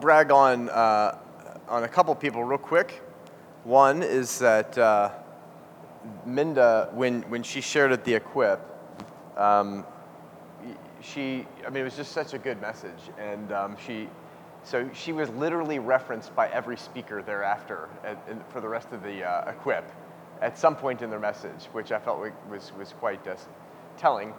brag 0.00 0.30
on 0.30 0.68
uh, 0.70 1.18
on 1.68 1.84
a 1.84 1.88
couple 1.88 2.14
people 2.14 2.44
real 2.44 2.58
quick. 2.58 3.02
One 3.64 4.02
is 4.02 4.38
that 4.38 4.78
uh, 4.78 5.10
Minda, 6.24 6.90
when 6.92 7.22
when 7.22 7.42
she 7.42 7.60
shared 7.60 7.92
at 7.92 8.04
the 8.04 8.14
Equip, 8.14 8.60
um, 9.36 9.84
she 11.00 11.46
I 11.66 11.70
mean 11.70 11.82
it 11.82 11.84
was 11.84 11.96
just 11.96 12.12
such 12.12 12.34
a 12.34 12.38
good 12.38 12.60
message, 12.60 13.10
and 13.18 13.52
um, 13.52 13.76
she 13.84 14.08
so 14.62 14.88
she 14.94 15.12
was 15.12 15.28
literally 15.30 15.78
referenced 15.78 16.34
by 16.34 16.48
every 16.48 16.76
speaker 16.76 17.22
thereafter 17.22 17.88
at, 18.04 18.18
for 18.50 18.60
the 18.60 18.68
rest 18.68 18.92
of 18.92 19.02
the 19.02 19.24
uh, 19.24 19.50
Equip 19.50 19.90
at 20.40 20.56
some 20.56 20.76
point 20.76 21.02
in 21.02 21.10
their 21.10 21.18
message, 21.18 21.64
which 21.72 21.90
I 21.92 21.98
felt 21.98 22.20
was 22.48 22.72
was 22.78 22.92
quite 22.92 23.26
uh, 23.26 23.34
telling, 23.96 24.32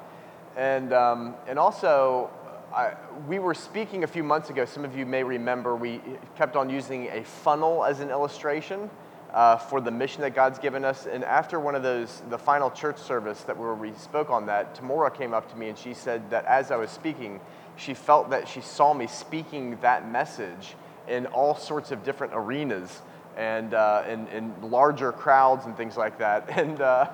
and 0.56 0.94
um, 0.94 1.36
and 1.48 1.60
also 1.60 2.30
I, 2.74 2.94
we 3.28 3.40
were 3.40 3.56
speaking 3.56 4.04
a 4.04 4.08
few 4.08 4.24
months 4.24 4.52
ago. 4.52 4.64
Some 4.66 4.86
of 4.86 4.96
you 4.96 5.06
may 5.06 5.24
remember 5.24 5.76
we 5.76 6.02
kept 6.38 6.56
on 6.56 6.70
using 6.70 7.08
a 7.08 7.24
funnel 7.24 7.84
as 7.84 8.00
an 8.00 8.12
illustration 8.12 8.92
uh, 9.34 9.58
for 9.58 9.82
the 9.82 9.90
mission 9.90 10.22
that 10.22 10.36
God's 10.36 10.60
given 10.60 10.86
us. 10.86 11.08
And 11.08 11.24
after 11.24 11.60
one 11.60 11.74
of 11.74 11.82
those, 11.82 12.22
the 12.30 12.38
final 12.38 12.70
church 12.70 12.98
service 12.98 13.42
that 13.42 13.58
we 13.58 13.92
spoke 13.94 14.30
on 14.30 14.46
that, 14.48 14.76
Tamora 14.76 15.16
came 15.16 15.34
up 15.34 15.50
to 15.52 15.58
me 15.58 15.70
and 15.70 15.78
she 15.78 15.96
said 15.96 16.30
that 16.30 16.46
as 16.46 16.70
I 16.70 16.76
was 16.76 16.92
speaking, 16.92 17.40
she 17.76 17.96
felt 17.96 18.30
that 18.30 18.48
she 18.48 18.62
saw 18.62 18.94
me 18.94 19.08
speaking 19.08 19.78
that 19.82 20.10
message 20.12 20.76
in 21.08 21.26
all 21.28 21.56
sorts 21.56 21.92
of 21.92 22.04
different 22.04 22.34
arenas 22.36 23.02
and 23.36 23.74
uh, 23.74 24.04
in, 24.08 24.28
in, 24.28 24.54
larger 24.70 25.12
crowds 25.12 25.66
and 25.66 25.76
things 25.76 25.98
like 25.98 26.20
that. 26.20 26.50
And, 26.58 26.82
uh, 26.82 27.10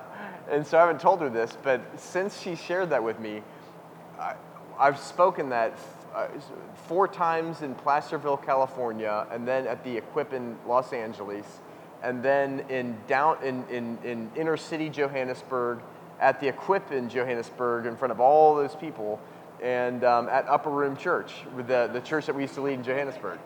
and 0.50 0.66
so 0.66 0.76
I 0.76 0.82
haven't 0.82 1.00
told 1.00 1.20
her 1.22 1.30
this, 1.30 1.56
but 1.62 1.80
since 1.98 2.40
she 2.40 2.56
shared 2.56 2.90
that 2.90 3.02
with 3.02 3.18
me, 3.18 3.42
I, 4.18 4.34
I've 4.78 4.98
spoken 4.98 5.48
that 5.50 5.72
uh, 6.14 6.28
four 6.86 7.08
times 7.08 7.62
in 7.62 7.74
Placerville, 7.74 8.36
California, 8.36 9.26
and 9.30 9.46
then 9.46 9.66
at 9.66 9.84
the 9.84 9.96
Equip 9.96 10.32
in 10.32 10.56
Los 10.66 10.92
Angeles, 10.92 11.46
and 12.02 12.22
then 12.22 12.60
in 12.68 12.96
down 13.06 13.42
in, 13.42 13.64
in, 13.68 13.98
in 14.04 14.30
inner 14.36 14.56
city 14.56 14.88
Johannesburg, 14.88 15.80
at 16.20 16.40
the 16.40 16.48
Equip 16.48 16.92
in 16.92 17.08
Johannesburg, 17.08 17.86
in 17.86 17.96
front 17.96 18.12
of 18.12 18.20
all 18.20 18.54
those 18.54 18.74
people, 18.76 19.20
and 19.62 20.04
um, 20.04 20.28
at 20.28 20.46
Upper 20.48 20.70
Room 20.70 20.96
Church, 20.96 21.32
with 21.54 21.66
the, 21.66 21.88
the 21.92 22.00
church 22.00 22.26
that 22.26 22.34
we 22.34 22.42
used 22.42 22.54
to 22.54 22.62
lead 22.62 22.74
in 22.74 22.82
Johannesburg. 22.82 23.38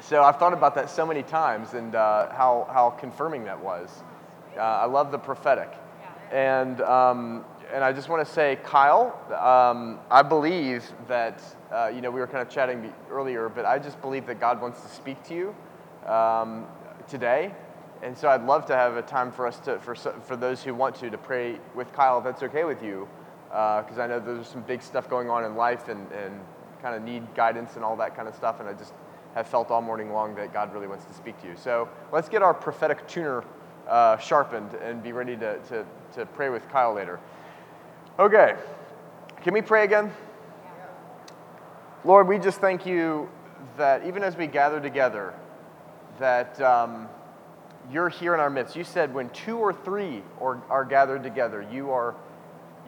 So 0.00 0.22
I've 0.22 0.36
thought 0.36 0.52
about 0.52 0.76
that 0.76 0.90
so 0.90 1.04
many 1.04 1.24
times 1.24 1.74
and 1.74 1.94
uh, 1.94 2.32
how, 2.32 2.68
how 2.72 2.90
confirming 2.90 3.44
that 3.44 3.60
was. 3.60 3.90
Uh, 4.56 4.60
I 4.60 4.84
love 4.84 5.10
the 5.10 5.18
prophetic. 5.18 5.72
And 6.30 6.80
um, 6.82 7.44
and 7.72 7.84
I 7.84 7.92
just 7.92 8.08
want 8.08 8.26
to 8.26 8.32
say, 8.32 8.58
Kyle, 8.64 9.20
um, 9.32 9.98
I 10.10 10.22
believe 10.22 10.90
that, 11.06 11.42
uh, 11.72 11.90
you 11.94 12.00
know, 12.00 12.10
we 12.10 12.20
were 12.20 12.26
kind 12.26 12.40
of 12.40 12.48
chatting 12.48 12.92
earlier, 13.10 13.48
but 13.48 13.64
I 13.64 13.78
just 13.78 14.00
believe 14.00 14.26
that 14.26 14.40
God 14.40 14.60
wants 14.60 14.80
to 14.82 14.88
speak 14.88 15.22
to 15.24 15.34
you 15.34 16.10
um, 16.10 16.66
today. 17.08 17.54
And 18.02 18.16
so 18.16 18.28
I'd 18.28 18.44
love 18.44 18.64
to 18.66 18.74
have 18.74 18.96
a 18.96 19.02
time 19.02 19.32
for 19.32 19.46
us 19.46 19.58
to, 19.60 19.78
for, 19.80 19.94
for 19.94 20.36
those 20.36 20.62
who 20.62 20.74
want 20.74 20.96
to, 20.96 21.10
to 21.10 21.18
pray 21.18 21.58
with 21.74 21.92
Kyle, 21.92 22.18
if 22.18 22.24
that's 22.24 22.42
okay 22.44 22.64
with 22.64 22.82
you, 22.82 23.08
because 23.48 23.98
uh, 23.98 24.02
I 24.02 24.06
know 24.06 24.20
there's 24.20 24.48
some 24.48 24.62
big 24.62 24.82
stuff 24.82 25.10
going 25.10 25.28
on 25.28 25.44
in 25.44 25.56
life 25.56 25.88
and, 25.88 26.10
and 26.12 26.40
kind 26.80 26.94
of 26.94 27.02
need 27.02 27.34
guidance 27.34 27.76
and 27.76 27.84
all 27.84 27.96
that 27.96 28.14
kind 28.16 28.28
of 28.28 28.34
stuff. 28.34 28.60
And 28.60 28.68
I 28.68 28.72
just 28.72 28.94
have 29.34 29.46
felt 29.46 29.70
all 29.70 29.82
morning 29.82 30.12
long 30.12 30.34
that 30.36 30.52
God 30.52 30.72
really 30.72 30.86
wants 30.86 31.04
to 31.06 31.12
speak 31.12 31.40
to 31.42 31.48
you. 31.48 31.54
So 31.56 31.88
let's 32.12 32.28
get 32.28 32.42
our 32.42 32.54
prophetic 32.54 33.06
tuner 33.08 33.44
uh, 33.88 34.16
sharpened 34.18 34.74
and 34.74 35.02
be 35.02 35.12
ready 35.12 35.36
to, 35.36 35.58
to, 35.68 35.84
to 36.14 36.26
pray 36.26 36.50
with 36.50 36.66
Kyle 36.70 36.94
later. 36.94 37.18
Okay, 38.18 38.56
can 39.42 39.54
we 39.54 39.62
pray 39.62 39.84
again? 39.84 40.12
Lord, 42.04 42.26
we 42.26 42.40
just 42.40 42.60
thank 42.60 42.84
you 42.84 43.30
that 43.76 44.04
even 44.04 44.24
as 44.24 44.36
we 44.36 44.48
gather 44.48 44.80
together, 44.80 45.32
that 46.18 46.60
um, 46.60 47.08
you're 47.92 48.08
here 48.08 48.34
in 48.34 48.40
our 48.40 48.50
midst. 48.50 48.74
You 48.74 48.82
said 48.82 49.14
when 49.14 49.30
two 49.30 49.56
or 49.58 49.72
three 49.72 50.24
are, 50.40 50.60
are 50.68 50.84
gathered 50.84 51.22
together, 51.22 51.64
you 51.70 51.92
are, 51.92 52.16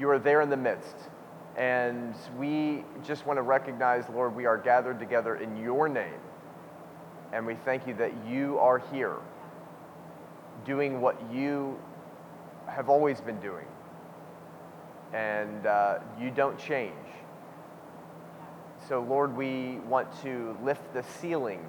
you 0.00 0.10
are 0.10 0.18
there 0.18 0.40
in 0.40 0.50
the 0.50 0.56
midst. 0.56 0.96
And 1.56 2.12
we 2.36 2.84
just 3.06 3.24
want 3.24 3.36
to 3.36 3.42
recognize, 3.42 4.08
Lord, 4.08 4.34
we 4.34 4.46
are 4.46 4.58
gathered 4.58 4.98
together 4.98 5.36
in 5.36 5.56
your 5.56 5.88
name. 5.88 6.20
And 7.32 7.46
we 7.46 7.54
thank 7.54 7.86
you 7.86 7.94
that 7.94 8.12
you 8.28 8.58
are 8.58 8.80
here 8.92 9.14
doing 10.64 11.00
what 11.00 11.16
you 11.32 11.78
have 12.66 12.88
always 12.88 13.20
been 13.20 13.38
doing 13.38 13.66
and 15.12 15.66
uh, 15.66 15.98
you 16.20 16.30
don't 16.30 16.58
change. 16.58 16.94
So, 18.88 19.00
Lord, 19.00 19.36
we 19.36 19.78
want 19.88 20.08
to 20.22 20.56
lift 20.64 20.92
the 20.94 21.02
ceiling 21.20 21.68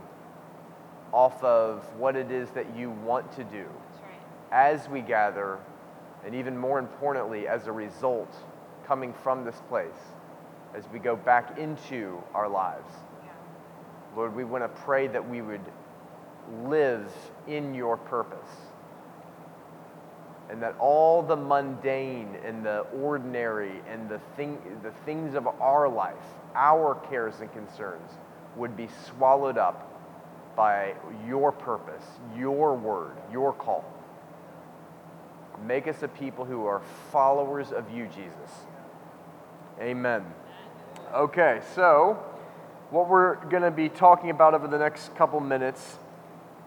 off 1.12 1.44
of 1.44 1.84
what 1.98 2.16
it 2.16 2.32
is 2.32 2.50
that 2.52 2.76
you 2.76 2.90
want 2.90 3.32
to 3.34 3.44
do 3.44 3.66
right. 3.68 4.14
as 4.52 4.88
we 4.88 5.02
gather, 5.02 5.60
and 6.26 6.34
even 6.34 6.58
more 6.58 6.80
importantly, 6.80 7.48
as 7.48 7.68
a 7.68 7.72
result 7.72 8.34
coming 8.88 9.14
from 9.14 9.44
this 9.44 9.62
place, 9.68 9.92
as 10.74 10.84
we 10.94 11.00
go 11.00 11.16
back 11.16 11.58
into 11.58 12.22
our 12.34 12.48
lives. 12.48 12.94
Yeah. 13.24 13.32
Lord, 14.16 14.36
we 14.36 14.44
want 14.46 14.64
to 14.64 14.82
pray 14.82 15.08
that 15.08 15.30
we 15.30 15.42
would 15.42 15.62
live 16.64 17.12
in 17.48 17.74
your 17.74 17.98
purpose 17.98 18.71
and 20.52 20.62
that 20.62 20.76
all 20.80 21.24
the 21.24 21.36
mundane 21.36 22.36
and 22.46 22.66
the 22.66 22.80
ordinary 23.02 23.82
and 23.90 24.10
the, 24.10 24.20
thing, 24.36 24.60
the 24.84 24.92
things 25.06 25.34
of 25.34 25.48
our 25.48 25.88
life, 25.88 26.16
our 26.54 26.96
cares 27.10 27.40
and 27.40 27.52
concerns, 27.54 28.12
would 28.58 28.76
be 28.76 28.90
swallowed 29.08 29.58
up 29.58 29.88
by 30.58 30.94
your 31.26 31.54
purpose, 31.54 32.04
your 32.38 32.76
word, 32.76 33.14
your 33.32 33.54
call. 33.54 33.86
Make 35.66 35.88
us 35.88 36.04
a 36.04 36.08
people 36.10 36.44
who 36.44 36.66
are 36.66 36.82
followers 37.12 37.72
of 37.72 37.90
you, 37.90 38.08
Jesus. 38.08 38.52
Amen. 39.80 40.26
Okay, 41.14 41.62
so 41.76 42.22
what 42.90 43.08
we're 43.08 43.36
going 43.46 43.64
to 43.64 43.72
be 43.72 43.88
talking 43.88 44.30
about 44.32 44.54
over 44.54 44.68
the 44.68 44.78
next 44.78 45.16
couple 45.16 45.40
minutes 45.40 45.98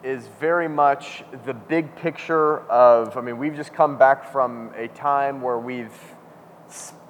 is 0.04 0.28
very 0.38 0.69
much 0.69 1.25
the 1.47 1.54
big 1.54 1.97
picture 1.97 2.60
of, 2.70 3.16
I 3.16 3.22
mean, 3.22 3.38
we've 3.38 3.56
just 3.56 3.72
come 3.72 3.97
back 3.97 4.31
from 4.31 4.70
a 4.76 4.87
time 4.88 5.41
where 5.41 5.59
we've, 5.59 5.98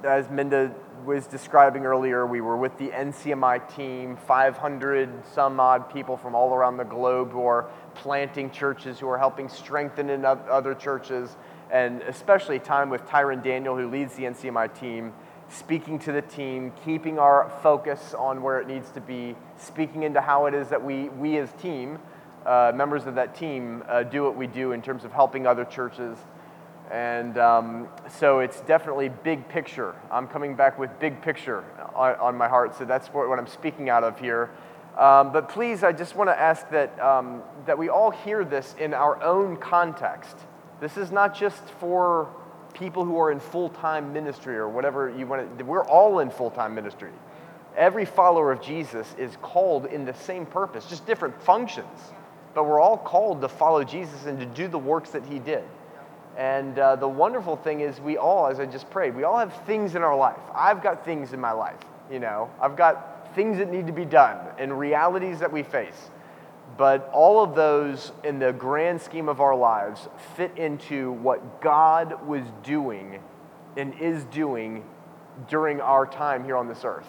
as 0.04 0.30
Minda 0.30 0.72
was 1.04 1.26
describing 1.26 1.86
earlier, 1.86 2.24
we 2.24 2.40
were 2.40 2.56
with 2.56 2.78
the 2.78 2.90
NCMI 2.90 3.74
team, 3.74 4.16
500 4.16 5.26
some 5.34 5.58
odd 5.58 5.92
people 5.92 6.16
from 6.16 6.36
all 6.36 6.54
around 6.54 6.76
the 6.76 6.84
globe 6.84 7.32
who 7.32 7.44
are 7.44 7.68
planting 7.96 8.48
churches, 8.52 9.00
who 9.00 9.08
are 9.08 9.18
helping 9.18 9.48
strengthen 9.48 10.08
in 10.08 10.24
other 10.24 10.72
churches, 10.72 11.36
and 11.72 12.00
especially 12.02 12.60
time 12.60 12.90
with 12.90 13.04
Tyrone 13.08 13.42
Daniel, 13.42 13.76
who 13.76 13.90
leads 13.90 14.14
the 14.14 14.22
NCMI 14.22 14.72
team, 14.78 15.12
speaking 15.48 15.98
to 15.98 16.12
the 16.12 16.22
team, 16.22 16.72
keeping 16.84 17.18
our 17.18 17.50
focus 17.60 18.14
on 18.16 18.40
where 18.40 18.60
it 18.60 18.68
needs 18.68 18.90
to 18.92 19.00
be, 19.00 19.34
speaking 19.58 20.04
into 20.04 20.20
how 20.20 20.46
it 20.46 20.54
is 20.54 20.68
that 20.68 20.82
we, 20.82 21.08
we 21.08 21.38
as 21.38 21.52
team, 21.54 21.98
uh, 22.46 22.72
members 22.74 23.06
of 23.06 23.14
that 23.14 23.34
team 23.34 23.82
uh, 23.88 24.02
do 24.02 24.22
what 24.22 24.36
we 24.36 24.46
do 24.46 24.72
in 24.72 24.82
terms 24.82 25.04
of 25.04 25.12
helping 25.12 25.46
other 25.46 25.64
churches. 25.64 26.18
And 26.90 27.38
um, 27.38 27.88
so 28.08 28.40
it's 28.40 28.60
definitely 28.62 29.08
big 29.08 29.48
picture. 29.48 29.94
I'm 30.10 30.28
coming 30.28 30.54
back 30.54 30.78
with 30.78 30.90
big 31.00 31.22
picture 31.22 31.64
on, 31.94 32.14
on 32.16 32.36
my 32.36 32.48
heart, 32.48 32.76
so 32.76 32.84
that's 32.84 33.08
what, 33.08 33.28
what 33.28 33.38
I'm 33.38 33.46
speaking 33.46 33.88
out 33.88 34.04
of 34.04 34.20
here. 34.20 34.50
Um, 34.98 35.32
but 35.32 35.48
please, 35.48 35.82
I 35.82 35.92
just 35.92 36.14
want 36.14 36.28
to 36.28 36.38
ask 36.38 36.68
that, 36.70 36.98
um, 37.00 37.42
that 37.66 37.78
we 37.78 37.88
all 37.88 38.10
hear 38.10 38.44
this 38.44 38.74
in 38.78 38.94
our 38.94 39.20
own 39.22 39.56
context. 39.56 40.36
This 40.80 40.96
is 40.96 41.10
not 41.10 41.34
just 41.34 41.62
for 41.80 42.28
people 42.74 43.04
who 43.04 43.18
are 43.18 43.30
in 43.32 43.40
full 43.40 43.70
time 43.70 44.12
ministry 44.12 44.56
or 44.56 44.68
whatever 44.68 45.08
you 45.16 45.26
want 45.26 45.58
to, 45.58 45.64
we're 45.64 45.84
all 45.84 46.18
in 46.18 46.30
full 46.30 46.50
time 46.50 46.74
ministry. 46.74 47.12
Every 47.76 48.04
follower 48.04 48.52
of 48.52 48.60
Jesus 48.60 49.12
is 49.18 49.36
called 49.42 49.86
in 49.86 50.04
the 50.04 50.14
same 50.14 50.46
purpose, 50.46 50.86
just 50.86 51.06
different 51.06 51.42
functions 51.42 52.12
but 52.54 52.64
we're 52.64 52.80
all 52.80 52.96
called 52.96 53.40
to 53.42 53.48
follow 53.48 53.82
Jesus 53.82 54.26
and 54.26 54.38
to 54.38 54.46
do 54.46 54.68
the 54.68 54.78
works 54.78 55.10
that 55.10 55.26
he 55.26 55.38
did. 55.38 55.64
And 56.36 56.78
uh, 56.78 56.96
the 56.96 57.08
wonderful 57.08 57.56
thing 57.56 57.80
is, 57.80 58.00
we 58.00 58.16
all, 58.16 58.46
as 58.46 58.58
I 58.58 58.66
just 58.66 58.90
prayed, 58.90 59.14
we 59.14 59.24
all 59.24 59.38
have 59.38 59.54
things 59.66 59.94
in 59.94 60.02
our 60.02 60.16
life. 60.16 60.40
I've 60.54 60.82
got 60.82 61.04
things 61.04 61.32
in 61.32 61.40
my 61.40 61.52
life, 61.52 61.78
you 62.10 62.18
know, 62.18 62.50
I've 62.60 62.76
got 62.76 63.34
things 63.34 63.58
that 63.58 63.70
need 63.70 63.86
to 63.86 63.92
be 63.92 64.04
done 64.04 64.38
and 64.58 64.78
realities 64.78 65.40
that 65.40 65.52
we 65.52 65.62
face. 65.62 66.10
But 66.76 67.08
all 67.12 67.42
of 67.42 67.54
those, 67.54 68.10
in 68.24 68.38
the 68.38 68.52
grand 68.52 69.00
scheme 69.00 69.28
of 69.28 69.40
our 69.40 69.54
lives, 69.54 70.08
fit 70.36 70.56
into 70.56 71.12
what 71.12 71.60
God 71.60 72.26
was 72.26 72.42
doing 72.64 73.20
and 73.76 73.94
is 74.00 74.24
doing 74.24 74.84
during 75.48 75.80
our 75.80 76.06
time 76.06 76.44
here 76.44 76.56
on 76.56 76.66
this 76.66 76.84
earth. 76.84 77.06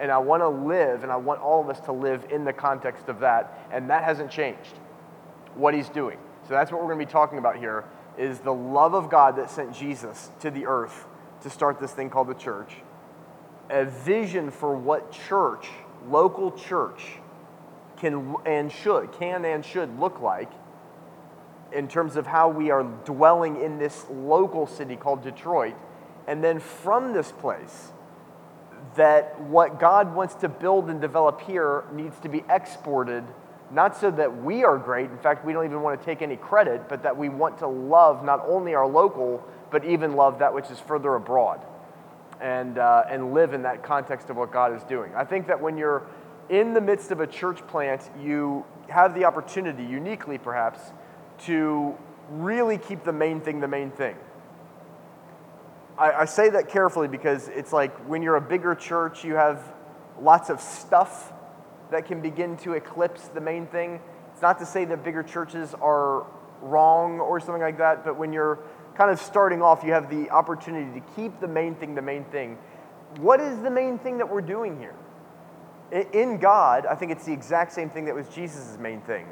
And 0.00 0.10
I 0.10 0.18
want 0.18 0.42
to 0.42 0.48
live, 0.48 1.04
and 1.04 1.12
I 1.12 1.16
want 1.16 1.40
all 1.40 1.60
of 1.60 1.68
us 1.68 1.78
to 1.80 1.92
live 1.92 2.26
in 2.30 2.44
the 2.44 2.52
context 2.52 3.08
of 3.08 3.20
that, 3.20 3.66
and 3.70 3.88
that 3.90 4.02
hasn't 4.02 4.30
changed 4.30 4.80
what 5.54 5.74
he's 5.74 5.88
doing. 5.88 6.18
So 6.48 6.54
that's 6.54 6.70
what 6.70 6.80
we're 6.80 6.88
going 6.88 7.00
to 7.00 7.06
be 7.06 7.12
talking 7.12 7.38
about 7.38 7.56
here 7.56 7.84
is 8.18 8.38
the 8.40 8.52
love 8.52 8.94
of 8.94 9.10
God 9.10 9.36
that 9.36 9.50
sent 9.50 9.74
Jesus 9.74 10.30
to 10.40 10.50
the 10.50 10.66
earth 10.66 11.06
to 11.42 11.50
start 11.50 11.80
this 11.80 11.92
thing 11.92 12.10
called 12.10 12.28
the 12.28 12.34
church. 12.34 12.72
A 13.70 13.84
vision 13.84 14.50
for 14.50 14.76
what 14.76 15.10
church, 15.10 15.68
local 16.08 16.52
church, 16.52 17.02
can 17.96 18.36
and 18.44 18.70
should, 18.70 19.12
can 19.12 19.44
and 19.44 19.64
should 19.64 19.98
look 19.98 20.20
like 20.20 20.50
in 21.72 21.88
terms 21.88 22.16
of 22.16 22.26
how 22.26 22.48
we 22.48 22.70
are 22.70 22.84
dwelling 23.04 23.60
in 23.60 23.78
this 23.78 24.04
local 24.10 24.66
city 24.66 24.96
called 24.96 25.22
Detroit. 25.22 25.74
And 26.26 26.42
then 26.42 26.60
from 26.60 27.12
this 27.12 27.32
place, 27.32 27.90
that 28.96 29.40
what 29.40 29.80
God 29.80 30.14
wants 30.14 30.34
to 30.36 30.48
build 30.48 30.88
and 30.88 31.00
develop 31.00 31.40
here 31.40 31.84
needs 31.92 32.18
to 32.20 32.28
be 32.28 32.44
exported, 32.48 33.24
not 33.74 33.96
so 33.96 34.10
that 34.12 34.42
we 34.42 34.62
are 34.62 34.78
great. 34.78 35.10
In 35.10 35.18
fact, 35.18 35.44
we 35.44 35.52
don't 35.52 35.64
even 35.64 35.82
want 35.82 36.00
to 36.00 36.04
take 36.04 36.22
any 36.22 36.36
credit, 36.36 36.88
but 36.88 37.02
that 37.02 37.16
we 37.16 37.28
want 37.28 37.58
to 37.58 37.66
love 37.66 38.24
not 38.24 38.44
only 38.46 38.74
our 38.74 38.86
local, 38.86 39.44
but 39.70 39.84
even 39.84 40.14
love 40.14 40.38
that 40.38 40.54
which 40.54 40.70
is 40.70 40.78
further 40.78 41.16
abroad 41.16 41.60
and, 42.40 42.78
uh, 42.78 43.02
and 43.10 43.34
live 43.34 43.52
in 43.52 43.62
that 43.62 43.82
context 43.82 44.30
of 44.30 44.36
what 44.36 44.52
God 44.52 44.72
is 44.72 44.82
doing. 44.84 45.12
I 45.16 45.24
think 45.24 45.48
that 45.48 45.60
when 45.60 45.76
you're 45.76 46.06
in 46.48 46.72
the 46.72 46.80
midst 46.80 47.10
of 47.10 47.20
a 47.20 47.26
church 47.26 47.66
plant, 47.66 48.08
you 48.22 48.64
have 48.88 49.14
the 49.14 49.24
opportunity, 49.24 49.82
uniquely 49.82 50.38
perhaps, 50.38 50.80
to 51.46 51.96
really 52.30 52.78
keep 52.78 53.02
the 53.02 53.12
main 53.12 53.40
thing 53.40 53.58
the 53.58 53.68
main 53.68 53.90
thing. 53.90 54.16
I, 55.98 56.12
I 56.12 56.24
say 56.26 56.48
that 56.50 56.68
carefully 56.68 57.08
because 57.08 57.48
it's 57.48 57.72
like 57.72 57.96
when 58.06 58.22
you're 58.22 58.36
a 58.36 58.40
bigger 58.40 58.76
church, 58.76 59.24
you 59.24 59.34
have 59.34 59.64
lots 60.20 60.48
of 60.48 60.60
stuff 60.60 61.32
that 61.90 62.06
can 62.06 62.20
begin 62.20 62.56
to 62.58 62.72
eclipse 62.72 63.28
the 63.28 63.40
main 63.40 63.66
thing. 63.66 64.00
It's 64.32 64.42
not 64.42 64.58
to 64.58 64.66
say 64.66 64.84
that 64.86 65.04
bigger 65.04 65.22
churches 65.22 65.74
are 65.80 66.26
wrong 66.60 67.20
or 67.20 67.40
something 67.40 67.62
like 67.62 67.78
that, 67.78 68.04
but 68.04 68.16
when 68.16 68.32
you're 68.32 68.58
kind 68.96 69.10
of 69.10 69.20
starting 69.20 69.62
off, 69.62 69.82
you 69.84 69.92
have 69.92 70.10
the 70.10 70.30
opportunity 70.30 71.00
to 71.00 71.06
keep 71.14 71.40
the 71.40 71.48
main 71.48 71.74
thing 71.74 71.94
the 71.94 72.02
main 72.02 72.24
thing. 72.24 72.58
What 73.18 73.40
is 73.40 73.60
the 73.60 73.70
main 73.70 73.98
thing 73.98 74.18
that 74.18 74.28
we're 74.28 74.40
doing 74.40 74.78
here? 74.78 74.94
In 76.12 76.38
God, 76.38 76.86
I 76.86 76.94
think 76.94 77.12
it's 77.12 77.24
the 77.24 77.32
exact 77.32 77.72
same 77.72 77.90
thing 77.90 78.06
that 78.06 78.14
was 78.14 78.28
Jesus' 78.28 78.76
main 78.78 79.00
thing. 79.02 79.26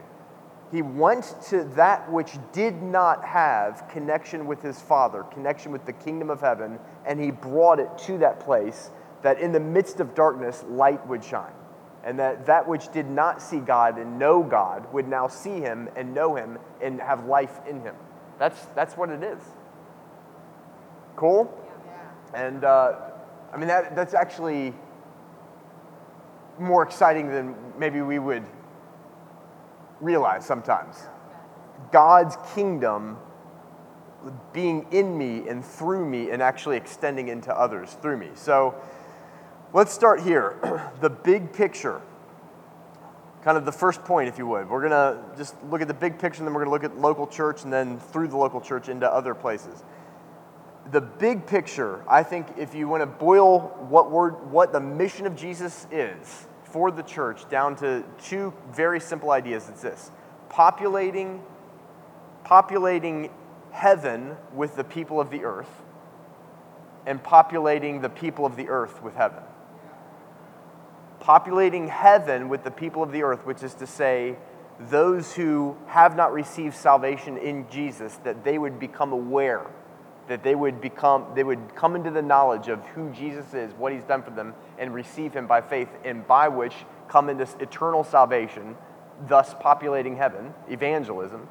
He 0.70 0.80
went 0.80 1.34
to 1.48 1.64
that 1.76 2.10
which 2.10 2.38
did 2.52 2.82
not 2.82 3.24
have 3.24 3.88
connection 3.90 4.46
with 4.46 4.62
his 4.62 4.80
Father, 4.80 5.22
connection 5.24 5.70
with 5.70 5.84
the 5.84 5.92
kingdom 5.92 6.30
of 6.30 6.40
heaven, 6.40 6.78
and 7.06 7.20
he 7.20 7.30
brought 7.30 7.78
it 7.78 7.90
to 8.06 8.18
that 8.18 8.40
place 8.40 8.90
that 9.22 9.38
in 9.38 9.52
the 9.52 9.60
midst 9.60 10.00
of 10.00 10.14
darkness, 10.14 10.64
light 10.68 11.06
would 11.06 11.22
shine. 11.22 11.52
And 12.04 12.18
that 12.18 12.46
that 12.46 12.66
which 12.66 12.90
did 12.92 13.08
not 13.08 13.40
see 13.40 13.58
God 13.58 13.98
and 13.98 14.18
know 14.18 14.42
God 14.42 14.92
would 14.92 15.06
now 15.06 15.28
see 15.28 15.60
him 15.60 15.88
and 15.94 16.12
know 16.12 16.34
him 16.34 16.58
and 16.80 17.00
have 17.00 17.26
life 17.26 17.60
in 17.68 17.80
him. 17.80 17.94
That's, 18.38 18.60
that's 18.74 18.96
what 18.96 19.10
it 19.10 19.22
is. 19.22 19.40
Cool? 21.14 21.52
Yeah. 21.86 22.46
And 22.46 22.64
uh, 22.64 22.94
I 23.52 23.56
mean, 23.56 23.68
that, 23.68 23.94
that's 23.94 24.14
actually 24.14 24.74
more 26.58 26.82
exciting 26.82 27.28
than 27.28 27.54
maybe 27.78 28.00
we 28.00 28.18
would 28.18 28.44
realize 30.00 30.44
sometimes. 30.44 30.96
God's 31.92 32.36
kingdom 32.54 33.16
being 34.52 34.86
in 34.90 35.16
me 35.16 35.48
and 35.48 35.64
through 35.64 36.06
me 36.06 36.30
and 36.30 36.42
actually 36.42 36.76
extending 36.76 37.28
into 37.28 37.54
others 37.56 37.96
through 38.00 38.16
me. 38.16 38.30
So 38.34 38.74
let's 39.72 39.92
start 39.92 40.20
here. 40.20 40.90
the 41.00 41.10
big 41.10 41.52
picture. 41.52 42.00
Kind 43.42 43.56
of 43.56 43.64
the 43.64 43.72
first 43.72 44.04
point, 44.04 44.28
if 44.28 44.38
you 44.38 44.46
would. 44.46 44.68
We're 44.70 44.88
going 44.88 44.90
to 44.90 45.36
just 45.36 45.56
look 45.64 45.80
at 45.80 45.88
the 45.88 45.94
big 45.94 46.18
picture, 46.18 46.40
and 46.40 46.46
then 46.46 46.54
we're 46.54 46.64
going 46.64 46.78
to 46.78 46.88
look 46.88 46.92
at 46.92 47.00
local 47.00 47.26
church, 47.26 47.64
and 47.64 47.72
then 47.72 47.98
through 47.98 48.28
the 48.28 48.36
local 48.36 48.60
church 48.60 48.88
into 48.88 49.10
other 49.10 49.34
places. 49.34 49.82
The 50.90 51.00
big 51.00 51.46
picture, 51.46 52.04
I 52.08 52.22
think, 52.22 52.46
if 52.56 52.74
you 52.74 52.86
want 52.86 53.02
to 53.02 53.06
boil 53.06 53.60
what, 53.88 54.10
word, 54.10 54.50
what 54.50 54.72
the 54.72 54.80
mission 54.80 55.26
of 55.26 55.34
Jesus 55.34 55.86
is, 55.90 56.46
for 56.64 56.90
the 56.90 57.02
church 57.02 57.48
down 57.50 57.76
to 57.76 58.02
two 58.22 58.52
very 58.72 58.98
simple 58.98 59.30
ideas. 59.30 59.68
It's 59.68 59.82
this 59.82 60.10
populating, 60.48 61.42
populating 62.44 63.30
heaven 63.70 64.36
with 64.54 64.76
the 64.76 64.84
people 64.84 65.20
of 65.20 65.30
the 65.30 65.44
earth, 65.44 65.82
and 67.06 67.22
populating 67.22 68.00
the 68.00 68.08
people 68.08 68.46
of 68.46 68.56
the 68.56 68.68
earth 68.68 69.02
with 69.02 69.14
heaven. 69.16 69.42
Populating 71.22 71.88
heaven 71.88 72.48
with 72.48 72.64
the 72.64 72.70
people 72.70 73.02
of 73.02 73.12
the 73.12 73.22
earth, 73.22 73.46
which 73.46 73.62
is 73.62 73.74
to 73.74 73.86
say, 73.86 74.36
those 74.90 75.32
who 75.32 75.76
have 75.86 76.16
not 76.16 76.32
received 76.32 76.74
salvation 76.74 77.38
in 77.38 77.66
Jesus, 77.70 78.16
that 78.24 78.44
they 78.44 78.58
would 78.58 78.80
become 78.80 79.12
aware 79.12 79.66
that 80.28 80.42
they 80.42 80.54
would 80.54 80.80
become 80.80 81.26
they 81.34 81.44
would 81.44 81.74
come 81.74 81.96
into 81.96 82.10
the 82.10 82.22
knowledge 82.22 82.68
of 82.68 82.84
who 82.88 83.10
Jesus 83.10 83.54
is, 83.54 83.72
what 83.74 83.92
he's 83.92 84.04
done 84.04 84.22
for 84.22 84.30
them 84.30 84.54
and 84.78 84.94
receive 84.94 85.34
him 85.34 85.46
by 85.46 85.60
faith 85.60 85.88
and 86.04 86.26
by 86.26 86.48
which 86.48 86.74
come 87.08 87.28
into 87.28 87.46
eternal 87.60 88.04
salvation, 88.04 88.76
thus 89.28 89.54
populating 89.60 90.16
heaven, 90.16 90.54
evangelism, 90.68 91.48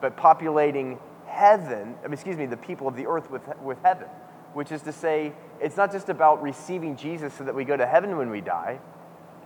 but 0.00 0.16
populating 0.16 0.98
heaven, 1.26 1.94
I 2.00 2.04
mean, 2.04 2.14
excuse 2.14 2.36
me, 2.36 2.46
the 2.46 2.56
people 2.56 2.88
of 2.88 2.96
the 2.96 3.06
earth 3.06 3.30
with 3.30 3.42
with 3.62 3.78
heaven, 3.82 4.08
which 4.52 4.72
is 4.72 4.82
to 4.82 4.92
say 4.92 5.32
it's 5.60 5.76
not 5.76 5.92
just 5.92 6.08
about 6.08 6.42
receiving 6.42 6.96
Jesus 6.96 7.32
so 7.34 7.44
that 7.44 7.54
we 7.54 7.64
go 7.64 7.76
to 7.76 7.86
heaven 7.86 8.16
when 8.16 8.30
we 8.30 8.40
die. 8.40 8.80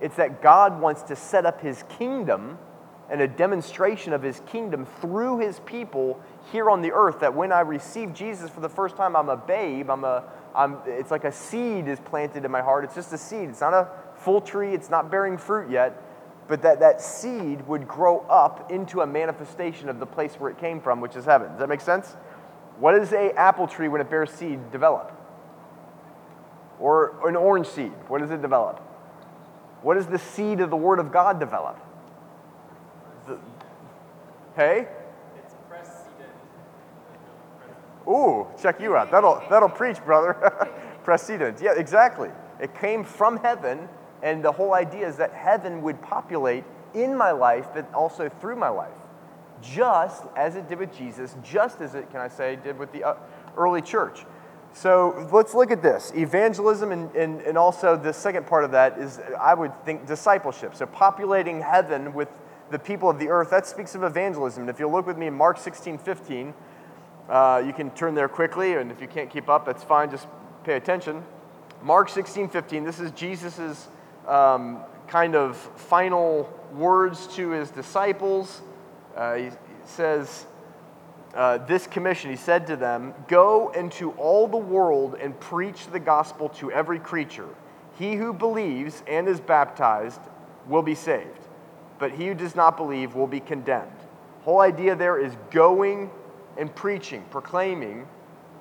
It's 0.03 0.17
that 0.17 0.41
God 0.41 0.81
wants 0.81 1.01
to 1.03 1.15
set 1.15 1.45
up 1.45 1.61
his 1.61 1.85
kingdom 1.97 2.57
and 3.09 3.21
a 3.21 3.27
demonstration 3.27 4.11
of 4.11 4.21
his 4.21 4.41
kingdom 4.47 4.85
through 4.99 5.39
his 5.39 5.61
people 5.61 6.19
here 6.51 6.69
on 6.69 6.81
the 6.81 6.91
earth 6.91 7.21
that 7.21 7.33
when 7.33 7.53
I 7.53 7.61
receive 7.61 8.13
Jesus 8.13 8.49
for 8.49 8.59
the 8.59 8.67
first 8.67 8.97
time, 8.97 9.15
I'm 9.15 9.29
a 9.29 9.37
babe. 9.37 9.89
I'm 9.89 10.03
a, 10.03 10.25
I'm, 10.53 10.79
it's 10.85 11.09
like 11.09 11.23
a 11.23 11.31
seed 11.31 11.87
is 11.87 12.01
planted 12.01 12.43
in 12.43 12.51
my 12.51 12.61
heart. 12.61 12.83
It's 12.83 12.95
just 12.95 13.13
a 13.13 13.17
seed. 13.17 13.47
It's 13.47 13.61
not 13.61 13.73
a 13.73 13.87
full 14.15 14.41
tree. 14.41 14.73
It's 14.73 14.89
not 14.89 15.09
bearing 15.09 15.37
fruit 15.37 15.71
yet. 15.71 16.01
But 16.49 16.63
that, 16.63 16.81
that 16.81 17.01
seed 17.01 17.65
would 17.65 17.87
grow 17.87 18.25
up 18.29 18.69
into 18.69 18.99
a 18.99 19.07
manifestation 19.07 19.87
of 19.87 20.01
the 20.01 20.05
place 20.05 20.33
where 20.35 20.51
it 20.51 20.57
came 20.57 20.81
from, 20.81 20.99
which 20.99 21.15
is 21.15 21.23
heaven. 21.23 21.47
Does 21.51 21.59
that 21.59 21.69
make 21.69 21.79
sense? 21.79 22.09
What 22.77 22.99
does 22.99 23.13
a 23.13 23.31
apple 23.39 23.67
tree 23.67 23.87
when 23.87 24.01
it 24.01 24.09
bears 24.09 24.31
seed 24.31 24.69
develop? 24.69 25.17
Or, 26.77 27.11
or 27.21 27.29
an 27.29 27.37
orange 27.37 27.67
seed, 27.67 27.93
what 28.09 28.19
does 28.19 28.31
it 28.31 28.41
develop? 28.41 28.85
What 29.83 29.95
does 29.95 30.07
the 30.07 30.17
seed 30.17 30.61
of 30.61 30.69
the 30.69 30.77
Word 30.77 30.99
of 30.99 31.11
God 31.11 31.39
develop? 31.39 31.77
The, 33.27 33.37
hey? 34.55 34.87
Ooh, 38.07 38.47
check 38.61 38.81
you 38.81 38.95
out. 38.95 39.11
That'll, 39.11 39.41
that'll 39.49 39.69
preach, 39.69 40.03
brother. 40.03 40.33
Precedent. 41.03 41.61
Yeah, 41.61 41.73
exactly. 41.75 42.29
It 42.59 42.73
came 42.75 43.03
from 43.03 43.37
heaven, 43.37 43.87
and 44.21 44.43
the 44.43 44.51
whole 44.51 44.73
idea 44.73 45.07
is 45.07 45.17
that 45.17 45.33
heaven 45.33 45.81
would 45.81 46.01
populate 46.01 46.63
in 46.93 47.15
my 47.15 47.31
life, 47.31 47.67
but 47.73 47.91
also 47.93 48.29
through 48.29 48.55
my 48.55 48.69
life. 48.69 48.91
Just 49.61 50.23
as 50.35 50.55
it 50.55 50.67
did 50.67 50.79
with 50.79 50.95
Jesus, 50.97 51.35
just 51.43 51.81
as 51.81 51.95
it, 51.95 52.09
can 52.11 52.19
I 52.19 52.27
say, 52.27 52.57
did 52.57 52.77
with 52.77 52.91
the 52.91 53.03
uh, 53.03 53.15
early 53.57 53.81
church. 53.81 54.25
So 54.73 55.27
let's 55.31 55.53
look 55.53 55.69
at 55.69 55.83
this 55.83 56.11
evangelism, 56.15 56.91
and, 56.91 57.15
and, 57.15 57.41
and 57.41 57.57
also 57.57 57.95
the 57.95 58.11
second 58.11 58.47
part 58.47 58.63
of 58.63 58.71
that 58.71 58.97
is, 58.97 59.19
I 59.39 59.53
would 59.53 59.71
think, 59.85 60.07
discipleship. 60.07 60.75
So 60.75 60.87
populating 60.87 61.61
heaven 61.61 62.13
with 62.13 62.27
the 62.71 62.79
people 62.79 63.07
of 63.07 63.19
the 63.19 63.29
earth, 63.29 63.51
that 63.51 63.67
speaks 63.67 63.93
of 63.93 64.03
evangelism. 64.03 64.63
And 64.63 64.69
if 64.69 64.79
you'll 64.79 64.91
look 64.91 65.05
with 65.05 65.17
me 65.17 65.27
in 65.27 65.33
Mark 65.35 65.59
16 65.59 65.99
15, 65.99 66.53
uh, 67.29 67.63
you 67.65 67.71
can 67.71 67.91
turn 67.91 68.15
there 68.15 68.27
quickly, 68.27 68.73
and 68.73 68.91
if 68.91 68.99
you 68.99 69.07
can't 69.07 69.29
keep 69.29 69.47
up, 69.47 69.65
that's 69.65 69.83
fine. 69.83 70.09
Just 70.09 70.27
pay 70.63 70.75
attention. 70.75 71.23
Mark 71.83 72.09
16, 72.09 72.49
15. 72.49 72.83
This 72.83 72.99
is 72.99 73.11
Jesus' 73.11 73.87
um, 74.27 74.79
kind 75.07 75.35
of 75.35 75.55
final 75.55 76.51
words 76.73 77.27
to 77.35 77.51
his 77.51 77.69
disciples. 77.69 78.61
Uh, 79.15 79.35
he 79.35 79.49
says, 79.85 80.45
uh, 81.33 81.57
This 81.59 81.87
commission, 81.87 82.29
he 82.29 82.35
said 82.35 82.67
to 82.67 82.75
them, 82.75 83.13
Go 83.27 83.69
into 83.69 84.11
all 84.11 84.47
the 84.47 84.57
world 84.57 85.15
and 85.19 85.39
preach 85.39 85.87
the 85.87 85.99
gospel 85.99 86.49
to 86.49 86.71
every 86.71 86.99
creature. 86.99 87.49
He 87.97 88.15
who 88.15 88.33
believes 88.33 89.03
and 89.07 89.27
is 89.27 89.39
baptized 89.39 90.21
will 90.67 90.81
be 90.81 90.95
saved, 90.95 91.47
but 91.99 92.11
he 92.11 92.27
who 92.27 92.33
does 92.33 92.55
not 92.55 92.77
believe 92.77 93.15
will 93.15 93.27
be 93.27 93.39
condemned. 93.39 93.91
Whole 94.43 94.61
idea 94.61 94.95
there 94.95 95.19
is 95.19 95.35
going 95.51 96.09
and 96.57 96.73
preaching, 96.73 97.23
proclaiming. 97.29 98.07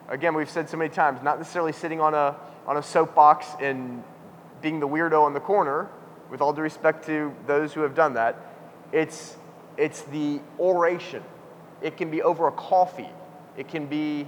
Again, 0.08 0.34
we've 0.34 0.50
said 0.50 0.68
so 0.68 0.76
many 0.76 0.90
times, 0.90 1.22
not 1.22 1.38
necessarily 1.38 1.72
sitting 1.72 2.00
on 2.00 2.14
a, 2.14 2.36
on 2.66 2.76
a 2.76 2.82
soapbox 2.82 3.46
and 3.60 4.02
being 4.60 4.80
the 4.80 4.88
weirdo 4.88 5.26
in 5.26 5.34
the 5.34 5.40
corner, 5.40 5.88
with 6.30 6.40
all 6.40 6.52
due 6.52 6.62
respect 6.62 7.04
to 7.06 7.34
those 7.46 7.72
who 7.72 7.80
have 7.80 7.94
done 7.94 8.14
that. 8.14 8.36
It's, 8.92 9.36
it's 9.76 10.02
the 10.02 10.40
oration. 10.58 11.22
It 11.82 11.96
can 11.96 12.10
be 12.10 12.22
over 12.22 12.48
a 12.48 12.52
coffee, 12.52 13.10
it 13.56 13.68
can 13.68 13.86
be 13.86 14.26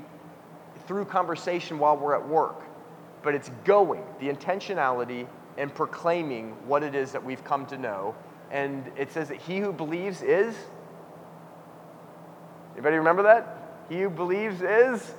through 0.86 1.06
conversation 1.06 1.78
while 1.78 1.96
we're 1.96 2.14
at 2.14 2.28
work. 2.28 2.60
But 3.22 3.34
it's 3.34 3.50
going, 3.64 4.04
the 4.20 4.28
intentionality, 4.28 5.26
and 5.56 5.74
proclaiming 5.74 6.50
what 6.66 6.82
it 6.82 6.94
is 6.94 7.12
that 7.12 7.24
we've 7.24 7.42
come 7.42 7.64
to 7.66 7.78
know. 7.78 8.14
And 8.50 8.90
it 8.98 9.10
says 9.12 9.28
that 9.28 9.40
he 9.40 9.58
who 9.60 9.72
believes 9.72 10.20
is 10.20 10.54
Anybody 12.74 12.96
remember 12.96 13.22
that? 13.22 13.86
He 13.88 14.00
who 14.00 14.10
believes 14.10 14.60
is, 14.60 15.14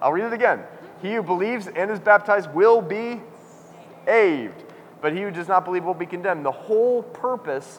I'll 0.00 0.12
read 0.12 0.24
it 0.24 0.32
again. 0.32 0.64
He 1.00 1.14
who 1.14 1.22
believes 1.22 1.68
and 1.68 1.90
is 1.90 2.00
baptized 2.00 2.52
will 2.52 2.82
be 2.82 3.20
saved, 4.04 4.64
but 5.00 5.12
he 5.12 5.22
who 5.22 5.30
does 5.30 5.48
not 5.48 5.64
believe 5.64 5.84
will 5.84 5.94
be 5.94 6.06
condemned. 6.06 6.44
The 6.44 6.50
whole 6.50 7.02
purpose 7.02 7.78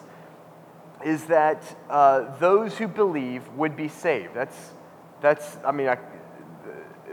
is 1.04 1.24
that 1.26 1.76
uh, 1.90 2.36
those 2.38 2.78
who 2.78 2.88
believe 2.88 3.46
would 3.50 3.76
be 3.76 3.88
saved. 3.88 4.34
That's, 4.34 4.72
that's 5.20 5.56
I 5.64 5.72
mean, 5.72 5.88
I, 5.88 5.98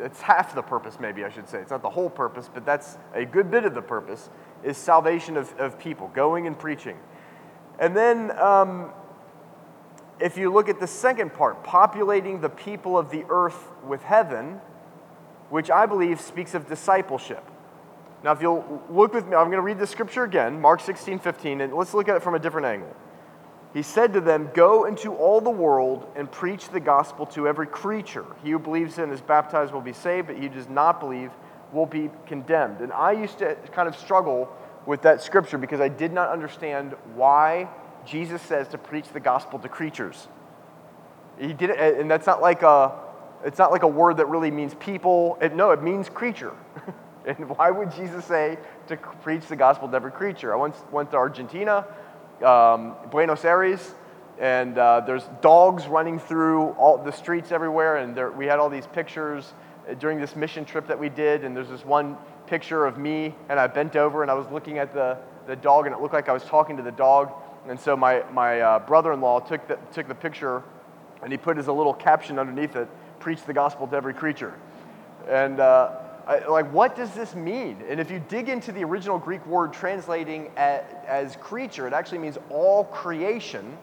it's 0.01 0.21
half 0.21 0.55
the 0.55 0.61
purpose, 0.61 0.99
maybe 0.99 1.23
I 1.23 1.29
should 1.29 1.49
say. 1.49 1.59
It's 1.59 1.71
not 1.71 1.81
the 1.81 1.89
whole 1.89 2.09
purpose, 2.09 2.49
but 2.53 2.65
that's 2.65 2.97
a 3.13 3.25
good 3.25 3.51
bit 3.51 3.65
of 3.65 3.73
the 3.73 3.81
purpose, 3.81 4.29
is 4.63 4.77
salvation 4.77 5.37
of, 5.37 5.53
of 5.59 5.79
people, 5.79 6.09
going 6.13 6.47
and 6.47 6.57
preaching. 6.57 6.97
And 7.79 7.95
then 7.95 8.37
um, 8.39 8.91
if 10.19 10.37
you 10.37 10.51
look 10.51 10.69
at 10.69 10.79
the 10.79 10.87
second 10.87 11.33
part, 11.33 11.63
populating 11.63 12.41
the 12.41 12.49
people 12.49 12.97
of 12.97 13.09
the 13.09 13.25
earth 13.29 13.67
with 13.85 14.01
heaven, 14.03 14.59
which 15.49 15.69
I 15.69 15.85
believe 15.85 16.21
speaks 16.21 16.53
of 16.53 16.67
discipleship. 16.67 17.43
Now, 18.23 18.33
if 18.33 18.41
you'll 18.41 18.83
look 18.89 19.13
with 19.13 19.25
me, 19.25 19.35
I'm 19.35 19.45
going 19.45 19.57
to 19.57 19.61
read 19.61 19.79
the 19.79 19.87
scripture 19.87 20.25
again, 20.25 20.59
Mark 20.59 20.81
16, 20.81 21.19
15, 21.19 21.61
and 21.61 21.73
let's 21.73 21.93
look 21.93 22.09
at 22.09 22.17
it 22.17 22.23
from 22.23 22.35
a 22.35 22.39
different 22.39 22.67
angle. 22.67 22.93
He 23.73 23.83
said 23.83 24.13
to 24.13 24.21
them, 24.21 24.49
Go 24.53 24.85
into 24.85 25.13
all 25.13 25.41
the 25.41 25.49
world 25.49 26.11
and 26.15 26.31
preach 26.31 26.69
the 26.69 26.79
gospel 26.79 27.25
to 27.27 27.47
every 27.47 27.67
creature. 27.67 28.25
He 28.43 28.51
who 28.51 28.59
believes 28.59 28.97
and 28.97 29.11
is 29.11 29.21
baptized 29.21 29.73
will 29.73 29.81
be 29.81 29.93
saved, 29.93 30.27
but 30.27 30.37
he 30.37 30.43
who 30.43 30.49
does 30.49 30.69
not 30.69 30.99
believe 30.99 31.31
will 31.71 31.85
be 31.85 32.09
condemned. 32.25 32.81
And 32.81 32.91
I 32.91 33.11
used 33.11 33.39
to 33.39 33.55
kind 33.71 33.87
of 33.87 33.95
struggle 33.95 34.49
with 34.85 35.03
that 35.03 35.21
scripture 35.21 35.57
because 35.57 35.81
I 35.81 35.87
did 35.87 36.11
not 36.11 36.29
understand 36.29 36.95
why 37.13 37.69
Jesus 38.05 38.41
says 38.41 38.67
to 38.69 38.77
preach 38.77 39.09
the 39.09 39.19
gospel 39.19 39.59
to 39.59 39.69
creatures. 39.69 40.27
He 41.37 41.53
did 41.53 41.69
it, 41.69 41.99
and 41.99 42.09
that's 42.09 42.25
not 42.25 42.41
like 42.41 42.63
a, 42.63 42.93
it's 43.45 43.59
not 43.59 43.71
like 43.71 43.83
a 43.83 43.87
word 43.87 44.17
that 44.17 44.27
really 44.27 44.51
means 44.51 44.73
people. 44.75 45.37
It, 45.41 45.55
no, 45.55 45.71
it 45.71 45.83
means 45.83 46.09
creature. 46.09 46.53
and 47.25 47.49
why 47.49 47.69
would 47.69 47.91
Jesus 47.91 48.25
say 48.25 48.57
to 48.87 48.97
preach 48.97 49.45
the 49.45 49.55
gospel 49.55 49.87
to 49.87 49.95
every 49.95 50.11
creature? 50.11 50.53
I 50.53 50.57
once 50.57 50.77
went 50.91 51.11
to 51.11 51.17
Argentina, 51.17 51.85
um, 52.43 52.95
Buenos 53.11 53.45
Aires, 53.45 53.95
and 54.39 54.77
uh, 54.77 55.01
there's 55.01 55.23
dogs 55.41 55.87
running 55.87 56.19
through 56.19 56.69
all 56.71 56.97
the 56.97 57.11
streets 57.11 57.51
everywhere, 57.51 57.97
and 57.97 58.15
there, 58.15 58.31
we 58.31 58.45
had 58.45 58.59
all 58.59 58.69
these 58.69 58.87
pictures 58.87 59.53
during 59.99 60.19
this 60.19 60.35
mission 60.35 60.65
trip 60.65 60.87
that 60.87 60.99
we 60.99 61.09
did, 61.09 61.43
and 61.43 61.55
there's 61.55 61.69
this 61.69 61.83
one 61.83 62.17
picture 62.47 62.85
of 62.85 62.97
me, 62.97 63.35
and 63.49 63.59
I 63.59 63.67
bent 63.67 63.95
over 63.95 64.21
and 64.21 64.31
I 64.31 64.33
was 64.33 64.47
looking 64.51 64.77
at 64.77 64.93
the, 64.93 65.17
the 65.47 65.55
dog, 65.55 65.85
and 65.85 65.95
it 65.95 66.01
looked 66.01 66.13
like 66.13 66.29
I 66.29 66.33
was 66.33 66.43
talking 66.43 66.77
to 66.77 66.83
the 66.83 66.91
dog, 66.91 67.31
and 67.67 67.79
so 67.79 67.95
my, 67.95 68.23
my 68.31 68.61
uh, 68.61 68.79
brother 68.79 69.13
in 69.13 69.21
law 69.21 69.39
took 69.39 69.67
the, 69.67 69.77
took 69.91 70.07
the 70.07 70.15
picture 70.15 70.63
and 71.21 71.31
he 71.31 71.37
put 71.37 71.57
his 71.57 71.67
a 71.67 71.73
little 71.73 71.93
caption 71.93 72.39
underneath 72.39 72.75
it 72.75 72.87
preach 73.19 73.43
the 73.43 73.53
gospel 73.53 73.85
to 73.87 73.95
every 73.95 74.13
creature. 74.13 74.53
And 75.27 75.59
uh, 75.59 75.91
Like, 76.27 76.71
what 76.71 76.95
does 76.95 77.13
this 77.13 77.33
mean? 77.33 77.83
And 77.89 77.99
if 77.99 78.11
you 78.11 78.23
dig 78.27 78.49
into 78.49 78.71
the 78.71 78.83
original 78.83 79.17
Greek 79.17 79.45
word 79.47 79.73
translating 79.73 80.51
as, 80.57 80.83
as 81.07 81.35
creature, 81.37 81.87
it 81.87 81.93
actually 81.93 82.19
means 82.19 82.37
all 82.49 82.85
creation. 82.85 83.77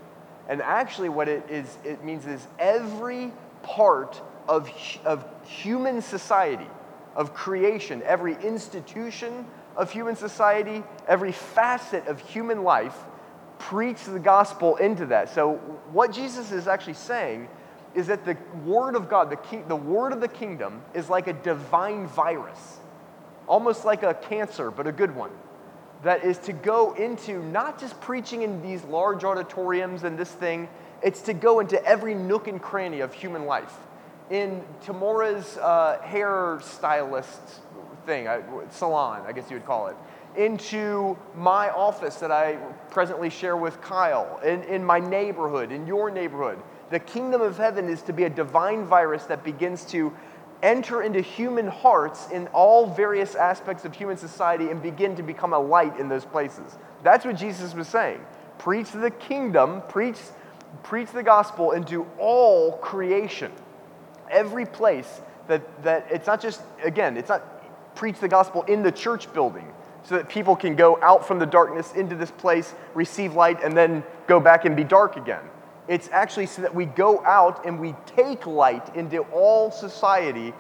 And 0.49 0.63
actually, 0.63 1.09
what 1.09 1.29
it, 1.29 1.45
is, 1.51 1.77
it 1.85 2.05
means 2.05 2.27
is 2.27 2.47
every 2.59 3.33
part 3.63 4.21
of, 4.49 4.71
of 5.05 5.27
human 5.45 6.01
society, 6.01 6.69
of 7.17 7.35
creation, 7.35 8.01
every 8.05 8.35
institution 8.45 9.45
of 9.77 9.91
human 9.91 10.15
society, 10.15 10.85
every 11.09 11.33
facet 11.33 12.07
of 12.07 12.21
human 12.21 12.63
life 12.63 12.97
preach 13.59 14.05
the 14.05 14.21
gospel 14.21 14.77
into 14.77 15.07
that. 15.07 15.31
So, 15.31 15.55
what 15.93 16.13
Jesus 16.13 16.53
is 16.53 16.69
actually 16.69 16.95
saying 16.95 17.49
is 17.97 18.07
that 18.09 18.25
the 18.25 18.37
word 18.65 18.95
of 18.95 19.09
God, 19.09 19.31
the, 19.31 19.63
the 19.67 19.75
word 19.75 20.13
of 20.13 20.21
the 20.21 20.29
kingdom, 20.29 20.83
is 20.95 21.09
like 21.09 21.27
a 21.27 21.33
divine 21.33 22.07
virus, 22.07 22.79
almost 23.49 23.85
like 23.85 24.03
a 24.03 24.15
cancer, 24.15 24.71
but 24.71 24.87
a 24.87 24.93
good 24.93 25.17
one. 25.17 25.31
That 26.03 26.23
is 26.23 26.39
to 26.41 26.53
go 26.53 26.93
into 26.93 27.43
not 27.43 27.81
just 27.81 27.99
preaching 28.03 28.43
in 28.43 28.63
these 28.63 28.85
large 28.85 29.25
auditoriums 29.25 30.05
and 30.05 30.19
this 30.19 30.31
thing, 30.31 30.69
it's 31.03 31.23
to 31.23 31.33
go 31.33 31.61
into 31.61 31.83
every 31.85 32.15
nook 32.15 32.49
and 32.49 32.61
cranny 32.61 33.01
of 33.01 33.15
human 33.15 33.47
life. 33.47 33.75
In 34.31 34.63
Tamora's 34.83 35.57
uh, 35.57 35.99
hair 36.03 36.61
stylist 36.63 37.41
thing, 38.05 38.29
salon, 38.71 39.23
I 39.27 39.33
guess 39.33 39.51
you 39.51 39.57
would 39.57 39.67
call 39.67 39.89
it 39.89 39.97
into 40.37 41.17
my 41.35 41.71
office 41.71 42.17
that 42.17 42.31
I 42.31 42.57
presently 42.91 43.31
share 43.31 43.57
with 43.57 43.81
Kyle, 43.81 44.39
in, 44.45 44.63
in 44.65 44.85
my 44.85 45.01
neighborhood, 45.01 45.73
in 45.73 45.87
your 45.87 46.11
neighborhood. 46.11 46.59
The 46.91 47.01
kingdom 47.01 47.41
of 47.41 47.57
heaven 47.57 47.89
is 47.89 48.03
to 48.03 48.13
be 48.13 48.25
a 48.25 48.31
divine 48.31 48.85
virus 48.85 49.25
that 49.25 49.43
begins 49.43 49.85
to 49.87 50.13
enter 50.63 51.03
into 51.03 51.21
human 51.21 51.67
hearts 51.67 52.31
in 52.31 52.47
all 52.49 52.87
various 52.87 53.35
aspects 53.35 53.85
of 53.85 53.95
human 53.95 54.17
society 54.17 54.71
and 54.71 54.83
begin 54.83 55.17
to 55.17 55.23
become 55.23 55.53
a 55.53 55.59
light 55.59 55.99
in 55.99 56.09
those 56.09 56.25
places. 56.25 56.79
That's 57.03 57.25
what 57.25 57.37
Jesus 57.37 57.75
was 57.75 57.89
saying. 57.89 58.21
Preach 58.59 58.91
the 58.93 59.11
kingdom, 59.11 59.83
preach, 59.89 60.19
preach 60.83 61.11
the 61.11 61.23
gospel 61.23 61.73
into 61.73 62.07
all 62.19 62.73
creation. 62.79 63.53
Every 64.31 64.65
place 64.65 65.21
that, 65.49 65.83
that 65.85 66.07
it's 66.11 66.27
not 66.27 66.41
just, 66.41 66.63
again, 66.83 67.17
it's 67.17 67.29
not 67.29 67.43
preach 67.95 68.19
the 68.19 68.29
gospel 68.29 68.63
in 68.63 68.83
the 68.83 68.93
church 68.93 69.33
building 69.33 69.67
so 70.05 70.17
that 70.17 70.29
people 70.29 70.55
can 70.55 70.77
go 70.77 70.99
out 71.03 71.27
from 71.27 71.39
the 71.39 71.47
darkness 71.47 71.93
into 71.95 72.15
this 72.15 72.31
place, 72.31 72.75
receive 72.95 73.35
light, 73.35 73.63
and 73.65 73.77
then 73.77 74.05
go 74.27 74.39
back 74.39 74.65
and 74.65 74.77
be 74.77 74.85
dark 74.85 75.17
again. 75.17 75.43
It's 75.89 76.09
actually 76.13 76.47
so 76.47 76.63
that 76.63 76.75
we 76.75 76.87
go 76.87 77.25
out 77.25 77.65
and 77.65 77.79
we 77.79 77.95
take 78.17 78.47
light 78.47 78.95
into 78.97 79.21
all 79.33 79.71
society 79.71 80.53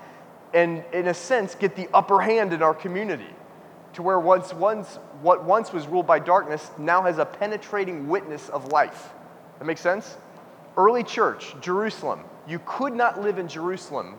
and, 0.54 0.84
in 0.92 1.08
a 1.08 1.14
sense, 1.14 1.54
get 1.54 1.74
the 1.74 1.88
upper 1.92 2.20
hand 2.20 2.52
in 2.52 2.62
our 2.62 2.74
community. 2.74 3.28
To 3.94 4.02
where 4.02 4.20
once, 4.20 4.52
once, 4.54 4.98
what 5.22 5.44
once 5.44 5.72
was 5.72 5.86
ruled 5.86 6.06
by 6.06 6.18
darkness 6.18 6.70
now 6.78 7.02
has 7.02 7.18
a 7.18 7.24
penetrating 7.24 8.08
witness 8.08 8.48
of 8.50 8.68
life. 8.68 9.12
That 9.58 9.64
makes 9.64 9.80
sense? 9.80 10.16
Early 10.76 11.02
church, 11.02 11.54
Jerusalem. 11.60 12.20
You 12.46 12.60
could 12.64 12.94
not 12.94 13.20
live 13.20 13.38
in 13.38 13.48
Jerusalem 13.48 14.16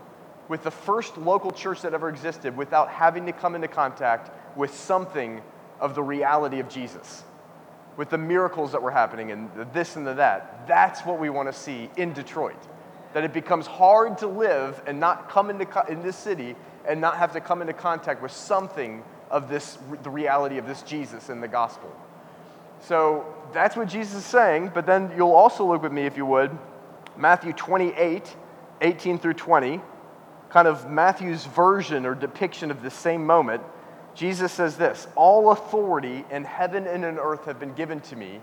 with 0.50 0.64
the 0.64 0.72
first 0.72 1.18
local 1.18 1.52
church 1.52 1.82
that 1.84 1.94
ever 1.94 2.10
existed 2.10 2.58
without 2.58 2.90
having 2.90 3.26
to 3.26 3.32
come 3.32 3.56
into 3.56 3.68
contact 3.68 4.32
with 4.58 4.74
something 4.74 5.42
of 5.80 5.96
the 5.96 6.04
reality 6.04 6.60
of 6.60 6.70
Jesus, 6.70 7.24
with 7.98 8.10
the 8.10 8.18
miracles 8.18 8.72
that 8.72 8.82
were 8.82 8.92
happening 8.92 9.32
and 9.32 9.50
the 9.56 9.66
this 9.74 9.96
and 9.96 10.06
the 10.06 10.14
that. 10.14 10.68
That's 10.68 11.02
what 11.02 11.20
we 11.20 11.30
want 11.30 11.52
to 11.52 11.60
see 11.60 11.90
in 11.98 12.14
Detroit. 12.14 12.62
That 13.14 13.24
it 13.24 13.34
becomes 13.34 13.66
hard 13.68 14.20
to 14.20 14.28
live 14.28 14.82
and 14.86 15.00
not 15.00 15.30
come 15.30 15.50
into 15.50 15.68
in 15.90 16.04
this 16.04 16.16
city 16.16 16.56
and 16.88 17.02
not 17.02 17.18
have 17.18 17.34
to 17.34 17.42
come 17.42 17.62
into 17.62 17.74
contact 17.74 18.22
with 18.22 18.32
something 18.32 19.04
of 19.30 19.50
this 19.50 19.78
the 20.04 20.10
reality 20.10 20.58
of 20.58 20.68
this 20.68 20.84
Jesus 20.84 21.30
in 21.30 21.42
the 21.42 21.48
gospel. 21.48 21.94
So 22.82 23.26
that's 23.54 23.76
what 23.76 23.88
Jesus 23.88 24.20
is 24.20 24.26
saying, 24.26 24.72
but 24.74 24.86
then 24.86 25.12
you'll 25.18 25.32
also 25.32 25.66
look 25.66 25.82
with 25.82 25.92
me 25.92 26.06
if 26.06 26.16
you 26.16 26.26
would 26.26 26.58
Matthew 27.18 27.52
28, 27.54 28.36
18 28.82 29.18
through 29.18 29.34
20, 29.34 29.82
kind 30.50 30.68
of 30.68 30.90
Matthew's 30.90 31.46
version 31.46 32.06
or 32.06 32.14
depiction 32.14 32.70
of 32.70 32.84
the 32.84 32.92
same 32.92 33.26
moment. 33.26 33.64
Jesus 34.18 34.52
says 34.52 34.76
this 34.76 35.08
All 35.16 35.52
authority 35.52 36.26
in 36.32 36.44
heaven 36.44 36.88
and 36.88 37.06
in 37.06 37.20
earth 37.20 37.46
have 37.46 37.60
been 37.60 37.74
given 37.74 38.02
to 38.02 38.16
me. 38.16 38.42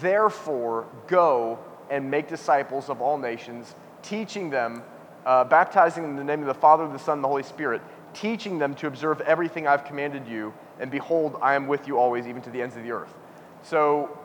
Therefore, 0.00 0.86
go 1.08 1.58
and 1.90 2.10
make 2.10 2.28
disciples 2.28 2.88
of 2.88 3.02
all 3.02 3.18
nations, 3.18 3.74
teaching 4.02 4.50
them, 4.50 4.82
uh, 5.26 5.42
baptizing 5.44 6.04
them 6.04 6.12
in 6.12 6.16
the 6.16 6.24
name 6.24 6.40
of 6.40 6.46
the 6.46 6.54
Father, 6.54 6.86
the 6.86 6.98
Son, 6.98 7.18
and 7.18 7.24
the 7.24 7.28
Holy 7.28 7.42
Spirit, 7.42 7.82
teaching 8.14 8.58
them 8.60 8.74
to 8.76 8.86
observe 8.86 9.20
everything 9.22 9.66
I've 9.66 9.84
commanded 9.84 10.28
you. 10.28 10.54
And 10.78 10.92
behold, 10.92 11.36
I 11.42 11.54
am 11.54 11.66
with 11.66 11.88
you 11.88 11.98
always, 11.98 12.28
even 12.28 12.40
to 12.42 12.50
the 12.50 12.62
ends 12.62 12.76
of 12.76 12.84
the 12.84 12.92
earth. 12.92 13.12
So, 13.64 14.16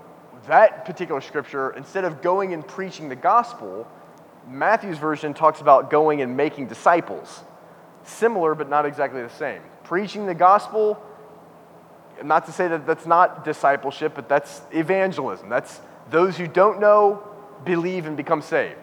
that 0.47 0.85
particular 0.85 1.21
scripture, 1.21 1.71
instead 1.71 2.05
of 2.05 2.21
going 2.21 2.53
and 2.53 2.65
preaching 2.65 3.09
the 3.09 3.15
gospel, 3.15 3.87
Matthew's 4.47 4.99
version 4.99 5.33
talks 5.33 5.61
about 5.61 5.89
going 5.89 6.21
and 6.21 6.37
making 6.37 6.67
disciples. 6.67 7.43
Similar, 8.05 8.55
but 8.55 8.69
not 8.69 8.85
exactly 8.85 9.21
the 9.21 9.29
same 9.29 9.61
preaching 9.85 10.25
the 10.25 10.35
gospel, 10.35 11.01
not 12.23 12.45
to 12.47 12.51
say 12.51 12.67
that 12.67 12.85
that's 12.85 13.05
not 13.05 13.45
discipleship, 13.45 14.13
but 14.15 14.27
that's 14.27 14.61
evangelism. 14.71 15.47
That's 15.47 15.79
those 16.09 16.37
who 16.37 16.47
don't 16.47 16.79
know 16.79 17.23
believe 17.63 18.05
and 18.05 18.17
become 18.17 18.41
saved. 18.41 18.79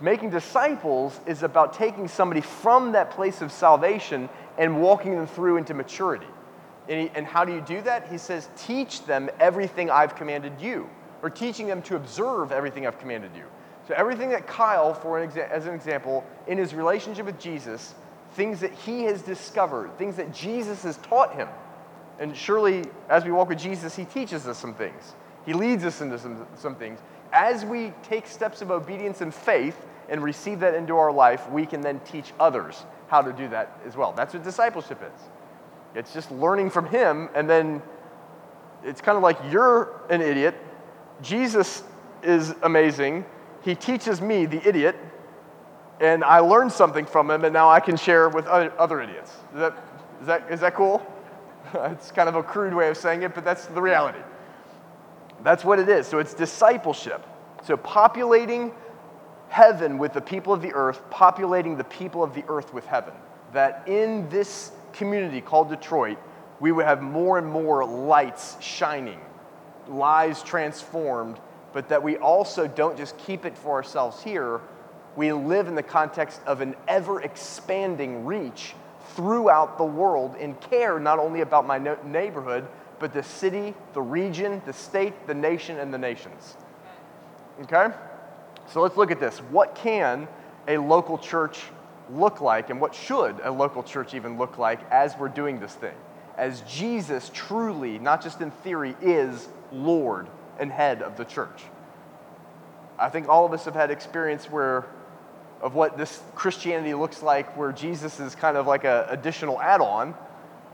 Making 0.00 0.30
disciples 0.30 1.18
is 1.26 1.42
about 1.42 1.74
taking 1.74 2.08
somebody 2.08 2.40
from 2.40 2.92
that 2.92 3.10
place 3.10 3.42
of 3.42 3.50
salvation 3.50 4.28
and 4.56 4.80
walking 4.80 5.14
them 5.14 5.26
through 5.26 5.56
into 5.56 5.74
maturity. 5.74 6.26
And, 6.88 7.02
he, 7.02 7.10
and, 7.14 7.26
how 7.26 7.44
do 7.44 7.52
you 7.52 7.60
do 7.60 7.82
that? 7.82 8.08
He 8.08 8.18
says, 8.18 8.48
Teach 8.56 9.04
them 9.04 9.30
everything 9.38 9.90
I've 9.90 10.16
commanded 10.16 10.54
you, 10.60 10.88
or 11.22 11.30
teaching 11.30 11.66
them 11.66 11.82
to 11.82 11.96
observe 11.96 12.50
everything 12.50 12.86
I've 12.86 12.98
commanded 12.98 13.30
you. 13.36 13.44
So, 13.86 13.94
everything 13.94 14.30
that 14.30 14.46
Kyle, 14.46 14.94
for 14.94 15.20
an 15.20 15.30
exa- 15.30 15.48
as 15.50 15.66
an 15.66 15.74
example, 15.74 16.24
in 16.46 16.58
his 16.58 16.74
relationship 16.74 17.26
with 17.26 17.38
Jesus, 17.38 17.94
things 18.32 18.60
that 18.60 18.72
he 18.72 19.04
has 19.04 19.22
discovered, 19.22 19.96
things 19.98 20.16
that 20.16 20.32
Jesus 20.32 20.82
has 20.82 20.96
taught 20.98 21.34
him. 21.34 21.48
And 22.18 22.36
surely, 22.36 22.84
as 23.08 23.24
we 23.24 23.32
walk 23.32 23.48
with 23.48 23.58
Jesus, 23.58 23.96
he 23.96 24.04
teaches 24.04 24.46
us 24.46 24.58
some 24.58 24.74
things. 24.74 25.14
He 25.46 25.52
leads 25.52 25.84
us 25.84 26.00
into 26.00 26.18
some, 26.18 26.46
some 26.56 26.74
things. 26.74 27.00
As 27.32 27.64
we 27.64 27.92
take 28.02 28.26
steps 28.26 28.60
of 28.60 28.70
obedience 28.70 29.20
and 29.20 29.34
faith 29.34 29.86
and 30.08 30.22
receive 30.22 30.60
that 30.60 30.74
into 30.74 30.96
our 30.96 31.12
life, 31.12 31.48
we 31.50 31.64
can 31.64 31.80
then 31.80 32.00
teach 32.00 32.32
others 32.38 32.84
how 33.08 33.22
to 33.22 33.32
do 33.32 33.48
that 33.48 33.80
as 33.86 33.96
well. 33.96 34.12
That's 34.12 34.34
what 34.34 34.44
discipleship 34.44 35.02
is. 35.02 35.22
It's 35.94 36.12
just 36.12 36.30
learning 36.30 36.70
from 36.70 36.86
him, 36.86 37.28
and 37.34 37.48
then 37.48 37.82
it's 38.84 39.00
kind 39.00 39.16
of 39.16 39.22
like 39.22 39.38
you're 39.50 40.00
an 40.10 40.20
idiot. 40.20 40.54
Jesus 41.22 41.82
is 42.22 42.54
amazing. 42.62 43.24
He 43.62 43.74
teaches 43.74 44.20
me, 44.20 44.46
the 44.46 44.66
idiot, 44.66 44.96
and 46.00 46.24
I 46.24 46.38
learned 46.38 46.72
something 46.72 47.04
from 47.04 47.30
him, 47.30 47.44
and 47.44 47.52
now 47.52 47.68
I 47.68 47.78
can 47.78 47.96
share 47.96 48.28
with 48.30 48.46
other, 48.46 48.72
other 48.78 49.00
idiots. 49.00 49.30
Is 49.52 49.60
that, 49.60 49.76
is, 50.20 50.26
that, 50.26 50.50
is 50.50 50.60
that 50.60 50.74
cool? 50.74 51.06
it's 51.74 52.10
kind 52.10 52.28
of 52.28 52.34
a 52.34 52.42
crude 52.42 52.74
way 52.74 52.88
of 52.88 52.96
saying 52.96 53.22
it, 53.22 53.34
but 53.34 53.44
that's 53.44 53.66
the 53.66 53.82
reality. 53.82 54.20
That's 55.42 55.64
what 55.64 55.78
it 55.78 55.88
is. 55.88 56.06
So 56.06 56.18
it's 56.18 56.34
discipleship. 56.34 57.24
So 57.64 57.76
populating 57.76 58.72
heaven 59.48 59.98
with 59.98 60.12
the 60.14 60.20
people 60.20 60.52
of 60.52 60.62
the 60.62 60.72
earth, 60.72 61.02
populating 61.10 61.76
the 61.76 61.84
people 61.84 62.22
of 62.22 62.34
the 62.34 62.44
earth 62.48 62.72
with 62.72 62.86
heaven. 62.86 63.14
That 63.52 63.86
in 63.86 64.28
this 64.30 64.72
community 64.92 65.40
called 65.40 65.68
Detroit, 65.68 66.18
we 66.60 66.72
would 66.72 66.86
have 66.86 67.02
more 67.02 67.36
and 67.36 67.46
more 67.46 67.84
lights 67.84 68.56
shining, 68.60 69.20
lives 69.88 70.42
transformed, 70.42 71.38
but 71.72 71.88
that 71.88 72.02
we 72.02 72.16
also 72.16 72.66
don't 72.66 72.96
just 72.96 73.16
keep 73.18 73.44
it 73.44 73.56
for 73.56 73.72
ourselves 73.72 74.22
here. 74.22 74.60
We 75.16 75.32
live 75.32 75.68
in 75.68 75.74
the 75.74 75.82
context 75.82 76.40
of 76.46 76.60
an 76.60 76.74
ever 76.86 77.20
expanding 77.22 78.24
reach 78.24 78.74
throughout 79.14 79.76
the 79.76 79.84
world 79.84 80.36
and 80.38 80.58
care 80.60 81.00
not 81.00 81.18
only 81.18 81.40
about 81.40 81.66
my 81.66 81.78
neighborhood, 82.04 82.66
but 82.98 83.12
the 83.12 83.22
city, 83.22 83.74
the 83.92 84.02
region, 84.02 84.62
the 84.66 84.72
state, 84.72 85.26
the 85.26 85.34
nation, 85.34 85.78
and 85.78 85.92
the 85.92 85.98
nations. 85.98 86.56
Okay? 87.62 87.88
So 88.68 88.80
let's 88.82 88.96
look 88.96 89.10
at 89.10 89.18
this. 89.18 89.38
What 89.38 89.74
can 89.74 90.28
a 90.68 90.78
local 90.78 91.18
church 91.18 91.62
look 92.12 92.40
like, 92.40 92.70
and 92.70 92.80
what 92.80 92.94
should 92.94 93.36
a 93.42 93.50
local 93.50 93.82
church 93.82 94.14
even 94.14 94.38
look 94.38 94.58
like 94.58 94.80
as 94.90 95.16
we're 95.16 95.28
doing 95.28 95.58
this 95.60 95.74
thing? 95.74 95.94
As 96.36 96.60
Jesus 96.62 97.30
truly, 97.34 97.98
not 97.98 98.22
just 98.22 98.40
in 98.40 98.50
theory, 98.50 98.96
is 99.00 99.48
Lord 99.72 100.28
and 100.58 100.70
head 100.70 101.02
of 101.02 101.16
the 101.16 101.24
church. 101.24 101.62
I 102.98 103.08
think 103.08 103.28
all 103.28 103.46
of 103.46 103.52
us 103.52 103.64
have 103.64 103.74
had 103.74 103.90
experience 103.90 104.50
where 104.50 104.86
of 105.60 105.74
what 105.74 105.98
this 105.98 106.20
Christianity 106.34 106.94
looks 106.94 107.22
like, 107.22 107.56
where 107.56 107.72
Jesus 107.72 108.18
is 108.20 108.34
kind 108.34 108.56
of 108.56 108.66
like 108.66 108.84
an 108.84 109.04
additional 109.08 109.60
add 109.60 109.80
on. 109.80 110.14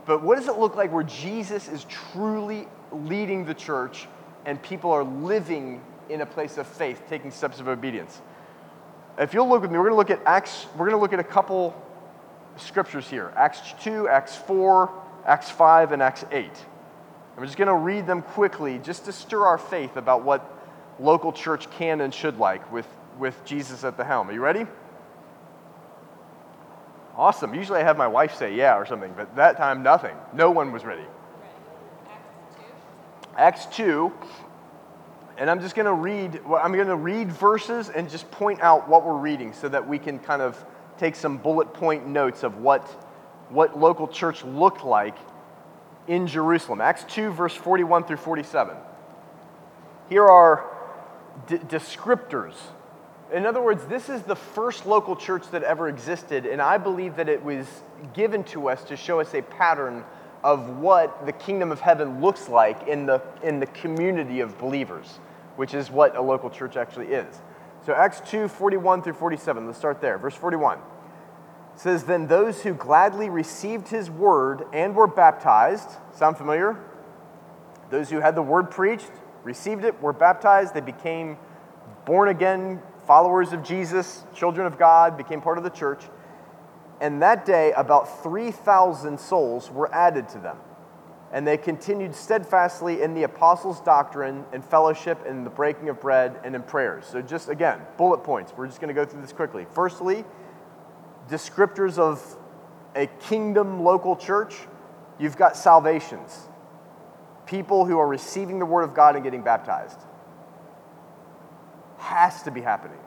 But 0.05 0.23
what 0.23 0.37
does 0.37 0.47
it 0.47 0.57
look 0.57 0.75
like 0.75 0.93
where 0.93 1.03
Jesus 1.03 1.67
is 1.67 1.85
truly 1.85 2.67
leading 2.91 3.45
the 3.45 3.53
church 3.53 4.07
and 4.45 4.61
people 4.61 4.91
are 4.91 5.03
living 5.03 5.81
in 6.09 6.21
a 6.21 6.25
place 6.25 6.57
of 6.57 6.67
faith, 6.67 7.01
taking 7.09 7.31
steps 7.31 7.59
of 7.59 7.67
obedience. 7.67 8.21
If 9.17 9.33
you'll 9.33 9.49
look 9.49 9.61
with 9.61 9.71
me, 9.71 9.77
we're 9.77 9.89
going 9.89 10.07
to 10.07 10.13
look 10.13 10.21
at 10.21 10.25
Acts, 10.25 10.67
we're 10.73 10.89
going 10.89 10.97
to 10.97 11.01
look 11.01 11.13
at 11.13 11.19
a 11.19 11.23
couple 11.23 11.75
scriptures 12.57 13.07
here 13.07 13.31
Acts 13.35 13.59
2, 13.83 14.07
Acts 14.07 14.35
4, 14.35 14.91
Acts 15.25 15.49
5, 15.49 15.91
and 15.91 16.01
Acts 16.01 16.25
8. 16.31 16.49
I'm 17.37 17.43
just 17.43 17.57
going 17.57 17.67
to 17.67 17.75
read 17.75 18.07
them 18.07 18.21
quickly 18.21 18.79
just 18.79 19.05
to 19.05 19.11
stir 19.11 19.45
our 19.45 19.57
faith 19.57 19.95
about 19.95 20.23
what 20.23 20.53
local 20.99 21.31
church 21.31 21.69
can 21.71 22.01
and 22.01 22.13
should 22.13 22.39
like 22.39 22.71
with, 22.71 22.87
with 23.17 23.43
Jesus 23.45 23.83
at 23.83 23.97
the 23.97 24.03
helm. 24.03 24.29
Are 24.29 24.33
you 24.33 24.41
ready? 24.41 24.65
Awesome. 27.15 27.53
Usually 27.53 27.79
I 27.79 27.83
have 27.83 27.97
my 27.97 28.07
wife 28.07 28.35
say 28.35 28.55
yeah 28.55 28.77
or 28.77 28.85
something, 28.85 29.13
but 29.15 29.35
that 29.35 29.57
time 29.57 29.81
nothing. 29.81 30.15
No 30.33 30.51
one 30.51 30.71
was 30.71 30.85
ready. 30.85 31.05
Acts 33.35 33.65
2. 33.75 33.75
Acts 33.75 33.75
2 33.75 34.13
and 35.37 35.51
I'm 35.51 35.61
just 35.61 35.75
going 35.75 35.85
to 35.85 35.93
read, 35.93 36.41
I'm 36.59 36.73
going 36.73 36.87
to 36.87 36.95
read 36.95 37.31
verses 37.31 37.89
and 37.89 38.09
just 38.09 38.29
point 38.31 38.59
out 38.61 38.89
what 38.89 39.05
we're 39.05 39.17
reading 39.17 39.53
so 39.53 39.69
that 39.69 39.87
we 39.87 39.99
can 39.99 40.17
kind 40.17 40.41
of 40.41 40.63
take 40.97 41.15
some 41.15 41.37
bullet 41.37 41.73
point 41.73 42.07
notes 42.07 42.41
of 42.41 42.57
what, 42.57 42.83
what 43.49 43.79
local 43.79 44.07
church 44.07 44.43
looked 44.43 44.83
like 44.83 45.15
in 46.07 46.25
Jerusalem. 46.25 46.81
Acts 46.81 47.03
2, 47.13 47.31
verse 47.31 47.53
41 47.53 48.05
through 48.05 48.17
47. 48.17 48.75
Here 50.09 50.25
are 50.25 50.65
d- 51.45 51.57
descriptors. 51.57 52.55
In 53.33 53.45
other 53.45 53.61
words, 53.61 53.85
this 53.85 54.09
is 54.09 54.21
the 54.23 54.35
first 54.35 54.85
local 54.85 55.15
church 55.15 55.49
that 55.51 55.63
ever 55.63 55.89
existed, 55.89 56.45
and 56.45 56.61
I 56.61 56.77
believe 56.77 57.17
that 57.17 57.27
it 57.27 57.43
was 57.43 57.67
given 58.13 58.43
to 58.45 58.69
us 58.69 58.83
to 58.85 58.95
show 58.95 59.19
us 59.19 59.33
a 59.33 59.41
pattern 59.41 60.05
of 60.43 60.77
what 60.77 61.25
the 61.25 61.33
kingdom 61.33 61.71
of 61.71 61.81
heaven 61.81 62.21
looks 62.21 62.47
like 62.47 62.87
in 62.87 63.05
the, 63.05 63.21
in 63.43 63.59
the 63.59 63.65
community 63.65 64.39
of 64.39 64.57
believers 64.57 65.19
which 65.57 65.73
is 65.73 65.91
what 65.91 66.15
a 66.15 66.21
local 66.21 66.49
church 66.49 66.77
actually 66.77 67.07
is. 67.07 67.41
So 67.85 67.93
Acts 67.93 68.21
2 68.29 68.47
41 68.47 69.01
through 69.01 69.13
47, 69.13 69.65
let's 69.65 69.77
start 69.77 69.99
there. 69.99 70.17
Verse 70.17 70.35
41 70.35 70.79
says, 71.75 72.05
Then 72.05 72.27
those 72.27 72.61
who 72.61 72.73
gladly 72.73 73.29
received 73.29 73.89
his 73.89 74.09
word 74.09 74.63
and 74.71 74.95
were 74.95 75.07
baptized, 75.07 75.89
sound 76.15 76.37
familiar? 76.37 76.77
Those 77.89 78.09
who 78.09 78.19
had 78.19 78.35
the 78.35 78.41
word 78.41 78.71
preached, 78.71 79.11
received 79.43 79.83
it, 79.83 80.01
were 80.01 80.13
baptized, 80.13 80.73
they 80.73 80.81
became 80.81 81.37
born 82.05 82.29
again 82.29 82.81
followers 83.07 83.53
of 83.53 83.63
Jesus, 83.63 84.23
children 84.35 84.67
of 84.67 84.77
God, 84.77 85.17
became 85.17 85.41
part 85.41 85.57
of 85.57 85.63
the 85.63 85.69
church. 85.71 86.03
And 87.01 87.21
that 87.21 87.45
day, 87.45 87.71
about 87.71 88.21
3,000 88.21 89.19
souls 89.19 89.71
were 89.71 89.91
added 89.93 90.29
to 90.29 90.39
them 90.39 90.57
and 91.31 91.45
they 91.45 91.57
continued 91.57 92.15
steadfastly 92.15 93.01
in 93.01 93.13
the 93.13 93.23
apostles' 93.23 93.81
doctrine 93.81 94.45
and 94.53 94.63
fellowship 94.63 95.25
and 95.25 95.45
the 95.45 95.49
breaking 95.49 95.89
of 95.89 95.99
bread 95.99 96.39
and 96.43 96.55
in 96.55 96.63
prayers. 96.63 97.05
So, 97.05 97.21
just 97.21 97.49
again, 97.49 97.81
bullet 97.97 98.19
points. 98.19 98.53
We're 98.55 98.67
just 98.67 98.79
going 98.79 98.87
to 98.87 98.93
go 98.93 99.05
through 99.05 99.21
this 99.21 99.33
quickly. 99.33 99.65
Firstly, 99.73 100.23
descriptors 101.29 101.97
of 101.97 102.37
a 102.95 103.07
kingdom 103.07 103.83
local 103.83 104.15
church. 104.15 104.55
You've 105.19 105.35
got 105.35 105.57
salvations, 105.57 106.47
people 107.45 107.85
who 107.85 107.97
are 107.99 108.07
receiving 108.07 108.59
the 108.59 108.65
word 108.65 108.83
of 108.83 108.93
God 108.93 109.15
and 109.15 109.23
getting 109.23 109.41
baptized. 109.41 109.99
Has 111.97 112.43
to 112.43 112.51
be 112.51 112.61
happening. 112.61 112.99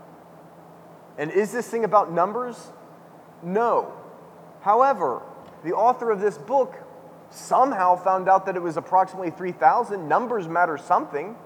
And 1.18 1.31
is 1.31 1.53
this 1.53 1.68
thing 1.68 1.85
about 1.85 2.12
numbers? 2.12 2.72
No. 3.42 3.92
However, 4.62 5.22
the 5.64 5.72
author 5.72 6.11
of 6.11 6.20
this 6.20 6.38
book 6.38 6.76
somehow 7.31 7.96
found 7.96 8.29
out 8.29 8.46
that 8.46 8.57
it 8.57 8.62
was 8.62 8.76
approximately 8.76 9.31
3,000. 9.31 10.09
Numbers 10.09 10.48
matter 10.48 10.76
something. 10.76 11.37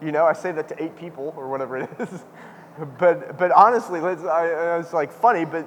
You 0.00 0.12
know, 0.12 0.24
I 0.24 0.32
say 0.32 0.52
that 0.52 0.68
to 0.68 0.82
eight 0.82 0.96
people 0.96 1.32
or 1.36 1.48
whatever 1.48 1.78
it 1.78 1.90
is. 1.98 2.24
but, 2.98 3.38
but 3.38 3.50
honestly, 3.52 4.00
it's 4.00 4.92
like 4.92 5.12
funny, 5.12 5.44
but 5.44 5.66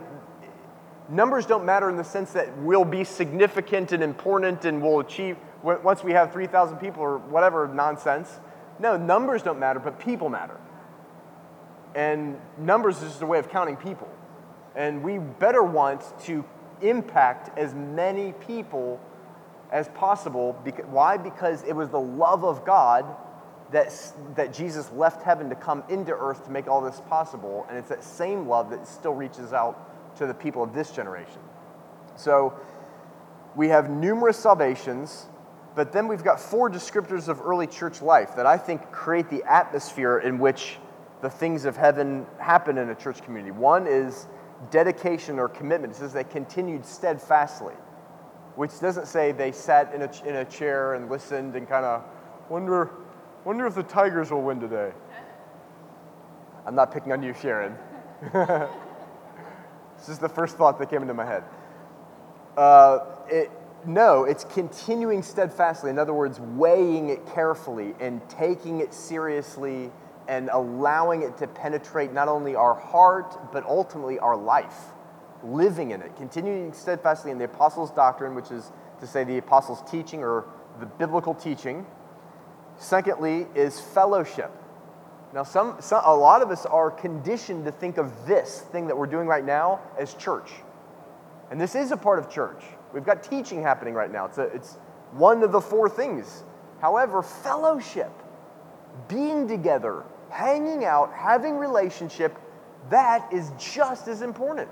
numbers 1.09 1.45
don't 1.45 1.65
matter 1.65 1.89
in 1.89 1.97
the 1.97 2.03
sense 2.03 2.33
that 2.33 2.55
we'll 2.59 2.85
be 2.85 3.03
significant 3.03 3.91
and 3.91 4.03
important 4.03 4.65
and 4.65 4.81
we'll 4.81 4.99
achieve 4.99 5.37
once 5.63 6.03
we 6.03 6.11
have 6.11 6.31
3,000 6.31 6.77
people 6.77 7.01
or 7.01 7.17
whatever 7.17 7.67
nonsense. 7.67 8.39
No, 8.79 8.97
numbers 8.97 9.41
don't 9.41 9.59
matter, 9.59 9.79
but 9.79 9.99
people 9.99 10.29
matter. 10.29 10.59
And 11.95 12.37
numbers 12.57 13.01
is 13.01 13.09
just 13.09 13.21
a 13.21 13.25
way 13.25 13.39
of 13.39 13.49
counting 13.49 13.77
people. 13.77 14.09
And 14.75 15.01
we 15.01 15.17
better 15.17 15.63
want 15.63 16.03
to 16.25 16.43
impact 16.81 17.57
as 17.57 17.73
many 17.73 18.33
people 18.33 18.99
as 19.71 19.87
possible. 19.89 20.53
Why? 20.89 21.17
Because 21.17 21.63
it 21.63 21.73
was 21.73 21.89
the 21.89 21.99
love 21.99 22.43
of 22.43 22.65
God 22.65 23.05
that, 23.71 23.93
that 24.35 24.53
Jesus 24.53 24.91
left 24.91 25.23
heaven 25.23 25.49
to 25.49 25.55
come 25.55 25.83
into 25.89 26.11
earth 26.11 26.43
to 26.45 26.51
make 26.51 26.67
all 26.67 26.81
this 26.81 27.01
possible. 27.09 27.65
And 27.69 27.77
it's 27.77 27.89
that 27.89 28.03
same 28.03 28.47
love 28.47 28.69
that 28.69 28.87
still 28.87 29.13
reaches 29.13 29.53
out 29.53 30.17
to 30.17 30.27
the 30.27 30.33
people 30.33 30.61
of 30.61 30.73
this 30.73 30.91
generation. 30.91 31.39
So 32.15 32.53
we 33.55 33.69
have 33.69 33.89
numerous 33.89 34.37
salvations, 34.37 35.27
but 35.75 35.91
then 35.91 36.07
we've 36.07 36.23
got 36.23 36.39
four 36.39 36.69
descriptors 36.69 37.27
of 37.27 37.41
early 37.41 37.67
church 37.67 38.01
life 38.01 38.35
that 38.35 38.45
I 38.45 38.57
think 38.57 38.91
create 38.91 39.29
the 39.29 39.43
atmosphere 39.43 40.19
in 40.19 40.39
which 40.39 40.77
the 41.25 41.29
things 41.31 41.65
of 41.65 41.75
heaven 41.75 42.23
happen 42.37 42.77
in 42.77 42.89
a 42.89 42.95
church 42.95 43.23
community. 43.23 43.51
One 43.51 43.87
is 43.87 44.27
dedication 44.69 45.39
or 45.39 45.49
commitment. 45.49 45.93
It 45.93 45.97
says 45.97 46.13
they 46.13 46.23
continued 46.23 46.85
steadfastly 46.85 47.73
which 48.55 48.79
doesn't 48.79 49.07
say 49.07 49.31
they 49.31 49.51
sat 49.51 49.93
in 49.93 50.01
a, 50.01 50.11
in 50.25 50.35
a 50.37 50.45
chair 50.45 50.93
and 50.93 51.09
listened 51.09 51.55
and 51.55 51.67
kind 51.67 51.85
of 51.85 52.03
wonder, 52.49 52.89
wonder 53.43 53.65
if 53.65 53.75
the 53.75 53.83
Tigers 53.83 54.31
will 54.31 54.41
win 54.41 54.59
today. 54.59 54.91
I'm 56.65 56.75
not 56.75 56.91
picking 56.91 57.11
on 57.11 57.21
you, 57.21 57.33
Sharon. 57.33 57.75
this 58.33 60.09
is 60.09 60.19
the 60.19 60.29
first 60.29 60.57
thought 60.57 60.79
that 60.79 60.89
came 60.89 61.01
into 61.01 61.13
my 61.13 61.25
head. 61.25 61.43
Uh, 62.57 62.99
it, 63.27 63.51
no, 63.85 64.23
it's 64.23 64.45
continuing 64.45 65.21
steadfastly. 65.21 65.89
In 65.89 65.99
other 65.99 66.13
words, 66.13 66.39
weighing 66.39 67.09
it 67.09 67.25
carefully 67.33 67.93
and 67.99 68.27
taking 68.29 68.79
it 68.79 68.93
seriously 68.93 69.91
and 70.27 70.49
allowing 70.51 71.21
it 71.21 71.37
to 71.37 71.47
penetrate 71.47 72.13
not 72.13 72.27
only 72.27 72.55
our 72.55 72.73
heart, 72.73 73.51
but 73.51 73.65
ultimately 73.65 74.19
our 74.19 74.35
life 74.35 74.91
living 75.43 75.91
in 75.91 76.01
it, 76.01 76.15
continuing 76.15 76.73
steadfastly 76.73 77.31
in 77.31 77.37
the 77.37 77.45
apostles' 77.45 77.91
doctrine, 77.91 78.35
which 78.35 78.51
is 78.51 78.71
to 78.99 79.07
say 79.07 79.23
the 79.23 79.37
apostles' 79.37 79.83
teaching 79.89 80.23
or 80.23 80.45
the 80.79 80.85
biblical 80.85 81.33
teaching. 81.33 81.85
Secondly, 82.77 83.47
is 83.55 83.79
fellowship. 83.79 84.51
Now, 85.33 85.43
some, 85.43 85.77
some, 85.79 86.01
a 86.05 86.15
lot 86.15 86.41
of 86.41 86.49
us 86.49 86.65
are 86.65 86.89
conditioned 86.89 87.65
to 87.65 87.71
think 87.71 87.97
of 87.97 88.25
this 88.25 88.61
thing 88.71 88.87
that 88.87 88.97
we're 88.97 89.05
doing 89.05 89.27
right 89.27 89.45
now 89.45 89.81
as 89.99 90.13
church. 90.13 90.51
And 91.51 91.59
this 91.59 91.75
is 91.75 91.91
a 91.91 91.97
part 91.97 92.19
of 92.19 92.29
church. 92.29 92.63
We've 92.93 93.05
got 93.05 93.23
teaching 93.23 93.61
happening 93.61 93.93
right 93.93 94.11
now. 94.11 94.25
It's, 94.25 94.37
a, 94.37 94.43
it's 94.43 94.73
one 95.11 95.43
of 95.43 95.51
the 95.51 95.61
four 95.61 95.89
things. 95.89 96.43
However, 96.81 97.21
fellowship, 97.21 98.11
being 99.07 99.47
together, 99.47 100.03
hanging 100.35 100.83
out, 100.83 101.13
having 101.13 101.57
relationship, 101.57 102.37
that 102.89 103.31
is 103.31 103.51
just 103.57 104.07
as 104.07 104.21
important. 104.21 104.69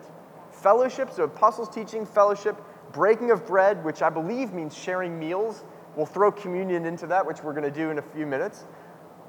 Fellowship, 0.52 1.10
so 1.12 1.23
apostles' 1.23 1.69
teaching, 1.69 2.06
fellowship, 2.06 2.62
breaking 2.91 3.32
of 3.32 3.45
bread, 3.47 3.84
which 3.84 4.02
I 4.02 4.10
believe 4.10 4.54
means 4.54 4.78
sharing 4.78 5.17
meals. 5.17 5.63
We'll 5.95 6.06
throw 6.06 6.32
communion 6.32 6.86
into 6.86 7.08
that, 7.08 7.26
which 7.26 7.41
we're 7.43 7.54
going 7.54 7.63
to 7.63 7.71
do 7.71 7.91
in 7.91 7.97
a 7.97 8.02
few 8.02 8.28
minutes. 8.28 8.65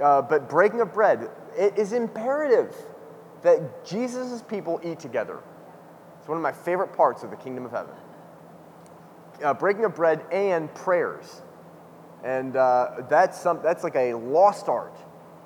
Uh, 0.02 0.22
but 0.22 0.48
breaking 0.48 0.80
of 0.80 0.92
bread, 0.92 1.30
it 1.56 1.78
is 1.78 1.92
imperative 1.92 2.74
that 3.42 3.84
Jesus' 3.84 4.42
people 4.42 4.80
eat 4.82 4.98
together. 4.98 5.38
It's 6.18 6.28
one 6.28 6.36
of 6.36 6.42
my 6.42 6.52
favorite 6.52 6.92
parts 6.94 7.22
of 7.22 7.30
the 7.30 7.36
kingdom 7.36 7.64
of 7.64 7.70
heaven. 7.70 7.94
Uh, 9.42 9.54
breaking 9.54 9.84
of 9.84 9.94
bread 9.94 10.24
and 10.32 10.72
prayers. 10.74 11.42
And 12.24 12.56
uh, 12.56 13.02
that's, 13.08 13.40
some, 13.40 13.60
that's 13.62 13.84
like 13.84 13.96
a 13.96 14.14
lost 14.14 14.68
art 14.68 14.96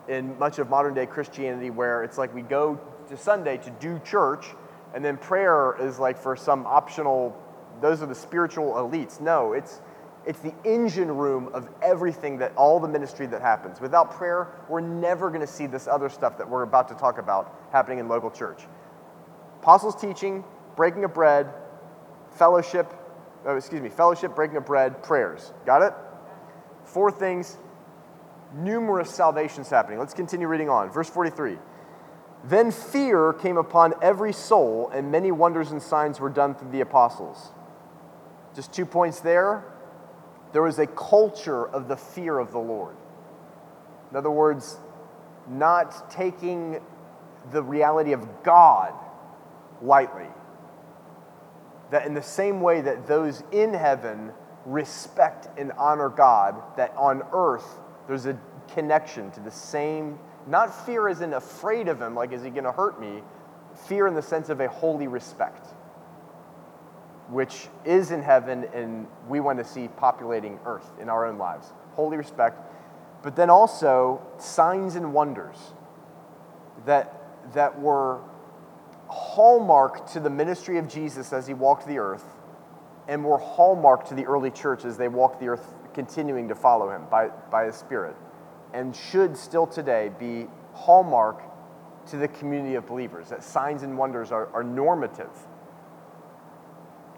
in 0.08 0.38
much 0.38 0.58
of 0.58 0.68
modern 0.68 0.94
day 0.94 1.06
Christianity 1.06 1.70
where 1.70 2.02
it's 2.02 2.18
like 2.18 2.34
we 2.34 2.42
go 2.42 2.80
to 3.08 3.16
Sunday 3.16 3.58
to 3.58 3.70
do 3.70 4.00
church, 4.04 4.46
and 4.94 5.04
then 5.04 5.16
prayer 5.16 5.76
is 5.80 5.98
like 5.98 6.18
for 6.18 6.36
some 6.36 6.66
optional, 6.66 7.36
those 7.80 8.02
are 8.02 8.06
the 8.06 8.14
spiritual 8.14 8.72
elites. 8.74 9.20
No, 9.20 9.52
it's, 9.52 9.80
it's 10.26 10.40
the 10.40 10.54
engine 10.64 11.14
room 11.14 11.50
of 11.52 11.68
everything 11.82 12.38
that 12.38 12.52
all 12.56 12.80
the 12.80 12.88
ministry 12.88 13.26
that 13.26 13.40
happens. 13.40 13.80
Without 13.80 14.10
prayer, 14.10 14.48
we're 14.68 14.80
never 14.80 15.28
going 15.28 15.40
to 15.40 15.46
see 15.46 15.66
this 15.66 15.86
other 15.86 16.08
stuff 16.08 16.38
that 16.38 16.48
we're 16.48 16.62
about 16.62 16.88
to 16.88 16.94
talk 16.94 17.18
about 17.18 17.54
happening 17.72 17.98
in 17.98 18.08
local 18.08 18.30
church. 18.30 18.62
Apostles' 19.60 20.00
teaching, 20.00 20.44
breaking 20.76 21.04
of 21.04 21.12
bread, 21.12 21.52
fellowship, 22.30 22.92
oh, 23.44 23.56
excuse 23.56 23.82
me, 23.82 23.88
fellowship, 23.88 24.34
breaking 24.34 24.56
of 24.56 24.64
bread, 24.64 25.02
prayers. 25.02 25.52
Got 25.66 25.82
it? 25.82 25.92
Four 26.84 27.10
things, 27.10 27.58
numerous 28.54 29.10
salvations 29.10 29.68
happening. 29.70 29.98
Let's 29.98 30.14
continue 30.14 30.46
reading 30.46 30.68
on. 30.68 30.90
Verse 30.90 31.08
43. 31.08 31.58
Then 32.44 32.70
fear 32.70 33.32
came 33.32 33.56
upon 33.56 33.94
every 34.00 34.32
soul, 34.32 34.90
and 34.94 35.10
many 35.10 35.32
wonders 35.32 35.70
and 35.70 35.82
signs 35.82 36.20
were 36.20 36.30
done 36.30 36.54
through 36.54 36.70
the 36.70 36.80
apostles. 36.80 37.50
Just 38.54 38.72
two 38.72 38.86
points 38.86 39.20
there. 39.20 39.64
There 40.52 40.62
was 40.62 40.78
a 40.78 40.86
culture 40.86 41.66
of 41.66 41.88
the 41.88 41.96
fear 41.96 42.38
of 42.38 42.52
the 42.52 42.58
Lord. 42.58 42.96
In 44.10 44.16
other 44.16 44.30
words, 44.30 44.78
not 45.48 46.10
taking 46.10 46.80
the 47.50 47.62
reality 47.62 48.12
of 48.12 48.42
God 48.42 48.94
lightly. 49.82 50.26
That 51.90 52.06
in 52.06 52.14
the 52.14 52.22
same 52.22 52.60
way 52.60 52.80
that 52.80 53.06
those 53.06 53.42
in 53.52 53.74
heaven 53.74 54.32
respect 54.64 55.48
and 55.58 55.72
honor 55.72 56.08
God, 56.08 56.62
that 56.76 56.94
on 56.96 57.22
earth 57.32 57.80
there's 58.08 58.26
a 58.26 58.36
connection 58.72 59.30
to 59.32 59.40
the 59.40 59.50
same, 59.50 60.18
not 60.48 60.74
fear 60.86 61.08
as 61.08 61.20
in 61.20 61.34
afraid 61.34 61.86
of 61.86 62.00
Him, 62.00 62.14
like 62.14 62.32
is 62.32 62.42
He 62.42 62.50
going 62.50 62.64
to 62.64 62.72
hurt 62.72 63.00
me? 63.00 63.22
Fear 63.86 64.08
in 64.08 64.14
the 64.14 64.22
sense 64.22 64.48
of 64.48 64.60
a 64.60 64.68
holy 64.68 65.06
respect, 65.06 65.68
which 67.28 67.68
is 67.84 68.10
in 68.10 68.22
heaven 68.22 68.66
and 68.74 69.06
we 69.28 69.38
want 69.40 69.58
to 69.58 69.64
see 69.64 69.88
populating 69.88 70.58
earth 70.64 70.90
in 71.00 71.08
our 71.08 71.26
own 71.26 71.38
lives. 71.38 71.72
Holy 71.92 72.16
respect, 72.16 72.60
but 73.22 73.36
then 73.36 73.50
also 73.50 74.26
signs 74.38 74.96
and 74.96 75.12
wonders 75.12 75.56
that, 76.86 77.52
that 77.52 77.78
were 77.78 78.20
hallmark 79.08 80.10
to 80.12 80.20
the 80.20 80.30
ministry 80.30 80.78
of 80.78 80.88
Jesus 80.88 81.32
as 81.32 81.46
he 81.46 81.54
walked 81.54 81.86
the 81.86 81.98
earth 81.98 82.24
and 83.06 83.24
were 83.24 83.38
hallmark 83.38 84.06
to 84.08 84.14
the 84.14 84.26
early 84.26 84.50
church 84.50 84.84
as 84.84 84.96
they 84.96 85.08
walked 85.08 85.40
the 85.40 85.48
earth, 85.48 85.74
continuing 85.98 86.46
to 86.46 86.54
follow 86.54 86.90
him 86.90 87.02
by, 87.10 87.26
by 87.50 87.64
his 87.64 87.74
Spirit, 87.74 88.14
and 88.72 88.94
should 88.94 89.36
still 89.36 89.66
today 89.66 90.12
be 90.16 90.46
hallmark 90.72 91.42
to 92.06 92.16
the 92.16 92.28
community 92.28 92.76
of 92.76 92.86
believers, 92.86 93.30
that 93.30 93.42
signs 93.42 93.82
and 93.82 93.98
wonders 93.98 94.30
are, 94.30 94.48
are 94.54 94.62
normative. 94.62 95.32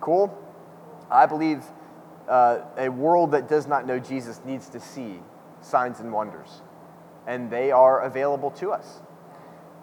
Cool? 0.01 0.35
I 1.11 1.27
believe 1.27 1.63
uh, 2.27 2.61
a 2.79 2.89
world 2.89 3.33
that 3.33 3.51
does 3.51 3.67
not 3.67 3.87
know 3.87 3.99
Jesus 3.99 4.41
needs 4.47 4.71
to 4.71 4.81
see 4.81 5.21
signs 5.61 6.01
and 6.01 6.11
wonders, 6.11 6.63
and 7.27 7.51
they 7.51 7.71
are 7.71 8.01
available 8.01 8.51
to 8.53 8.73
us. 8.73 9.03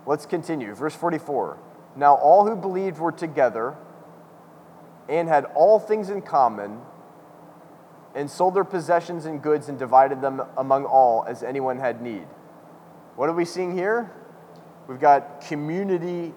Let's 0.08 0.26
continue. 0.26 0.74
Verse 0.74 0.96
44. 0.96 1.60
Now 1.96 2.16
all 2.16 2.48
who 2.48 2.56
believed 2.56 2.98
were 2.98 3.12
together 3.12 3.76
and 5.08 5.28
had 5.28 5.46
all 5.54 5.80
things 5.80 6.10
in 6.10 6.24
common, 6.24 6.82
and 8.18 8.30
sold 8.30 8.56
their 8.56 8.64
possessions 8.64 9.26
and 9.26 9.44
goods 9.44 9.70
and 9.70 9.78
divided 9.78 10.22
them 10.22 10.42
among 10.58 10.86
all 10.86 11.24
as 11.28 11.44
anyone 11.44 11.78
had 11.78 12.02
need. 12.02 12.26
What 13.16 13.30
are 13.30 13.34
we 13.34 13.46
seeing 13.46 13.78
here? 13.78 14.12
We've 14.88 15.00
got 15.00 15.42
community 15.42 16.34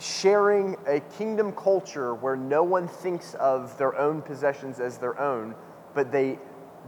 sharing 0.00 0.76
a 0.86 1.00
kingdom 1.00 1.50
culture 1.52 2.14
where 2.14 2.36
no 2.36 2.62
one 2.62 2.86
thinks 2.86 3.34
of 3.34 3.76
their 3.78 3.98
own 3.98 4.22
possessions 4.22 4.78
as 4.78 4.96
their 4.96 5.20
own, 5.20 5.56
but 5.92 6.12
they, 6.12 6.38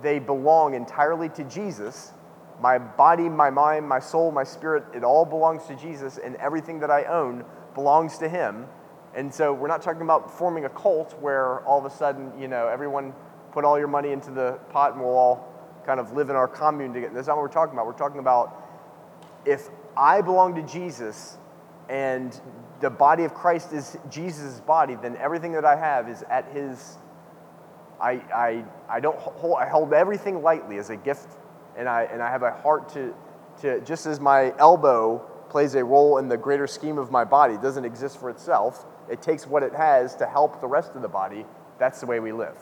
they 0.00 0.20
belong 0.20 0.74
entirely 0.74 1.28
to 1.30 1.42
Jesus. 1.42 2.12
My 2.60 2.78
body, 2.78 3.28
my 3.28 3.50
mind, 3.50 3.88
my 3.88 3.98
soul, 3.98 4.30
my 4.30 4.44
spirit, 4.44 4.84
it 4.94 5.02
all 5.02 5.24
belongs 5.24 5.66
to 5.66 5.74
Jesus, 5.74 6.18
and 6.18 6.36
everything 6.36 6.78
that 6.80 6.90
I 6.92 7.02
own 7.04 7.44
belongs 7.74 8.16
to 8.18 8.28
Him. 8.28 8.66
And 9.16 9.34
so 9.34 9.52
we're 9.52 9.68
not 9.68 9.82
talking 9.82 10.02
about 10.02 10.30
forming 10.30 10.66
a 10.66 10.68
cult 10.68 11.20
where 11.20 11.60
all 11.60 11.78
of 11.78 11.84
a 11.84 11.90
sudden, 11.90 12.32
you 12.38 12.46
know, 12.46 12.68
everyone 12.68 13.12
put 13.56 13.64
all 13.64 13.78
your 13.78 13.88
money 13.88 14.12
into 14.12 14.30
the 14.30 14.58
pot 14.68 14.92
and 14.92 15.00
we'll 15.00 15.16
all 15.16 15.48
kind 15.86 15.98
of 15.98 16.12
live 16.12 16.28
in 16.28 16.36
our 16.36 16.46
commune 16.46 16.92
together. 16.92 17.14
That's 17.14 17.28
not 17.28 17.36
what 17.36 17.42
we're 17.42 17.48
talking 17.48 17.72
about. 17.72 17.86
We're 17.86 17.92
talking 17.92 18.18
about 18.18 18.62
if 19.46 19.70
I 19.96 20.20
belong 20.20 20.54
to 20.56 20.62
Jesus 20.62 21.38
and 21.88 22.38
the 22.80 22.90
body 22.90 23.24
of 23.24 23.32
Christ 23.32 23.72
is 23.72 23.96
Jesus' 24.10 24.60
body, 24.60 24.96
then 25.00 25.16
everything 25.16 25.52
that 25.52 25.64
I 25.64 25.74
have 25.74 26.10
is 26.10 26.22
at 26.28 26.46
his. 26.52 26.98
I, 27.98 28.12
I, 28.34 28.64
I 28.90 29.00
don't 29.00 29.16
hold, 29.16 29.56
I 29.58 29.66
hold 29.66 29.94
everything 29.94 30.42
lightly 30.42 30.76
as 30.76 30.90
a 30.90 30.96
gift, 30.96 31.38
and 31.78 31.88
I, 31.88 32.02
and 32.02 32.22
I 32.22 32.30
have 32.30 32.42
a 32.42 32.50
heart 32.50 32.90
to, 32.90 33.14
to, 33.62 33.80
just 33.80 34.04
as 34.04 34.20
my 34.20 34.54
elbow 34.58 35.18
plays 35.48 35.74
a 35.76 35.82
role 35.82 36.18
in 36.18 36.28
the 36.28 36.36
greater 36.36 36.66
scheme 36.66 36.98
of 36.98 37.10
my 37.10 37.24
body, 37.24 37.54
it 37.54 37.62
doesn't 37.62 37.86
exist 37.86 38.20
for 38.20 38.28
itself 38.28 38.84
it 39.08 39.22
takes 39.22 39.46
what 39.46 39.62
it 39.62 39.72
has 39.74 40.14
to 40.16 40.26
help 40.26 40.60
the 40.60 40.66
rest 40.66 40.94
of 40.94 41.02
the 41.02 41.08
body. 41.08 41.46
That's 41.78 42.00
the 42.00 42.06
way 42.06 42.20
we 42.20 42.32
live. 42.32 42.56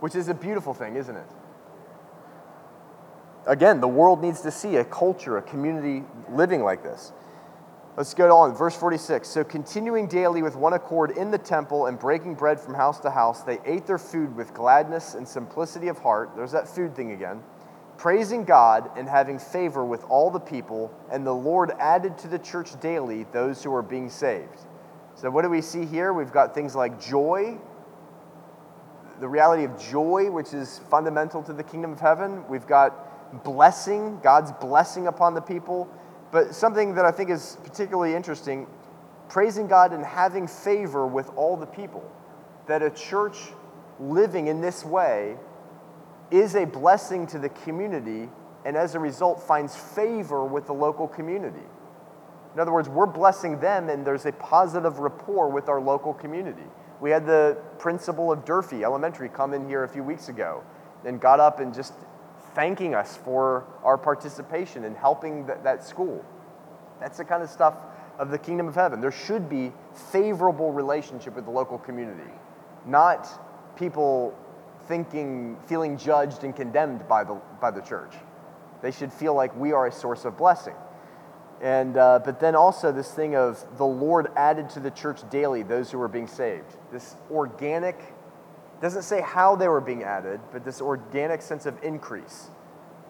Which 0.00 0.14
is 0.14 0.28
a 0.28 0.34
beautiful 0.34 0.74
thing, 0.74 0.96
isn't 0.96 1.16
it? 1.16 1.26
Again, 3.46 3.80
the 3.80 3.88
world 3.88 4.20
needs 4.20 4.42
to 4.42 4.50
see 4.50 4.76
a 4.76 4.84
culture, 4.84 5.38
a 5.38 5.42
community 5.42 6.04
living 6.30 6.62
like 6.62 6.82
this. 6.82 7.12
Let's 7.96 8.14
go 8.14 8.34
on. 8.34 8.54
Verse 8.54 8.76
46. 8.76 9.28
So, 9.28 9.44
continuing 9.44 10.06
daily 10.06 10.42
with 10.42 10.56
one 10.56 10.74
accord 10.74 11.10
in 11.12 11.30
the 11.30 11.38
temple 11.38 11.86
and 11.86 11.98
breaking 11.98 12.34
bread 12.34 12.60
from 12.60 12.74
house 12.74 13.00
to 13.00 13.10
house, 13.10 13.42
they 13.42 13.58
ate 13.64 13.86
their 13.86 13.98
food 13.98 14.34
with 14.36 14.54
gladness 14.54 15.14
and 15.14 15.26
simplicity 15.26 15.88
of 15.88 15.98
heart. 15.98 16.30
There's 16.36 16.52
that 16.52 16.68
food 16.68 16.94
thing 16.94 17.12
again 17.12 17.42
praising 18.00 18.44
God 18.44 18.90
and 18.96 19.06
having 19.06 19.38
favor 19.38 19.84
with 19.84 20.02
all 20.04 20.30
the 20.30 20.40
people, 20.40 20.90
and 21.12 21.26
the 21.26 21.34
Lord 21.34 21.72
added 21.78 22.16
to 22.18 22.28
the 22.28 22.38
church 22.38 22.80
daily 22.80 23.24
those 23.24 23.62
who 23.62 23.74
are 23.74 23.82
being 23.82 24.08
saved. 24.08 24.64
So, 25.16 25.30
what 25.30 25.42
do 25.42 25.50
we 25.50 25.60
see 25.60 25.84
here? 25.84 26.14
We've 26.14 26.32
got 26.32 26.54
things 26.54 26.74
like 26.74 26.98
joy, 26.98 27.58
the 29.20 29.28
reality 29.28 29.64
of 29.64 29.78
joy, 29.78 30.30
which 30.30 30.54
is 30.54 30.80
fundamental 30.90 31.42
to 31.42 31.52
the 31.52 31.62
kingdom 31.62 31.92
of 31.92 32.00
heaven. 32.00 32.46
We've 32.48 32.66
got 32.66 33.44
blessing, 33.44 34.18
God's 34.22 34.52
blessing 34.52 35.06
upon 35.06 35.34
the 35.34 35.40
people. 35.40 35.88
But 36.32 36.54
something 36.54 36.94
that 36.94 37.04
I 37.04 37.10
think 37.10 37.30
is 37.30 37.56
particularly 37.62 38.14
interesting 38.14 38.66
praising 39.30 39.68
God 39.68 39.92
and 39.92 40.04
having 40.04 40.46
favor 40.46 41.06
with 41.06 41.30
all 41.36 41.56
the 41.56 41.66
people. 41.66 42.02
That 42.66 42.82
a 42.82 42.90
church 42.90 43.36
living 43.98 44.48
in 44.48 44.60
this 44.60 44.84
way 44.84 45.36
is 46.30 46.56
a 46.56 46.64
blessing 46.64 47.26
to 47.28 47.38
the 47.38 47.48
community 47.48 48.28
and 48.64 48.76
as 48.76 48.94
a 48.94 48.98
result 48.98 49.42
finds 49.42 49.74
favor 49.74 50.44
with 50.44 50.66
the 50.66 50.74
local 50.74 51.08
community. 51.08 51.62
In 52.54 52.60
other 52.60 52.72
words, 52.72 52.88
we're 52.88 53.06
blessing 53.06 53.60
them 53.60 53.88
and 53.88 54.04
there's 54.04 54.26
a 54.26 54.32
positive 54.32 54.98
rapport 54.98 55.48
with 55.48 55.68
our 55.68 55.80
local 55.80 56.12
community. 56.12 56.66
We 57.00 57.10
had 57.10 57.26
the 57.26 57.56
principal 57.78 58.30
of 58.30 58.44
Durfee 58.44 58.84
Elementary 58.84 59.28
come 59.28 59.54
in 59.54 59.66
here 59.66 59.84
a 59.84 59.88
few 59.88 60.02
weeks 60.02 60.28
ago 60.28 60.62
and 61.04 61.20
got 61.20 61.40
up 61.40 61.60
and 61.60 61.72
just 61.72 61.94
thanking 62.54 62.94
us 62.94 63.16
for 63.16 63.64
our 63.82 63.96
participation 63.96 64.84
in 64.84 64.94
helping 64.94 65.46
th- 65.46 65.58
that 65.64 65.84
school. 65.84 66.24
That's 67.00 67.16
the 67.16 67.24
kind 67.24 67.42
of 67.42 67.48
stuff 67.48 67.74
of 68.18 68.30
the 68.30 68.38
kingdom 68.38 68.68
of 68.68 68.74
heaven. 68.74 69.00
There 69.00 69.12
should 69.12 69.48
be 69.48 69.72
favorable 70.12 70.72
relationship 70.72 71.34
with 71.34 71.46
the 71.46 71.50
local 71.50 71.78
community, 71.78 72.30
not 72.84 73.28
people 73.76 74.36
thinking, 74.86 75.56
feeling 75.66 75.96
judged 75.96 76.44
and 76.44 76.54
condemned 76.54 77.08
by 77.08 77.24
the, 77.24 77.40
by 77.60 77.70
the 77.70 77.80
church. 77.80 78.12
They 78.82 78.90
should 78.90 79.12
feel 79.12 79.34
like 79.34 79.54
we 79.56 79.72
are 79.72 79.86
a 79.86 79.92
source 79.92 80.24
of 80.24 80.36
blessing. 80.36 80.74
And, 81.60 81.96
uh, 81.96 82.20
but 82.24 82.40
then 82.40 82.54
also 82.54 82.90
this 82.90 83.12
thing 83.12 83.36
of 83.36 83.64
the 83.76 83.84
Lord 83.84 84.30
added 84.34 84.70
to 84.70 84.80
the 84.80 84.90
church 84.90 85.20
daily 85.28 85.62
those 85.62 85.90
who 85.90 85.98
were 85.98 86.08
being 86.08 86.26
saved. 86.26 86.76
This 86.90 87.16
organic, 87.30 87.98
doesn't 88.80 89.02
say 89.02 89.20
how 89.20 89.56
they 89.56 89.68
were 89.68 89.80
being 89.80 90.02
added, 90.02 90.40
but 90.52 90.64
this 90.64 90.80
organic 90.80 91.42
sense 91.42 91.66
of 91.66 91.82
increase 91.82 92.48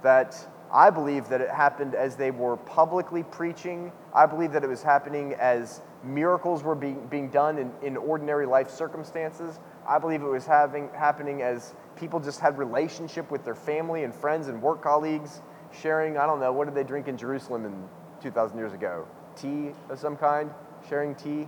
that 0.03 0.37
I 0.73 0.91
believe 0.91 1.29
that 1.29 1.41
it 1.41 1.51
happened 1.51 1.95
as 1.95 2.17
they 2.17 2.31
were 2.31 2.57
publicly 2.57 3.23
preaching. 3.23 3.93
I 4.15 4.27
believe 4.27 4.53
that 4.53 4.65
it 4.65 4.69
was 4.69 4.83
happening 4.83 5.35
as 5.35 5.81
miracles 6.03 6.63
were 6.63 6.75
being, 6.75 7.07
being 7.09 7.29
done 7.29 7.59
in, 7.59 7.73
in 7.83 7.97
ordinary 7.97 8.47
life 8.47 8.71
circumstances. 8.71 9.61
I 9.87 9.99
believe 9.99 10.23
it 10.23 10.29
was 10.29 10.47
having, 10.47 10.89
happening 10.93 11.43
as 11.43 11.75
people 11.97 12.21
just 12.21 12.41
had 12.41 12.59
relationship 12.59 13.31
with 13.31 13.45
their 13.45 13.55
family 13.55 14.05
and 14.05 14.15
friends 14.15 14.49
and 14.49 14.63
work 14.63 14.83
colleagues, 14.83 15.41
sharing, 15.73 16.17
I 16.17 16.27
don't 16.27 16.41
know, 16.41 16.53
what 16.53 16.67
did 16.67 16.75
they 16.75 16.85
drink 16.85 17.09
in 17.09 17.17
Jerusalem 17.17 17.65
in 17.65 17.89
2,000 18.23 18.59
years 18.59 18.73
ago? 18.73 19.07
Tea 19.37 19.71
of 19.89 19.99
some 19.99 20.17
kind? 20.17 20.51
Sharing 20.89 21.15
tea? 21.15 21.47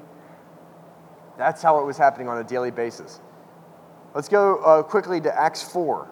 That's 1.39 1.63
how 1.63 1.81
it 1.81 1.85
was 1.85 1.97
happening 1.97 2.29
on 2.29 2.39
a 2.39 2.45
daily 2.45 2.71
basis. 2.71 3.21
Let's 4.15 4.29
go 4.29 4.57
uh, 4.59 4.83
quickly 4.83 5.21
to 5.23 5.41
Acts 5.41 5.63
4. 5.63 6.09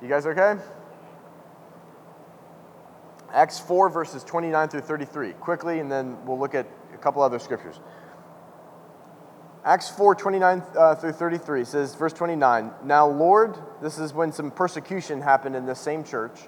You 0.00 0.08
guys 0.08 0.26
okay? 0.26 0.54
Acts 3.32 3.58
4, 3.58 3.90
verses 3.90 4.24
29 4.24 4.68
through 4.68 4.80
33. 4.80 5.32
Quickly, 5.32 5.80
and 5.80 5.90
then 5.90 6.24
we'll 6.24 6.38
look 6.38 6.54
at 6.54 6.66
a 6.94 6.96
couple 6.96 7.22
other 7.22 7.38
scriptures. 7.38 7.80
Acts 9.64 9.90
4, 9.90 10.14
29 10.14 10.62
uh, 10.78 10.94
through 10.94 11.12
33 11.12 11.64
says, 11.64 11.94
verse 11.94 12.12
29, 12.12 12.70
Now, 12.84 13.06
Lord, 13.06 13.58
this 13.82 13.98
is 13.98 14.14
when 14.14 14.32
some 14.32 14.50
persecution 14.50 15.20
happened 15.20 15.56
in 15.56 15.66
the 15.66 15.74
same 15.74 16.04
church. 16.04 16.40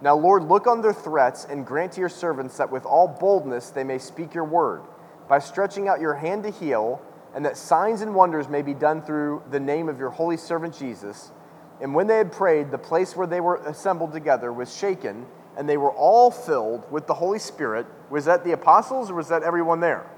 Now, 0.00 0.16
Lord, 0.16 0.44
look 0.44 0.66
on 0.66 0.80
their 0.80 0.92
threats 0.92 1.44
and 1.44 1.66
grant 1.66 1.92
to 1.92 2.00
your 2.00 2.08
servants 2.08 2.56
that 2.58 2.70
with 2.70 2.84
all 2.84 3.08
boldness 3.08 3.70
they 3.70 3.84
may 3.84 3.98
speak 3.98 4.34
your 4.34 4.44
word, 4.44 4.82
by 5.28 5.38
stretching 5.40 5.88
out 5.88 6.00
your 6.00 6.14
hand 6.14 6.44
to 6.44 6.50
heal, 6.50 7.02
and 7.34 7.44
that 7.44 7.56
signs 7.56 8.00
and 8.00 8.14
wonders 8.14 8.48
may 8.48 8.62
be 8.62 8.74
done 8.74 9.02
through 9.02 9.42
the 9.50 9.60
name 9.60 9.88
of 9.88 9.98
your 9.98 10.10
holy 10.10 10.36
servant 10.36 10.76
Jesus. 10.76 11.32
And 11.80 11.94
when 11.94 12.06
they 12.06 12.16
had 12.16 12.32
prayed, 12.32 12.70
the 12.70 12.78
place 12.78 13.14
where 13.14 13.26
they 13.26 13.40
were 13.40 13.56
assembled 13.56 14.12
together 14.12 14.52
was 14.52 14.74
shaken 14.74 15.26
and 15.56 15.68
they 15.68 15.76
were 15.76 15.90
all 15.90 16.30
filled 16.30 16.90
with 16.90 17.08
the 17.08 17.14
Holy 17.14 17.40
Spirit. 17.40 17.84
Was 18.10 18.24
that 18.26 18.44
the 18.44 18.52
apostles 18.52 19.10
or 19.10 19.14
was 19.14 19.28
that 19.28 19.42
everyone 19.42 19.80
there? 19.80 20.08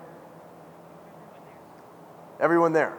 Everyone 2.39 2.75
there. 2.75 2.97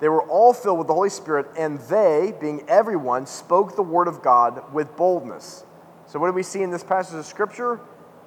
They 0.00 0.08
were 0.08 0.22
all 0.22 0.54
filled 0.54 0.78
with 0.78 0.86
the 0.88 0.94
Holy 0.94 1.10
Spirit, 1.10 1.46
and 1.56 1.78
they, 1.80 2.34
being 2.40 2.68
everyone, 2.68 3.26
spoke 3.26 3.76
the 3.76 3.82
word 3.82 4.08
of 4.08 4.22
God 4.22 4.72
with 4.72 4.96
boldness. 4.96 5.64
So, 6.06 6.18
what 6.18 6.28
do 6.28 6.32
we 6.32 6.42
see 6.42 6.62
in 6.62 6.70
this 6.70 6.84
passage 6.84 7.18
of 7.18 7.26
Scripture? 7.26 7.80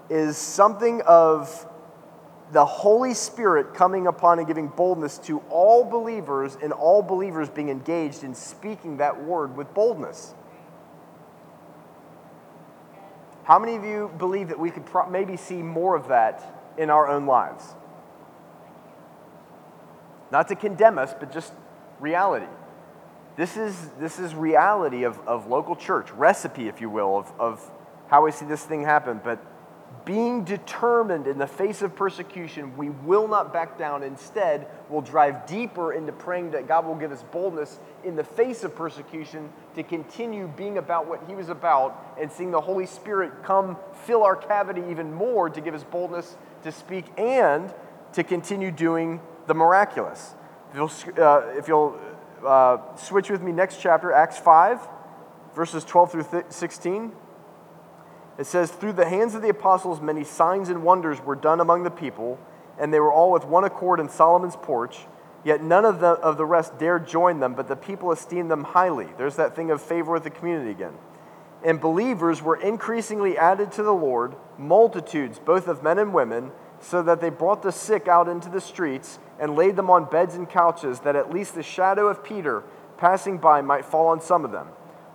Is 0.10 0.38
something 0.38 1.02
of 1.02 1.68
the 2.52 2.66
Holy 2.66 3.14
Spirit 3.14 3.74
coming 3.74 4.08
upon 4.08 4.40
and 4.40 4.48
giving 4.48 4.68
boldness 4.68 5.18
to 5.20 5.40
all 5.50 5.84
believers, 5.84 6.58
and 6.62 6.72
all 6.72 7.02
believers 7.02 7.50
being 7.50 7.70
engaged 7.70 8.24
in 8.24 8.34
speaking 8.34 8.98
that 8.98 9.24
word 9.24 9.58
with 9.58 9.74
boldness. 9.74 10.34
How 13.44 13.60
many 13.60 13.76
of 13.76 13.84
you 13.84 14.12
believe 14.18 14.50
that 14.50 14.60
we 14.60 14.72
could 14.72 14.86
pro- 14.86 15.10
maybe 15.10 15.38
see 15.38 15.62
more 15.62 15.96
of 15.96 16.10
that 16.10 16.74
in 16.78 16.90
our 16.90 17.08
own 17.08 17.26
lives? 17.26 17.64
Not 20.32 20.48
to 20.50 20.56
condemn 20.56 20.98
us, 20.98 21.14
but 21.18 21.32
just 21.32 21.54
reality. 22.00 22.48
This 23.38 23.56
is, 23.56 23.90
this 24.00 24.18
is 24.18 24.34
reality 24.34 25.04
of, 25.04 25.20
of 25.28 25.48
local 25.48 25.76
church, 25.76 26.10
recipe, 26.12 26.68
if 26.68 26.82
you 26.82 26.90
will, 26.90 27.20
of, 27.20 27.32
of 27.40 27.72
how 28.08 28.26
we 28.26 28.32
see 28.32 28.46
this 28.46 28.64
thing 28.66 28.84
happen. 28.84 29.22
But 29.24 29.40
being 30.06 30.44
determined 30.44 31.28
in 31.28 31.38
the 31.38 31.46
face 31.46 31.84
of 31.84 31.96
persecution, 31.96 32.76
we 32.78 32.90
will 32.90 33.28
not 33.28 33.54
back 33.54 33.78
down. 33.78 34.02
Instead, 34.02 34.68
we'll 34.90 35.02
drive 35.02 35.46
deeper 35.46 35.94
into 35.94 36.14
praying 36.14 36.52
that 36.52 36.68
God 36.68 36.88
will 36.88 36.96
give 36.96 37.12
us 37.12 37.24
boldness 37.32 37.80
in 38.04 38.16
the 38.16 38.24
face 38.24 38.64
of 38.64 38.76
persecution 38.76 39.50
to 39.76 39.84
continue 39.84 40.52
being 40.58 40.80
about 40.80 41.08
what 41.08 41.22
He 41.28 41.36
was 41.36 41.50
about 41.50 42.16
and 42.20 42.32
seeing 42.32 42.50
the 42.50 42.62
Holy 42.62 42.88
Spirit 42.88 43.44
come 43.44 43.78
fill 44.06 44.24
our 44.24 44.36
cavity 44.36 44.82
even 44.90 45.14
more 45.14 45.48
to 45.50 45.62
give 45.62 45.76
us 45.76 45.84
boldness 45.84 46.38
to 46.64 46.72
speak 46.72 47.06
and 47.20 47.72
to 48.14 48.24
continue 48.24 48.72
doing 48.72 49.20
the 49.46 49.54
miraculous. 49.54 50.34
If 50.72 50.76
you'll, 50.76 50.92
uh, 51.24 51.42
if 51.56 51.68
you'll 51.68 52.00
uh, 52.46 52.96
switch 52.96 53.30
with 53.30 53.42
me 53.42 53.52
next 53.52 53.82
chapter, 53.82 54.12
Acts 54.12 54.38
5, 54.38 54.88
verses 55.56 55.84
12 55.84 56.12
through 56.12 56.44
16. 56.50 57.12
It 58.38 58.46
says, 58.46 58.72
Through 58.72 58.94
the 58.94 59.10
hands 59.10 59.36
of 59.36 59.42
the 59.42 59.50
apostles, 59.50 60.02
many 60.02 60.24
signs 60.24 60.70
and 60.70 60.84
wonders 60.84 61.20
were 61.22 61.36
done 61.36 61.60
among 61.60 61.84
the 61.84 61.92
people, 61.92 62.40
and 62.80 62.94
they 62.94 63.00
were 63.00 63.12
all 63.12 63.32
with 63.32 63.46
one 63.46 63.64
accord 63.64 64.00
in 64.00 64.10
Solomon's 64.10 64.56
porch. 64.56 65.00
Yet 65.44 65.64
none 65.64 65.86
of 65.86 66.00
the, 66.00 66.08
of 66.08 66.38
the 66.38 66.46
rest 66.46 66.78
dared 66.78 67.08
join 67.08 67.40
them, 67.40 67.54
but 67.54 67.68
the 67.68 67.76
people 67.76 68.12
esteemed 68.12 68.52
them 68.52 68.64
highly. 68.64 69.08
There's 69.18 69.38
that 69.38 69.56
thing 69.56 69.72
of 69.72 69.82
favor 69.82 70.12
with 70.12 70.24
the 70.24 70.30
community 70.30 70.72
again. 70.72 70.94
And 71.64 71.80
believers 71.80 72.42
were 72.42 72.56
increasingly 72.56 73.38
added 73.38 73.72
to 73.74 73.84
the 73.84 73.94
Lord, 73.94 74.36
multitudes, 74.58 75.40
both 75.40 75.68
of 75.68 75.84
men 75.84 76.00
and 76.00 76.14
women, 76.14 76.52
so 76.80 77.02
that 77.02 77.22
they 77.22 77.30
brought 77.30 77.64
the 77.64 77.72
sick 77.72 78.08
out 78.08 78.28
into 78.28 78.50
the 78.50 78.62
streets 78.62 79.20
and 79.40 79.56
laid 79.56 79.76
them 79.76 79.90
on 79.90 80.06
beds 80.06 80.36
and 80.36 80.50
couches, 80.50 81.02
that 81.02 81.16
at 81.16 81.32
least 81.32 81.56
the 81.56 81.64
shadow 81.64 82.08
of 82.08 82.24
Peter 82.24 82.64
passing 82.98 83.38
by 83.38 83.62
might 83.62 83.86
fall 83.86 84.08
on 84.08 84.22
some 84.22 84.46
of 84.46 84.52
them. 84.52 84.68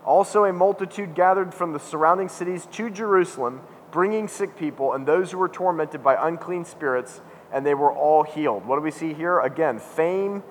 Also, 0.04 0.44
a 0.44 0.52
multitude 0.52 1.14
gathered 1.14 1.54
from 1.54 1.72
the 1.72 1.78
surrounding 1.78 2.28
cities 2.28 2.66
to 2.72 2.90
Jerusalem, 2.90 3.60
bringing 3.90 4.26
sick 4.26 4.56
people 4.56 4.92
and 4.92 5.06
those 5.06 5.30
who 5.30 5.38
were 5.38 5.48
tormented 5.48 6.02
by 6.02 6.16
unclean 6.28 6.64
spirits, 6.64 7.20
and 7.52 7.64
they 7.64 7.74
were 7.74 7.92
all 7.92 8.22
healed. 8.22 8.66
What 8.66 8.76
do 8.76 8.82
we 8.82 8.90
see 8.90 9.12
here? 9.12 9.38
Again, 9.40 9.78
fame, 9.78 10.42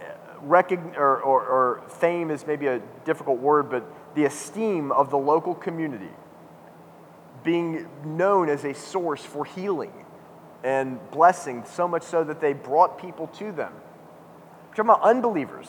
eh, 0.00 0.04
recogn- 0.44 0.96
or, 0.96 1.20
or, 1.20 1.46
or 1.46 1.82
fame 1.88 2.30
is 2.30 2.46
maybe 2.46 2.66
a 2.66 2.80
difficult 3.04 3.38
word, 3.38 3.70
but 3.70 3.84
the 4.14 4.24
esteem 4.24 4.90
of 4.90 5.10
the 5.10 5.18
local 5.18 5.54
community 5.54 6.10
being 7.44 7.88
known 8.04 8.48
as 8.48 8.64
a 8.64 8.74
source 8.74 9.24
for 9.24 9.44
healing 9.44 9.92
and 10.62 10.98
blessing, 11.10 11.64
so 11.64 11.88
much 11.88 12.02
so 12.02 12.24
that 12.24 12.40
they 12.40 12.52
brought 12.52 13.00
people 13.00 13.26
to 13.28 13.52
them. 13.52 13.72
We're 14.68 14.76
talking 14.76 14.90
about 14.90 15.02
unbelievers 15.02 15.68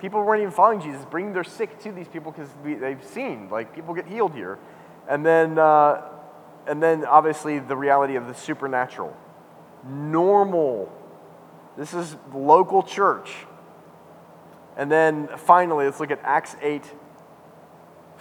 People 0.00 0.22
weren't 0.22 0.42
even 0.42 0.52
following 0.52 0.80
Jesus, 0.80 1.04
bringing 1.06 1.32
their 1.32 1.44
sick 1.44 1.78
to 1.80 1.90
these 1.90 2.06
people 2.06 2.30
because 2.30 2.48
they've 2.62 3.02
seen, 3.04 3.48
like, 3.50 3.74
people 3.74 3.94
get 3.94 4.06
healed 4.06 4.32
here. 4.32 4.58
And 5.08 5.26
then, 5.26 5.58
uh, 5.58 6.02
and 6.66 6.82
then 6.82 7.04
obviously 7.04 7.58
the 7.58 7.76
reality 7.76 8.14
of 8.14 8.26
the 8.28 8.34
supernatural. 8.34 9.16
Normal. 9.84 10.92
This 11.76 11.94
is 11.94 12.16
local 12.32 12.82
church. 12.82 13.34
And 14.76 14.90
then 14.90 15.28
finally, 15.36 15.86
let's 15.86 15.98
look 15.98 16.12
at 16.12 16.20
Acts 16.22 16.54
8, 16.62 16.84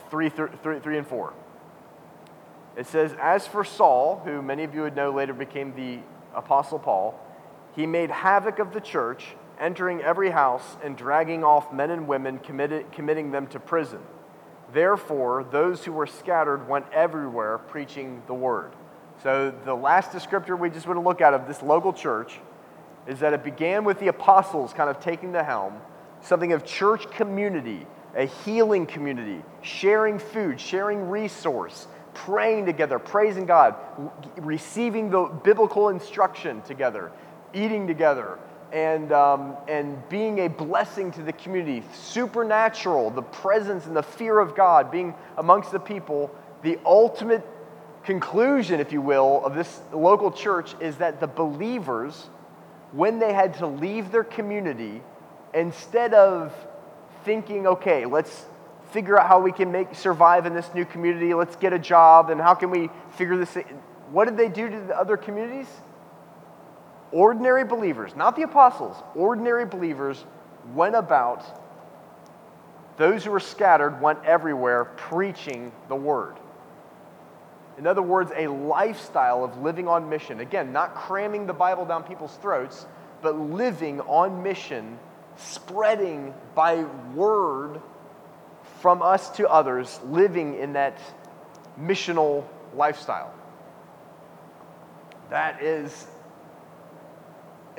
3, 0.10 0.30
3, 0.30 0.80
3 0.80 0.98
and 0.98 1.06
4. 1.06 1.34
It 2.78 2.86
says, 2.86 3.16
As 3.20 3.48
for 3.48 3.64
Saul, 3.64 4.22
who 4.24 4.42
many 4.42 4.64
of 4.64 4.76
you 4.76 4.82
would 4.82 4.96
know 4.96 5.12
later 5.12 5.34
became 5.34 5.74
the 5.76 6.00
Apostle 6.36 6.78
Paul, 6.78 7.20
he 7.76 7.88
made 7.88 8.12
havoc 8.12 8.60
of 8.60 8.74
the 8.74 8.80
church 8.80 9.26
entering 9.60 10.02
every 10.02 10.30
house 10.30 10.78
and 10.84 10.96
dragging 10.96 11.44
off 11.44 11.74
men 11.74 11.90
and 11.90 12.08
women, 12.08 12.40
committing 12.40 13.32
them 13.32 13.48
to 13.48 13.60
prison. 13.60 14.00
Therefore, 14.74 15.46
those 15.52 15.84
who 15.84 15.92
were 15.92 16.06
scattered 16.06 16.68
went 16.70 16.86
everywhere 16.94 17.58
preaching 17.58 18.22
the 18.28 18.34
word. 18.34 18.72
So, 19.24 19.52
the 19.66 19.74
last 19.74 20.12
descriptor 20.12 20.58
we 20.58 20.70
just 20.70 20.86
want 20.86 20.98
to 20.98 21.04
look 21.04 21.22
at 21.22 21.34
of 21.34 21.48
this 21.48 21.64
local 21.64 21.94
church 21.94 22.40
is 23.08 23.20
that 23.20 23.34
it 23.34 23.44
began 23.44 23.84
with 23.86 24.00
the 24.00 24.10
apostles 24.10 24.74
kind 24.74 24.90
of 24.90 25.00
taking 25.00 25.32
the 25.32 25.44
helm, 25.44 25.82
something 26.22 26.54
of 26.54 26.66
church 26.66 27.10
community, 27.10 27.88
a 28.16 28.26
healing 28.26 28.86
community, 28.86 29.44
sharing 29.62 30.20
food, 30.20 30.60
sharing 30.60 31.10
resource, 31.10 31.88
praying 32.26 32.66
together, 32.66 33.00
praising 33.00 33.46
God, 33.46 33.76
receiving 34.38 35.10
the 35.10 35.26
biblical 35.44 35.90
instruction 35.90 36.62
together, 36.64 37.12
eating 37.54 37.88
together, 37.88 38.40
and, 38.74 39.12
um, 39.12 39.56
and 39.68 39.98
being 40.10 40.40
a 40.40 40.50
blessing 40.50 41.12
to 41.14 41.24
the 41.24 41.34
community, 41.34 41.84
supernatural, 41.94 43.12
the 43.12 43.22
presence 43.22 43.86
and 43.86 43.96
the 43.96 44.04
fear 44.04 44.40
of 44.40 44.56
God 44.56 44.92
being 44.92 45.14
amongst 45.38 45.72
the 45.72 45.80
people, 45.80 46.34
the 46.64 46.80
ultimate 46.86 47.46
conclusion, 48.04 48.80
if 48.80 48.92
you 48.92 49.02
will, 49.02 49.46
of 49.46 49.56
this 49.56 49.80
local 49.94 50.32
church 50.32 50.76
is 50.80 50.98
that 50.98 51.20
the 51.20 51.28
believers, 51.28 52.30
when 52.92 53.20
they 53.20 53.34
had 53.34 53.54
to 53.56 53.68
leave 53.68 54.12
their 54.12 54.24
community, 54.24 55.02
instead 55.54 56.14
of 56.14 56.54
thinking, 57.24 57.68
okay, 57.68 58.06
let's 58.06 58.46
figure 58.92 59.20
out 59.20 59.28
how 59.28 59.40
we 59.40 59.52
can 59.52 59.72
make 59.72 59.96
survive 59.96 60.46
in 60.46 60.54
this 60.54 60.74
new 60.74 60.86
community, 60.86 61.34
let's 61.34 61.56
get 61.56 61.74
a 61.74 61.80
job, 61.80 62.30
and 62.30 62.40
how 62.40 62.54
can 62.54 62.70
we 62.70 62.90
figure 63.12 63.38
this? 63.38 63.58
What 64.12 64.26
did 64.26 64.38
they 64.38 64.50
do 64.50 64.70
to 64.70 64.80
the 64.80 64.98
other 64.98 65.18
communities? 65.18 65.68
ordinary 67.12 67.64
believers, 67.64 68.16
not 68.16 68.36
the 68.36 68.44
apostles, 68.44 68.96
ordinary 69.16 69.66
believers 69.66 70.26
went 70.74 70.96
about, 70.96 71.44
those 72.98 73.24
who 73.24 73.32
were 73.32 73.40
scattered 73.40 74.02
went 74.02 74.24
everywhere 74.26 74.86
preaching 74.86 75.72
the 75.88 75.96
word. 75.96 76.36
In 77.78 77.86
other 77.86 78.02
words, 78.02 78.32
a 78.36 78.48
lifestyle 78.48 79.44
of 79.44 79.62
living 79.62 79.88
on 79.88 80.10
mission. 80.10 80.40
Again, 80.40 80.74
not 80.74 80.96
cramming 80.96 81.46
the 81.46 81.54
Bible 81.54 81.86
down 81.86 82.04
people's 82.04 82.36
throats, 82.38 82.88
but 83.22 83.38
living 83.38 84.02
on 84.02 84.42
mission, 84.42 84.98
spreading 85.36 86.34
by 86.56 86.84
word 87.14 87.80
from 88.82 89.02
us 89.02 89.30
to 89.32 89.50
others, 89.50 90.00
living 90.06 90.58
in 90.60 90.74
that 90.74 91.00
missional 91.80 92.44
lifestyle. 92.76 93.34
That 95.30 95.62
is, 95.62 96.08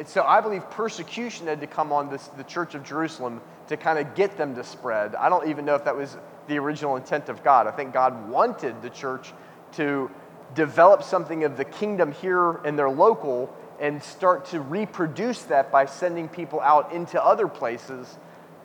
so 0.04 0.22
I 0.22 0.40
believe 0.40 0.68
persecution 0.70 1.46
had 1.46 1.60
to 1.60 1.66
come 1.66 1.92
on 1.92 2.10
this, 2.10 2.26
the 2.28 2.44
church 2.44 2.74
of 2.74 2.84
Jerusalem 2.84 3.40
to 3.68 3.76
kind 3.76 3.98
of 3.98 4.14
get 4.14 4.36
them 4.36 4.54
to 4.54 4.64
spread. 4.64 5.14
I 5.14 5.28
don't 5.28 5.48
even 5.48 5.64
know 5.64 5.74
if 5.74 5.84
that 5.84 5.96
was 5.96 6.16
the 6.46 6.58
original 6.58 6.96
intent 6.96 7.28
of 7.28 7.42
God. 7.44 7.66
I 7.66 7.70
think 7.70 7.92
God 7.92 8.28
wanted 8.30 8.80
the 8.82 8.90
church 8.90 9.32
to 9.72 10.10
develop 10.54 11.02
something 11.02 11.44
of 11.44 11.56
the 11.56 11.64
kingdom 11.64 12.12
here 12.12 12.60
in 12.64 12.76
their 12.76 12.90
local 12.90 13.54
and 13.80 14.02
start 14.02 14.46
to 14.46 14.60
reproduce 14.60 15.42
that 15.44 15.70
by 15.70 15.86
sending 15.86 16.28
people 16.28 16.60
out 16.60 16.92
into 16.92 17.22
other 17.22 17.46
places 17.46 18.16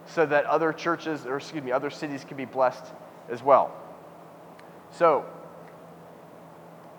so 0.06 0.26
that 0.26 0.46
other 0.46 0.74
churches, 0.74 1.26
or 1.26 1.38
excuse 1.38 1.63
me, 1.63 1.72
other 1.72 1.89
cities 1.89 2.24
can 2.24 2.38
be 2.38 2.46
blessed 2.46 2.86
as 3.30 3.42
well. 3.42 3.76
So, 4.92 5.26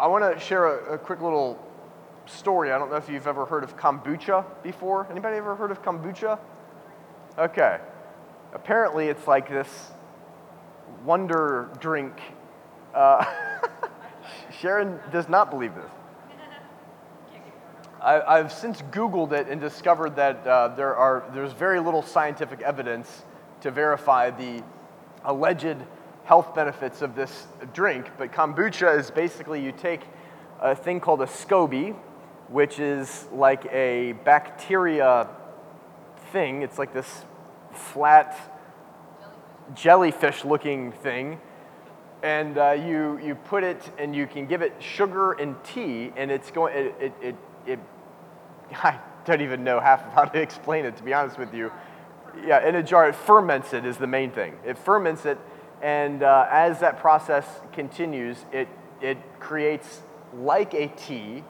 I 0.01 0.07
want 0.07 0.35
to 0.35 0.41
share 0.41 0.67
a, 0.67 0.95
a, 0.95 0.99
quick 0.99 1.21
little 1.21 1.59
story. 2.27 2.73
I 2.73 2.79
don't 2.79 2.91
know 2.91 2.97
if 2.97 3.09
you've 3.09 3.27
ever 3.27 3.47
heard 3.47 3.63
of 3.63 3.77
kombucha 3.77 4.45
before. 4.63 5.07
Anybody 5.11 5.37
ever 5.37 5.55
heard 5.55 5.71
of 5.71 5.83
kombucha? 5.83 6.39
Okay. 7.39 7.79
Apparently, 8.53 9.09
it's 9.09 9.27
like 9.29 9.49
this 9.49 9.91
wonder 11.05 11.71
drink. 11.81 12.21
Uh, 12.95 13.25
Sharon 14.61 14.99
does 15.13 15.29
not 15.29 15.51
believe 15.51 15.75
this. 15.75 15.91
I, 18.05 18.37
have 18.37 18.53
since 18.53 18.83
Googled 18.83 19.33
it 19.33 19.49
and 19.49 19.59
discovered 19.59 20.17
that 20.17 20.47
uh, 20.47 20.69
there 20.69 20.95
are, 20.95 21.25
there's 21.33 21.53
very 21.53 21.81
little 21.81 22.03
scientific 22.03 22.61
evidence 22.61 23.23
to 23.63 23.71
verify 23.71 24.29
the 24.29 24.63
alleged 25.25 25.79
health 26.25 26.55
benefits 26.55 27.01
of 27.01 27.15
this 27.15 27.47
drink. 27.73 28.11
But 28.19 28.31
kombucha 28.31 28.99
is 28.99 29.11
basically 29.11 29.65
you 29.65 29.73
take 29.73 30.03
a 30.61 30.75
thing 30.75 31.01
called 31.01 31.23
a 31.23 31.27
SCOBY, 31.27 31.97
which 32.49 32.79
is 32.79 33.27
like 33.33 33.65
a 33.73 34.13
bacteria 34.25 35.27
thing. 36.31 36.61
It's 36.61 36.79
like 36.79 36.93
this 36.93 37.25
flat 37.73 38.37
jellyfish 39.75 40.45
looking 40.45 40.93
thing. 40.93 41.41
And 42.23 42.59
uh, 42.59 42.73
you, 42.73 43.19
you 43.25 43.35
put 43.35 43.65
it 43.65 43.83
and 43.99 44.15
you 44.15 44.27
can 44.27 44.47
give 44.47 44.61
it 44.61 44.75
sugar 44.79 45.33
and 45.33 45.57
tea, 45.65 46.13
and 46.17 46.31
it's 46.31 46.51
going, 46.51 46.75
it, 46.77 46.95
it, 47.01 47.13
it, 47.23 47.37
it 47.67 47.79
I 48.73 48.99
don't 49.25 49.41
even 49.41 49.65
know 49.65 49.81
half 49.81 50.07
of 50.07 50.13
how 50.13 50.25
to 50.25 50.41
explain 50.41 50.85
it, 50.85 50.97
to 50.97 51.03
be 51.03 51.15
honest 51.15 51.39
with 51.39 51.55
you. 51.55 51.73
Yeah, 52.45 52.67
in 52.67 52.75
a 52.75 52.83
jar, 52.83 53.09
it 53.09 53.15
ferments 53.15 53.73
it, 53.73 53.85
is 53.87 53.97
the 53.97 54.07
main 54.07 54.31
thing. 54.31 54.57
It 54.65 54.77
ferments 54.77 55.25
it, 55.25 55.39
and 55.83 56.23
uh, 56.23 56.47
as 56.51 56.81
that 56.81 56.99
process 56.99 57.47
continues, 57.73 58.45
it, 58.53 58.69
it 59.01 59.19
creates 59.39 60.03
like 60.35 60.75
a 60.75 60.89
tea. 60.89 61.45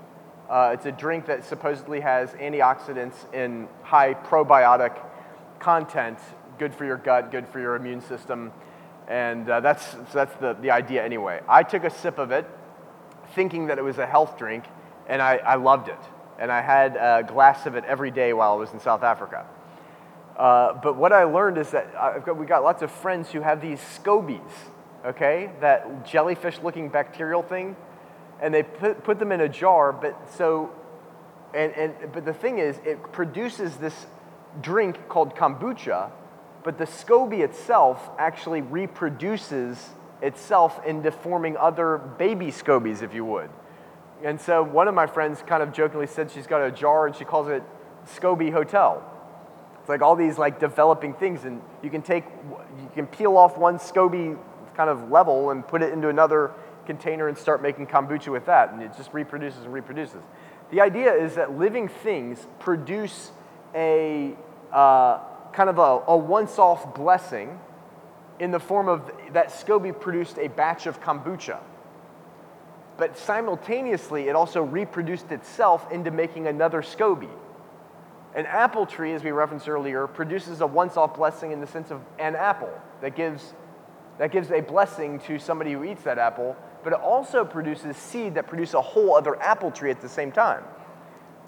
Uh, 0.48 0.72
it's 0.74 0.85
a 0.85 0.92
drink 0.92 1.27
that 1.27 1.44
supposedly 1.44 2.00
has 2.00 2.31
antioxidants 2.33 3.14
and 3.33 3.66
high 3.83 4.12
probiotic 4.12 4.94
content, 5.59 6.18
good 6.59 6.74
for 6.74 6.85
your 6.85 6.98
gut, 6.98 7.31
good 7.31 7.48
for 7.48 7.61
your 7.61 7.77
immune 7.77 8.03
system. 8.03 8.53
And 9.09 9.48
uh, 9.48 9.61
that's, 9.61 9.92
so 9.92 10.05
that's 10.12 10.35
the, 10.37 10.55
the 10.61 10.70
idea 10.70 11.03
anyway. 11.03 11.40
I 11.48 11.62
took 11.62 11.85
a 11.85 11.90
sip 11.90 12.18
of 12.18 12.31
it 12.31 12.46
thinking 13.35 13.68
that 13.68 13.79
it 13.79 13.85
was 13.85 13.96
a 13.98 14.07
health 14.07 14.37
drink, 14.38 14.64
and 15.09 15.22
I, 15.22 15.37
I 15.37 15.55
loved 15.55 15.88
it 15.88 15.98
and 16.38 16.51
I 16.51 16.61
had 16.61 16.97
a 16.97 17.25
glass 17.27 17.66
of 17.66 17.75
it 17.75 17.85
every 17.85 18.11
day 18.11 18.33
while 18.33 18.53
I 18.53 18.57
was 18.57 18.73
in 18.73 18.81
South 18.81 19.03
Africa. 19.03 19.47
Uh, 20.37 20.73
but 20.83 20.97
what 20.97 21.12
I 21.12 21.25
learned 21.25 21.59
is 21.59 21.70
that 21.70 21.92
got, 22.25 22.37
we 22.37 22.47
got 22.47 22.64
lots 22.64 22.83
of 22.83 22.90
friends 22.90 23.31
who 23.31 23.40
have 23.40 23.61
these 23.61 23.79
scobies, 23.81 24.40
okay, 25.05 25.51
that 25.61 26.05
jellyfish 26.07 26.59
looking 26.62 26.88
bacterial 26.88 27.42
thing, 27.42 27.77
and 28.40 28.53
they 28.53 28.64
put, 28.64 29.05
put 29.05 29.18
them 29.18 29.31
in 29.31 29.40
a 29.40 29.49
jar, 29.49 29.92
but 29.92 30.18
so, 30.37 30.73
and, 31.55 31.73
and, 31.73 32.12
but 32.12 32.25
the 32.25 32.35
thing 32.35 32.59
is, 32.59 32.79
it 32.85 33.12
produces 33.12 33.77
this 33.77 34.07
drink 34.61 35.09
called 35.09 35.37
kombucha, 35.37 36.11
but 36.64 36.79
the 36.79 36.87
SCOBY 36.87 37.40
itself 37.40 38.11
actually 38.18 38.62
reproduces 38.62 39.90
itself 40.20 40.85
into 40.85 41.12
forming 41.12 41.57
other 41.57 41.99
baby 41.99 42.47
scobies, 42.47 43.03
if 43.03 43.14
you 43.14 43.25
would. 43.25 43.51
And 44.25 44.41
so 44.41 44.63
one 44.63 44.89
of 44.89 44.95
my 44.95 45.07
friends 45.07 45.43
kind 45.47 45.63
of 45.63 45.75
jokingly 45.75 46.07
said 46.07 46.31
she's 46.31 46.47
got 46.47 46.63
a 46.63 46.73
jar 46.73 47.07
and 47.07 47.15
she 47.15 47.27
calls 47.27 47.49
it 47.49 47.63
SCOBY 48.07 48.53
Hotel. 48.53 49.05
It's 49.79 49.89
like 49.91 50.01
all 50.01 50.17
these 50.17 50.39
like 50.39 50.59
developing 50.59 51.13
things, 51.13 51.45
and 51.45 51.61
you 51.83 51.91
can 51.91 52.01
take, 52.01 52.25
you 52.81 52.91
can 52.95 53.07
peel 53.07 53.37
off 53.37 53.59
one 53.59 53.77
SCOBY 53.77 54.39
kind 54.75 54.89
of 54.89 55.11
level 55.11 55.51
and 55.51 55.67
put 55.69 55.83
it 55.83 55.93
into 55.93 56.09
another 56.09 56.53
container 56.87 57.29
and 57.29 57.37
start 57.37 57.61
making 57.61 57.87
kombucha 57.87 58.29
with 58.29 58.47
that, 58.47 58.73
and 58.73 58.83
it 58.83 58.93
just 58.97 59.13
reproduces 59.13 59.65
and 59.65 59.75
reproduces. 59.75 60.23
The 60.71 60.81
idea 60.81 61.13
is 61.13 61.35
that 61.35 61.59
living 61.59 61.89
things 61.89 62.47
produce 62.61 63.31
a 63.75 64.35
uh, 64.73 65.19
kind 65.53 65.69
of 65.69 65.79
a, 65.79 66.03
a 66.09 66.17
once-off 66.17 66.95
blessing 66.95 67.59
in 68.41 68.53
the 68.53 68.61
form 68.61 68.89
of 68.89 69.11
that 69.35 69.49
SCOBY 69.49 70.01
produced 70.01 70.39
a 70.39 70.49
batch 70.49 70.87
of 70.87 71.03
kombucha 71.03 71.61
but 72.96 73.16
simultaneously 73.16 74.28
it 74.28 74.37
also 74.37 74.62
reproduced 74.62 75.33
itself 75.33 75.90
into 75.90 76.11
making 76.11 76.46
another 76.46 76.83
SCOBY. 76.83 77.28
An 78.35 78.46
apple 78.46 78.87
tree, 78.87 79.12
as 79.12 79.22
we 79.22 79.30
referenced 79.30 79.68
earlier, 79.68 80.07
produces 80.07 80.61
a 80.61 80.66
once-off 80.66 81.14
blessing 81.14 81.52
in 81.52 81.61
the 81.61 81.66
sense 81.66 81.90
of 81.90 82.00
an 82.18 82.35
apple 82.35 82.72
that 83.00 83.14
gives, 83.14 83.54
that 84.18 84.33
gives 84.33 84.50
a 84.50 84.61
blessing 84.61 85.20
to 85.20 85.38
somebody 85.38 85.72
who 85.72 85.85
eats 85.85 86.02
that 86.02 86.18
apple, 86.18 86.57
but 86.83 86.92
it 86.92 86.98
also 86.98 87.44
produces 87.44 87.96
seed 87.96 88.35
that 88.35 88.46
produce 88.46 88.74
a 88.74 88.80
whole 88.80 89.16
other 89.16 89.40
apple 89.40 89.70
tree 89.70 89.90
at 89.90 90.00
the 90.00 90.09
same 90.09 90.33
time. 90.33 90.64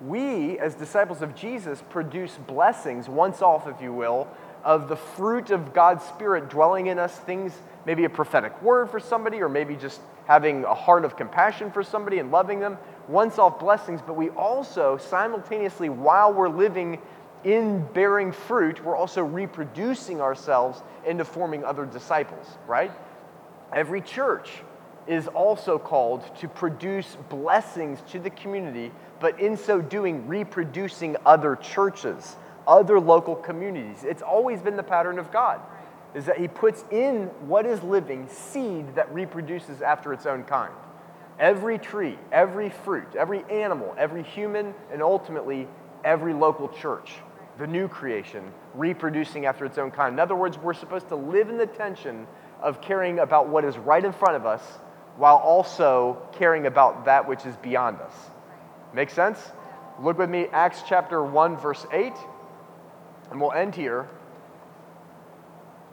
We, 0.00 0.58
as 0.58 0.74
disciples 0.74 1.22
of 1.22 1.34
Jesus, 1.34 1.82
produce 1.90 2.36
blessings, 2.46 3.08
once 3.08 3.42
off, 3.42 3.66
if 3.66 3.80
you 3.80 3.92
will, 3.92 4.28
of 4.62 4.88
the 4.88 4.96
fruit 4.96 5.50
of 5.50 5.72
God's 5.72 6.04
Spirit 6.04 6.50
dwelling 6.50 6.86
in 6.86 6.98
us, 6.98 7.16
things, 7.16 7.52
maybe 7.84 8.04
a 8.04 8.10
prophetic 8.10 8.60
word 8.62 8.90
for 8.90 9.00
somebody, 9.00 9.40
or 9.40 9.48
maybe 9.48 9.74
just 9.74 10.00
having 10.26 10.64
a 10.64 10.74
heart 10.74 11.04
of 11.04 11.16
compassion 11.16 11.70
for 11.70 11.82
somebody 11.82 12.18
and 12.18 12.30
loving 12.30 12.60
them, 12.60 12.76
once 13.08 13.38
off 13.38 13.58
blessings, 13.58 14.00
but 14.04 14.14
we 14.14 14.28
also 14.30 14.96
simultaneously, 14.96 15.88
while 15.88 16.32
we're 16.32 16.48
living 16.48 17.00
in 17.44 17.86
bearing 17.92 18.32
fruit, 18.32 18.84
we're 18.84 18.96
also 18.96 19.22
reproducing 19.22 20.20
ourselves 20.20 20.82
into 21.06 21.24
forming 21.24 21.64
other 21.64 21.86
disciples, 21.86 22.46
right? 22.66 22.90
Every 23.72 24.00
church 24.00 24.50
is 25.06 25.28
also 25.28 25.78
called 25.78 26.36
to 26.38 26.48
produce 26.48 27.16
blessings 27.28 28.00
to 28.10 28.18
the 28.18 28.30
community, 28.30 28.90
but 29.20 29.38
in 29.38 29.56
so 29.56 29.80
doing, 29.80 30.26
reproducing 30.26 31.16
other 31.24 31.54
churches, 31.54 32.34
other 32.66 32.98
local 32.98 33.36
communities. 33.36 34.02
It's 34.02 34.22
always 34.22 34.60
been 34.60 34.76
the 34.76 34.82
pattern 34.82 35.20
of 35.20 35.30
God 35.30 35.60
is 36.14 36.26
that 36.26 36.38
he 36.38 36.48
puts 36.48 36.84
in 36.90 37.26
what 37.46 37.66
is 37.66 37.82
living 37.82 38.28
seed 38.28 38.94
that 38.94 39.12
reproduces 39.12 39.82
after 39.82 40.12
its 40.12 40.26
own 40.26 40.44
kind. 40.44 40.72
Every 41.38 41.78
tree, 41.78 42.18
every 42.32 42.70
fruit, 42.70 43.14
every 43.16 43.44
animal, 43.50 43.94
every 43.98 44.22
human, 44.22 44.74
and 44.90 45.02
ultimately 45.02 45.68
every 46.04 46.32
local 46.32 46.68
church, 46.68 47.12
the 47.58 47.66
new 47.66 47.88
creation, 47.88 48.52
reproducing 48.74 49.44
after 49.44 49.66
its 49.66 49.76
own 49.76 49.90
kind. 49.90 50.14
In 50.14 50.20
other 50.20 50.36
words, 50.36 50.56
we're 50.56 50.72
supposed 50.74 51.08
to 51.08 51.16
live 51.16 51.50
in 51.50 51.58
the 51.58 51.66
tension 51.66 52.26
of 52.62 52.80
caring 52.80 53.18
about 53.18 53.48
what 53.48 53.64
is 53.64 53.76
right 53.76 54.04
in 54.04 54.12
front 54.12 54.36
of 54.36 54.46
us 54.46 54.62
while 55.16 55.36
also 55.36 56.18
caring 56.32 56.66
about 56.66 57.04
that 57.04 57.28
which 57.28 57.44
is 57.44 57.56
beyond 57.56 58.00
us. 58.00 58.14
Make 58.94 59.10
sense? 59.10 59.38
Look 60.00 60.18
with 60.18 60.30
me, 60.30 60.46
Acts 60.52 60.82
chapter 60.86 61.22
1, 61.22 61.56
verse 61.56 61.86
8, 61.92 62.12
and 63.30 63.40
we'll 63.40 63.52
end 63.52 63.74
here. 63.74 64.08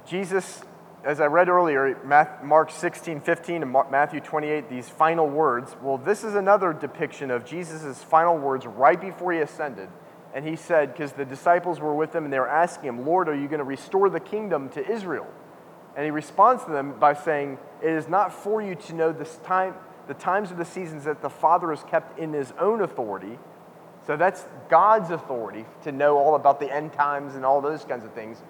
Jesus, 0.06 0.62
as 1.06 1.22
I 1.22 1.28
read 1.28 1.48
earlier, 1.48 1.98
Mark 2.44 2.72
16, 2.72 3.22
15, 3.22 3.64
and 3.64 3.72
Matthew 3.72 4.20
28, 4.20 4.70
these 4.70 4.90
final 4.90 5.30
words, 5.30 5.76
well, 5.82 5.98
this 5.98 6.24
is 6.24 6.36
another 6.36 6.74
depiction 6.74 7.32
of 7.32 7.46
Jesus' 7.46 8.04
final 8.04 8.38
words 8.38 8.66
right 8.66 9.00
before 9.00 9.32
he 9.32 9.40
ascended. 9.40 9.90
And 10.34 10.46
he 10.46 10.56
said, 10.56 10.94
because 10.94 11.14
the 11.14 11.26
disciples 11.26 11.80
were 11.80 11.94
with 11.94 12.14
him 12.14 12.26
and 12.26 12.34
they 12.34 12.40
were 12.40 12.50
asking 12.50 12.90
him, 12.90 13.06
Lord, 13.06 13.30
are 13.30 13.36
you 13.36 13.48
going 13.48 13.60
to 13.60 13.66
restore 13.66 14.10
the 14.10 14.20
kingdom 14.20 14.70
to 14.70 14.86
Israel? 14.92 15.28
And 15.96 16.04
he 16.04 16.12
responds 16.12 16.66
to 16.66 16.72
them 16.72 17.00
by 17.00 17.14
saying, 17.14 17.60
It 17.82 17.92
is 17.92 18.08
not 18.08 18.34
for 18.34 18.62
you 18.62 18.74
to 18.76 18.94
know 18.94 19.12
this 19.12 19.38
time, 19.44 19.76
the 20.08 20.16
times 20.16 20.50
of 20.50 20.58
the 20.58 20.66
seasons 20.66 21.04
that 21.04 21.22
the 21.22 21.30
Father 21.30 21.70
has 21.70 21.84
kept 21.84 22.18
in 22.18 22.34
his 22.34 22.52
own 22.60 22.82
authority. 22.82 23.38
So 24.08 24.18
that's 24.18 24.44
God's 24.70 25.12
authority 25.12 25.66
to 25.84 25.92
know 25.92 26.18
all 26.18 26.36
about 26.36 26.60
the 26.60 26.74
end 26.74 26.94
times 26.94 27.36
and 27.36 27.46
all 27.46 27.62
those 27.62 27.86
kinds 27.86 28.04
of 28.04 28.12
things 28.14 28.42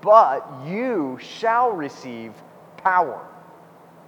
but 0.00 0.48
you 0.66 1.18
shall 1.20 1.72
receive 1.72 2.32
power 2.78 3.24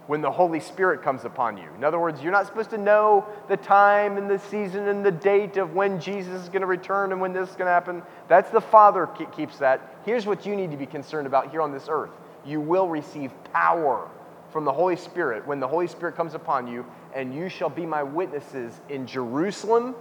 when 0.07 0.21
the 0.21 0.31
Holy 0.31 0.59
Spirit 0.59 1.01
comes 1.03 1.23
upon 1.25 1.57
you. 1.57 1.69
In 1.77 1.83
other 1.83 1.99
words, 1.99 2.21
you're 2.21 2.31
not 2.31 2.47
supposed 2.47 2.71
to 2.71 2.77
know 2.77 3.25
the 3.47 3.57
time 3.57 4.17
and 4.17 4.29
the 4.29 4.39
season 4.39 4.87
and 4.87 5.05
the 5.05 5.11
date 5.11 5.57
of 5.57 5.73
when 5.73 6.01
Jesus 6.01 6.41
is 6.41 6.49
going 6.49 6.61
to 6.61 6.67
return 6.67 7.11
and 7.11 7.21
when 7.21 7.33
this 7.33 7.49
is 7.49 7.55
going 7.55 7.67
to 7.67 7.71
happen. 7.71 8.01
That's 8.27 8.49
the 8.49 8.61
Father 8.61 9.07
keeps 9.35 9.57
that. 9.59 9.95
Here's 10.05 10.25
what 10.25 10.45
you 10.45 10.55
need 10.55 10.71
to 10.71 10.77
be 10.77 10.85
concerned 10.85 11.27
about 11.27 11.51
here 11.51 11.61
on 11.61 11.71
this 11.71 11.87
earth 11.89 12.11
you 12.45 12.59
will 12.59 12.89
receive 12.89 13.31
power 13.53 14.09
from 14.51 14.65
the 14.65 14.71
Holy 14.71 14.95
Spirit 14.95 15.45
when 15.47 15.59
the 15.59 15.67
Holy 15.67 15.87
Spirit 15.87 16.15
comes 16.15 16.33
upon 16.33 16.67
you, 16.67 16.85
and 17.13 17.33
you 17.33 17.47
shall 17.47 17.69
be 17.69 17.85
my 17.85 18.03
witnesses 18.03 18.73
in 18.89 19.07
Jerusalem, 19.07 19.95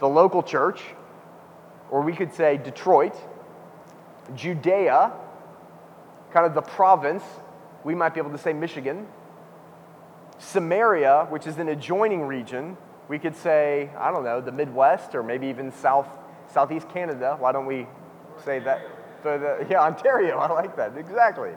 the 0.00 0.08
local 0.08 0.42
church, 0.42 0.82
or 1.90 2.02
we 2.02 2.14
could 2.14 2.34
say 2.34 2.58
Detroit, 2.58 3.16
Judea, 4.34 5.12
kind 6.32 6.46
of 6.46 6.54
the 6.54 6.62
province, 6.62 7.22
we 7.84 7.94
might 7.94 8.14
be 8.14 8.20
able 8.20 8.30
to 8.30 8.38
say 8.38 8.52
Michigan, 8.52 9.06
Samaria, 10.38 11.26
which 11.30 11.46
is 11.46 11.58
an 11.58 11.68
adjoining 11.68 12.22
region, 12.22 12.76
we 13.08 13.18
could 13.18 13.36
say, 13.36 13.90
I 13.98 14.10
don't 14.10 14.24
know, 14.24 14.40
the 14.40 14.52
Midwest 14.52 15.14
or 15.14 15.22
maybe 15.22 15.46
even 15.48 15.70
South, 15.72 16.08
Southeast 16.52 16.88
Canada. 16.88 17.36
Why 17.38 17.52
don't 17.52 17.66
we 17.66 17.86
say 18.44 18.58
that? 18.60 18.80
The, 19.22 19.66
yeah, 19.70 19.80
Ontario, 19.80 20.38
I 20.38 20.50
like 20.52 20.76
that, 20.76 20.96
exactly. 20.96 21.50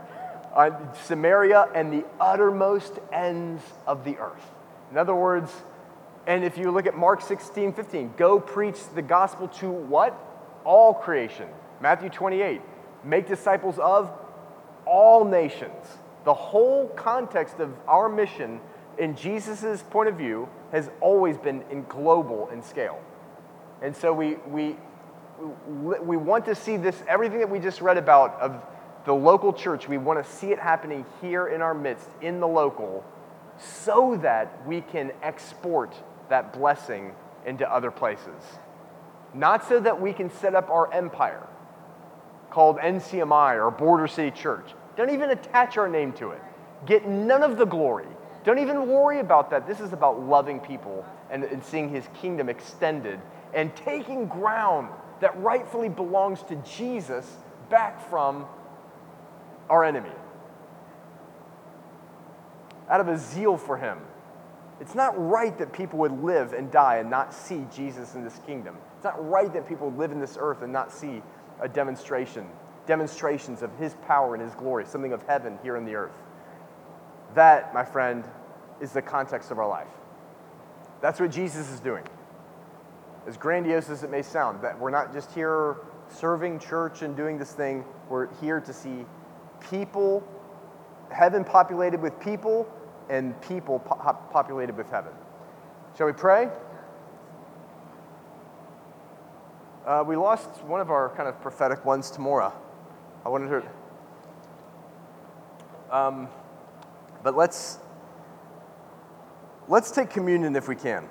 Uh, 0.54 0.72
Samaria 1.06 1.70
and 1.74 1.92
the 1.92 2.06
uttermost 2.20 3.00
ends 3.12 3.62
of 3.86 4.04
the 4.04 4.18
earth. 4.18 4.52
In 4.92 4.98
other 4.98 5.16
words, 5.16 5.52
and 6.26 6.44
if 6.44 6.58
you 6.58 6.72
look 6.72 6.86
at 6.86 6.98
Mark 6.98 7.22
16, 7.22 7.74
15, 7.74 8.14
go 8.18 8.40
preach 8.40 8.78
the 8.94 9.02
gospel 9.02 9.48
to 9.48 9.70
what? 9.70 10.18
All 10.66 10.94
creation. 10.94 11.48
Matthew 11.80 12.10
28, 12.10 12.62
make 13.04 13.28
disciples 13.28 13.78
of 13.80 14.12
all 14.86 15.26
nations. 15.26 15.86
The 16.26 16.34
whole 16.34 16.88
context 16.90 17.60
of 17.60 17.74
our 17.88 18.10
mission 18.10 18.60
in 18.98 19.16
Jesus' 19.16 19.84
point 19.84 20.10
of 20.10 20.16
view 20.16 20.50
has 20.72 20.90
always 21.02 21.38
been 21.38 21.64
in 21.70 21.84
global 21.84 22.50
in 22.50 22.62
scale. 22.64 23.00
And 23.82 23.96
so 23.96 24.12
we, 24.12 24.36
we, 24.48 24.76
we 25.70 26.18
want 26.18 26.46
to 26.46 26.56
see 26.56 26.78
this, 26.78 27.02
everything 27.08 27.40
that 27.40 27.50
we 27.50 27.60
just 27.60 27.80
read 27.80 27.98
about 27.98 28.40
of 28.42 28.62
the 29.06 29.14
local 29.14 29.54
church, 29.54 29.88
we 29.88 29.98
want 29.98 30.24
to 30.24 30.30
see 30.30 30.52
it 30.52 30.60
happening 30.60 31.06
here 31.22 31.48
in 31.48 31.62
our 31.62 31.74
midst, 31.74 32.10
in 32.22 32.40
the 32.40 32.48
local, 32.48 33.06
so 33.58 34.18
that 34.22 34.68
we 34.68 34.82
can 34.82 35.12
export 35.22 35.96
that 36.30 36.52
blessing 36.52 37.14
into 37.46 37.72
other 37.72 37.92
places. 37.92 38.60
Not 39.34 39.66
so 39.66 39.80
that 39.80 40.02
we 40.02 40.12
can 40.12 40.30
set 40.30 40.56
up 40.56 40.70
our 40.70 40.92
empire 40.92 41.48
called 42.58 42.80
NCMI 42.80 43.64
or 43.64 43.70
Border 43.70 44.08
City 44.08 44.32
Church. 44.32 44.72
Don't 44.96 45.12
even 45.12 45.30
attach 45.30 45.78
our 45.78 45.88
name 45.88 46.12
to 46.14 46.32
it. 46.32 46.42
Get 46.88 47.08
none 47.08 47.44
of 47.44 47.56
the 47.56 47.66
glory. 47.66 48.08
Don't 48.46 48.58
even 48.58 48.88
worry 48.88 49.20
about 49.20 49.52
that. 49.52 49.68
This 49.68 49.80
is 49.80 49.94
about 49.94 50.26
loving 50.26 50.60
people 50.60 51.06
and, 51.30 51.44
and 51.44 51.64
seeing 51.64 51.88
his 51.88 52.10
kingdom 52.20 52.50
extended 52.50 53.20
and 53.54 53.76
taking 53.76 54.26
ground 54.26 54.90
that 55.20 55.40
rightfully 55.40 55.88
belongs 55.88 56.42
to 56.50 56.56
Jesus 56.56 57.32
back 57.70 58.10
from 58.10 58.48
our 59.70 59.84
enemy. 59.84 60.10
Out 62.90 63.02
of 63.02 63.08
a 63.08 63.20
zeal 63.20 63.56
for 63.56 63.78
him. 63.78 64.00
It's 64.82 64.96
not 64.96 65.14
right 65.16 65.56
that 65.60 65.74
people 65.74 66.00
would 66.00 66.24
live 66.24 66.54
and 66.54 66.72
die 66.72 66.98
and 66.98 67.12
not 67.12 67.36
see 67.36 67.68
Jesus 67.72 68.16
in 68.16 68.24
this 68.24 68.40
kingdom. 68.48 68.78
It's 68.96 69.04
not 69.04 69.30
right 69.30 69.54
that 69.54 69.70
people 69.70 69.92
would 69.92 70.00
live 70.00 70.12
in 70.12 70.20
this 70.20 70.40
earth 70.40 70.64
and 70.64 70.74
not 70.74 70.92
see 70.92 71.22
a 71.62 71.68
demonstration, 71.68 72.46
demonstrations 72.86 73.62
of 73.62 73.76
his 73.78 73.96
power 74.08 74.34
and 74.34 74.44
his 74.44 74.54
glory, 74.56 74.86
something 74.86 75.14
of 75.14 75.24
heaven 75.24 75.58
here 75.64 75.76
in 75.78 75.86
the 75.86 75.96
earth. 75.96 76.16
That, 77.36 77.74
my 77.74 77.84
friend, 77.84 78.24
is 78.80 78.92
the 78.92 79.02
context 79.02 79.52
of 79.52 79.60
our 79.60 79.68
life. 79.68 79.88
That's 81.02 81.20
what 81.20 81.32
Jesus 81.32 81.70
is 81.70 81.80
doing. 81.80 82.04
As 83.28 83.38
grandiose 83.38 83.90
as 83.90 84.04
it 84.04 84.10
may 84.10 84.22
sound, 84.22 84.62
that 84.62 84.80
we're 84.80 84.90
not 84.90 85.14
just 85.14 85.32
here 85.34 85.78
serving 86.10 86.60
church 86.60 87.02
and 87.02 87.16
doing 87.16 87.38
this 87.38 87.52
thing, 87.52 87.84
we're 88.10 88.34
here 88.36 88.62
to 88.62 88.74
see 88.74 89.06
people, 89.70 90.26
heaven 91.12 91.44
populated 91.44 92.02
with 92.02 92.18
people, 92.20 92.68
and 93.10 93.40
people 93.42 93.80
po- 93.80 94.18
populated 94.32 94.78
with 94.78 94.90
heaven. 94.90 95.12
Shall 95.98 96.08
we 96.08 96.14
pray? 96.14 96.50
Uh, 99.88 100.04
we 100.06 100.18
lost 100.18 100.50
one 100.66 100.82
of 100.82 100.92
our 100.92 101.08
kind 101.16 101.30
of 101.30 101.42
prophetic 101.42 101.86
ones 101.86 102.12
tomorrow. 102.12 102.52
I 103.26 103.30
wanted 103.30 103.48
to. 103.48 103.64
Um, 105.90 106.28
but 107.24 107.38
let's 107.38 107.80
let's 109.70 109.90
take 109.90 110.10
communion 110.10 110.58
if 110.58 110.68
we 110.68 110.76
can. 110.76 111.08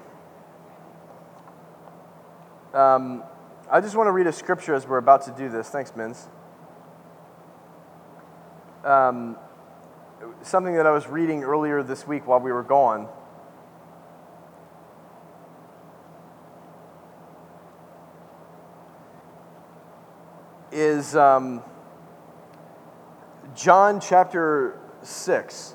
Um, 2.75 3.23
I 3.71 3.81
just 3.81 3.97
want 3.97 4.09
to 4.09 4.13
read 4.13 4.27
a 4.27 4.33
scripture 4.33 4.75
as 4.75 4.87
we're 4.87 4.99
about 4.99 5.23
to 5.23 5.31
do 5.31 5.49
this. 5.49 5.71
Thanks, 5.71 5.97
Mins. 5.97 6.29
Um, 8.85 9.39
something 10.43 10.75
that 10.75 10.87
I 10.87 10.91
was 10.91 11.07
reading 11.07 11.45
earlier 11.45 11.83
this 11.83 12.07
week 12.07 12.27
while 12.27 12.41
we 12.41 12.53
were 12.53 12.63
gone. 12.63 13.09
Is 20.79 21.17
um, 21.17 21.63
John 23.55 23.99
chapter 23.99 24.79
6 25.01 25.75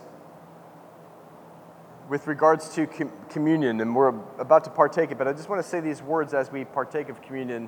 with 2.07 2.27
regards 2.27 2.69
to 2.75 2.85
com- 2.85 3.11
communion, 3.27 3.81
and 3.81 3.95
we're 3.95 4.09
about 4.37 4.63
to 4.65 4.69
partake 4.69 5.09
it, 5.09 5.17
but 5.17 5.27
I 5.27 5.33
just 5.33 5.49
want 5.49 5.59
to 5.59 5.67
say 5.67 5.79
these 5.79 6.03
words 6.03 6.35
as 6.35 6.51
we 6.51 6.65
partake 6.65 7.09
of 7.09 7.19
communion 7.23 7.67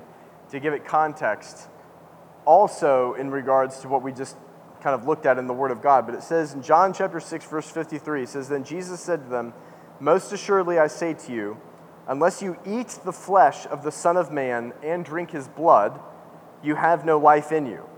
to 0.50 0.60
give 0.60 0.74
it 0.74 0.84
context. 0.84 1.66
Also, 2.44 3.14
in 3.14 3.32
regards 3.32 3.80
to 3.80 3.88
what 3.88 4.02
we 4.02 4.12
just 4.12 4.36
kind 4.80 4.94
of 4.94 5.08
looked 5.08 5.26
at 5.26 5.36
in 5.36 5.48
the 5.48 5.54
Word 5.54 5.72
of 5.72 5.82
God. 5.82 6.06
But 6.06 6.14
it 6.14 6.22
says 6.22 6.54
in 6.54 6.62
John 6.62 6.92
chapter 6.92 7.18
6, 7.18 7.46
verse 7.46 7.68
53, 7.68 8.22
it 8.22 8.28
says, 8.28 8.48
Then 8.48 8.62
Jesus 8.62 9.00
said 9.00 9.24
to 9.24 9.28
them, 9.28 9.54
Most 9.98 10.32
assuredly 10.32 10.78
I 10.78 10.86
say 10.86 11.14
to 11.14 11.32
you, 11.32 11.60
unless 12.06 12.40
you 12.42 12.56
eat 12.64 12.96
the 13.04 13.12
flesh 13.12 13.66
of 13.66 13.82
the 13.82 13.90
Son 13.90 14.16
of 14.16 14.30
Man 14.30 14.72
and 14.84 15.04
drink 15.04 15.32
his 15.32 15.48
blood, 15.48 15.98
you 16.64 16.74
have 16.74 17.04
no 17.04 17.18
life 17.18 17.52
in 17.52 17.66
you. 17.66 17.88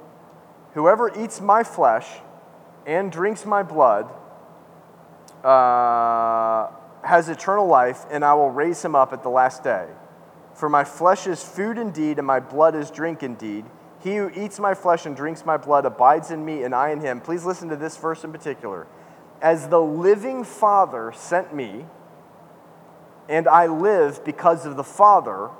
Whoever 0.75 1.11
eats 1.19 1.41
my 1.41 1.63
flesh 1.63 2.07
and 2.85 3.11
drinks 3.11 3.47
my 3.47 3.63
blood 3.63 4.11
uh, 5.45 6.71
has 7.03 7.29
eternal 7.29 7.67
life, 7.67 8.05
and 8.11 8.25
I 8.25 8.35
will 8.35 8.51
raise 8.51 8.85
him 8.85 8.95
up 8.95 9.13
at 9.13 9.23
the 9.23 9.29
last 9.29 9.63
day. 9.63 9.87
For 10.55 10.69
my 10.69 10.85
flesh 10.85 11.27
is 11.27 11.43
food 11.43 11.79
indeed, 11.79 12.19
and 12.19 12.27
my 12.27 12.41
blood 12.41 12.75
is 12.75 12.91
drink 12.91 13.23
indeed. 13.23 13.65
He 14.03 14.17
who 14.17 14.31
eats 14.35 14.59
my 14.59 14.75
flesh 14.75 15.07
and 15.07 15.17
drinks 15.17 15.45
my 15.45 15.57
blood 15.57 15.85
abides 15.85 16.31
in 16.31 16.45
me, 16.45 16.63
and 16.63 16.75
I 16.75 16.91
in 16.91 17.01
him. 17.01 17.21
Please 17.21 17.45
listen 17.45 17.69
to 17.69 17.77
this 17.77 17.97
verse 17.97 18.25
in 18.25 18.33
particular. 18.33 18.87
As 19.41 19.69
the 19.69 19.81
living 19.81 20.45
Father 20.45 21.13
sent 21.15 21.55
me, 21.55 21.87
and 23.29 23.49
I 23.49 23.67
live 23.67 24.25
because 24.25 24.67
of 24.67 24.77
the 24.77 24.85
Father, 24.85 25.51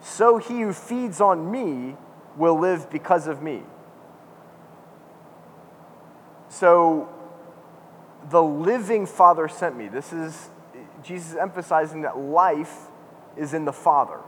so 0.00 0.38
he 0.38 0.60
who 0.60 0.72
feeds 0.72 1.20
on 1.20 1.50
me 1.50 1.96
will 2.36 2.58
live 2.58 2.90
because 2.90 3.26
of 3.26 3.42
me. 3.42 3.62
So, 6.48 7.08
the 8.30 8.42
living 8.42 9.06
Father 9.06 9.48
sent 9.48 9.76
me. 9.76 9.88
This 9.88 10.12
is 10.12 10.50
Jesus 11.02 11.36
emphasizing 11.36 12.02
that 12.02 12.16
life 12.16 12.86
is 13.36 13.54
in 13.54 13.64
the 13.64 13.72
Father. 13.72 14.20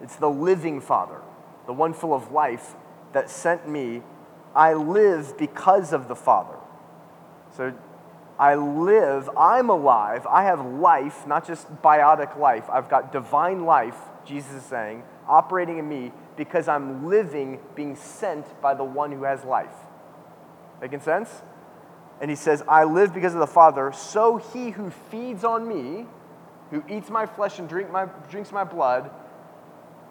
It's 0.00 0.16
the 0.16 0.30
living 0.30 0.80
Father 0.80 1.22
the 1.66 1.72
one 1.72 1.92
full 1.92 2.14
of 2.14 2.32
life 2.32 2.74
that 3.12 3.30
sent 3.30 3.68
me, 3.68 4.02
I 4.54 4.74
live 4.74 5.38
because 5.38 5.92
of 5.92 6.08
the 6.08 6.16
Father. 6.16 6.56
So 7.56 7.74
I 8.38 8.54
live, 8.54 9.30
I'm 9.36 9.70
alive, 9.70 10.26
I 10.26 10.44
have 10.44 10.64
life, 10.64 11.26
not 11.26 11.46
just 11.46 11.70
biotic 11.82 12.36
life. 12.38 12.68
I've 12.70 12.88
got 12.88 13.12
divine 13.12 13.64
life, 13.64 13.96
Jesus 14.24 14.52
is 14.52 14.62
saying, 14.64 15.02
operating 15.28 15.78
in 15.78 15.88
me 15.88 16.12
because 16.36 16.68
I'm 16.68 17.08
living, 17.08 17.58
being 17.74 17.96
sent 17.96 18.60
by 18.60 18.74
the 18.74 18.84
one 18.84 19.12
who 19.12 19.24
has 19.24 19.44
life. 19.44 19.74
Making 20.80 21.00
sense? 21.00 21.30
And 22.20 22.30
he 22.30 22.36
says, 22.36 22.62
I 22.68 22.84
live 22.84 23.12
because 23.12 23.34
of 23.34 23.40
the 23.40 23.46
Father, 23.46 23.92
so 23.92 24.36
he 24.36 24.70
who 24.70 24.90
feeds 24.90 25.44
on 25.44 25.66
me, 25.66 26.06
who 26.70 26.82
eats 26.88 27.10
my 27.10 27.26
flesh 27.26 27.58
and 27.58 27.68
drink 27.68 27.90
my, 27.90 28.06
drinks 28.30 28.52
my 28.52 28.64
blood, 28.64 29.10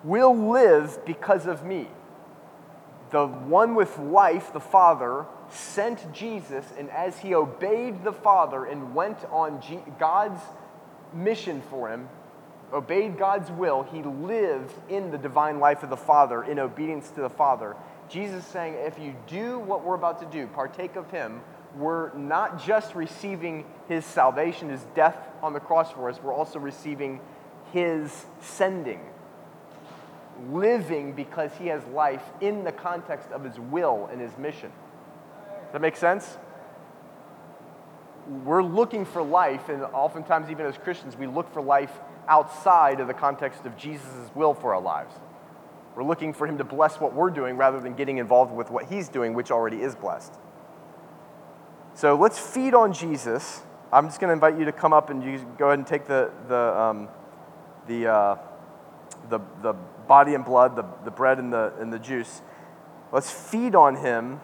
will 0.03 0.35
live 0.35 1.05
because 1.05 1.45
of 1.45 1.63
me. 1.63 1.87
The 3.11 3.27
one 3.27 3.75
with 3.75 3.97
life, 3.97 4.53
the 4.53 4.59
Father, 4.59 5.25
sent 5.49 6.13
Jesus, 6.13 6.65
and 6.77 6.89
as 6.89 7.19
he 7.19 7.33
obeyed 7.35 8.03
the 8.03 8.13
Father 8.13 8.65
and 8.65 8.95
went 8.95 9.17
on 9.31 9.61
God's 9.99 10.41
mission 11.13 11.61
for 11.69 11.89
him, 11.89 12.07
obeyed 12.73 13.17
God's 13.17 13.51
will, 13.51 13.83
he 13.83 14.03
lived 14.03 14.73
in 14.89 15.11
the 15.11 15.17
divine 15.17 15.59
life 15.59 15.83
of 15.83 15.89
the 15.89 15.97
Father 15.97 16.43
in 16.43 16.59
obedience 16.59 17.09
to 17.11 17.21
the 17.21 17.29
Father. 17.29 17.75
Jesus 18.09 18.45
saying, 18.45 18.75
if 18.77 18.99
you 18.99 19.15
do 19.27 19.59
what 19.59 19.83
we're 19.83 19.95
about 19.95 20.19
to 20.19 20.25
do, 20.25 20.47
partake 20.47 20.95
of 20.95 21.09
him, 21.11 21.41
we're 21.75 22.13
not 22.13 22.61
just 22.61 22.95
receiving 22.95 23.65
his 23.87 24.05
salvation, 24.05 24.69
his 24.69 24.85
death 24.95 25.17
on 25.41 25.53
the 25.53 25.59
cross 25.59 25.91
for 25.91 26.09
us, 26.09 26.21
we're 26.21 26.33
also 26.33 26.59
receiving 26.59 27.19
his 27.71 28.25
sending 28.41 28.99
living 30.49 31.13
because 31.13 31.51
he 31.59 31.67
has 31.67 31.85
life 31.87 32.23
in 32.39 32.63
the 32.63 32.71
context 32.71 33.29
of 33.31 33.43
his 33.43 33.59
will 33.59 34.09
and 34.11 34.19
his 34.19 34.35
mission. 34.39 34.71
Does 35.65 35.73
that 35.73 35.81
make 35.81 35.95
sense? 35.95 36.37
we're 38.45 38.63
looking 38.63 39.05
for 39.05 39.21
life, 39.21 39.69
and 39.69 39.83
oftentimes, 39.83 40.49
even 40.49 40.65
as 40.65 40.77
Christians, 40.77 41.17
we 41.17 41.27
look 41.27 41.51
for 41.53 41.61
life 41.61 41.91
outside 42.31 43.01
of 43.01 43.07
the 43.07 43.13
context 43.13 43.65
of 43.65 43.75
Jesus' 43.75 44.31
will 44.33 44.53
for 44.53 44.73
our 44.73 44.81
lives. 44.81 45.13
We're 45.95 46.05
looking 46.05 46.31
for 46.31 46.47
Him 46.47 46.57
to 46.59 46.63
bless 46.63 46.97
what 46.97 47.13
we're 47.13 47.29
doing 47.29 47.57
rather 47.57 47.81
than 47.81 47.93
getting 47.93 48.19
involved 48.19 48.53
with 48.53 48.71
what 48.71 48.85
He's 48.85 49.09
doing, 49.09 49.33
which 49.33 49.51
already 49.51 49.81
is 49.81 49.95
blessed. 49.95 50.33
So 51.93 52.15
let's 52.15 52.39
feed 52.39 52.73
on 52.73 52.93
Jesus. 52.93 53.61
I'm 53.91 54.07
just 54.07 54.21
going 54.21 54.29
to 54.29 54.33
invite 54.33 54.57
you 54.57 54.63
to 54.63 54.71
come 54.71 54.93
up 54.93 55.09
and 55.09 55.21
you 55.21 55.45
go 55.57 55.67
ahead 55.67 55.79
and 55.79 55.85
take 55.85 56.07
the, 56.07 56.31
the, 56.47 56.55
um, 56.55 57.09
the, 57.87 58.07
uh, 58.07 58.37
the, 59.29 59.41
the 59.61 59.73
body 60.07 60.33
and 60.33 60.45
blood, 60.45 60.77
the, 60.77 60.85
the 61.03 61.11
bread 61.11 61.37
and 61.37 61.51
the, 61.51 61.73
and 61.81 61.91
the 61.91 61.99
juice. 61.99 62.41
Let's 63.11 63.29
feed 63.29 63.75
on 63.75 63.97
Him 63.97 64.39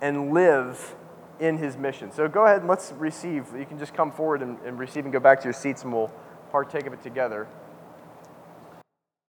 and 0.00 0.32
live 0.32 0.94
in 1.40 1.58
His 1.58 1.76
mission. 1.76 2.12
So 2.12 2.28
go 2.28 2.44
ahead 2.44 2.60
and 2.60 2.68
let's 2.68 2.92
receive. 2.92 3.48
You 3.58 3.66
can 3.66 3.80
just 3.80 3.94
come 3.94 4.12
forward 4.12 4.42
and, 4.42 4.58
and 4.64 4.78
receive 4.78 5.02
and 5.02 5.12
go 5.12 5.18
back 5.18 5.40
to 5.40 5.44
your 5.44 5.52
seats 5.52 5.82
and 5.82 5.92
we'll 5.92 6.12
partake 6.50 6.86
of 6.86 6.92
it 6.92 7.02
together. 7.02 7.46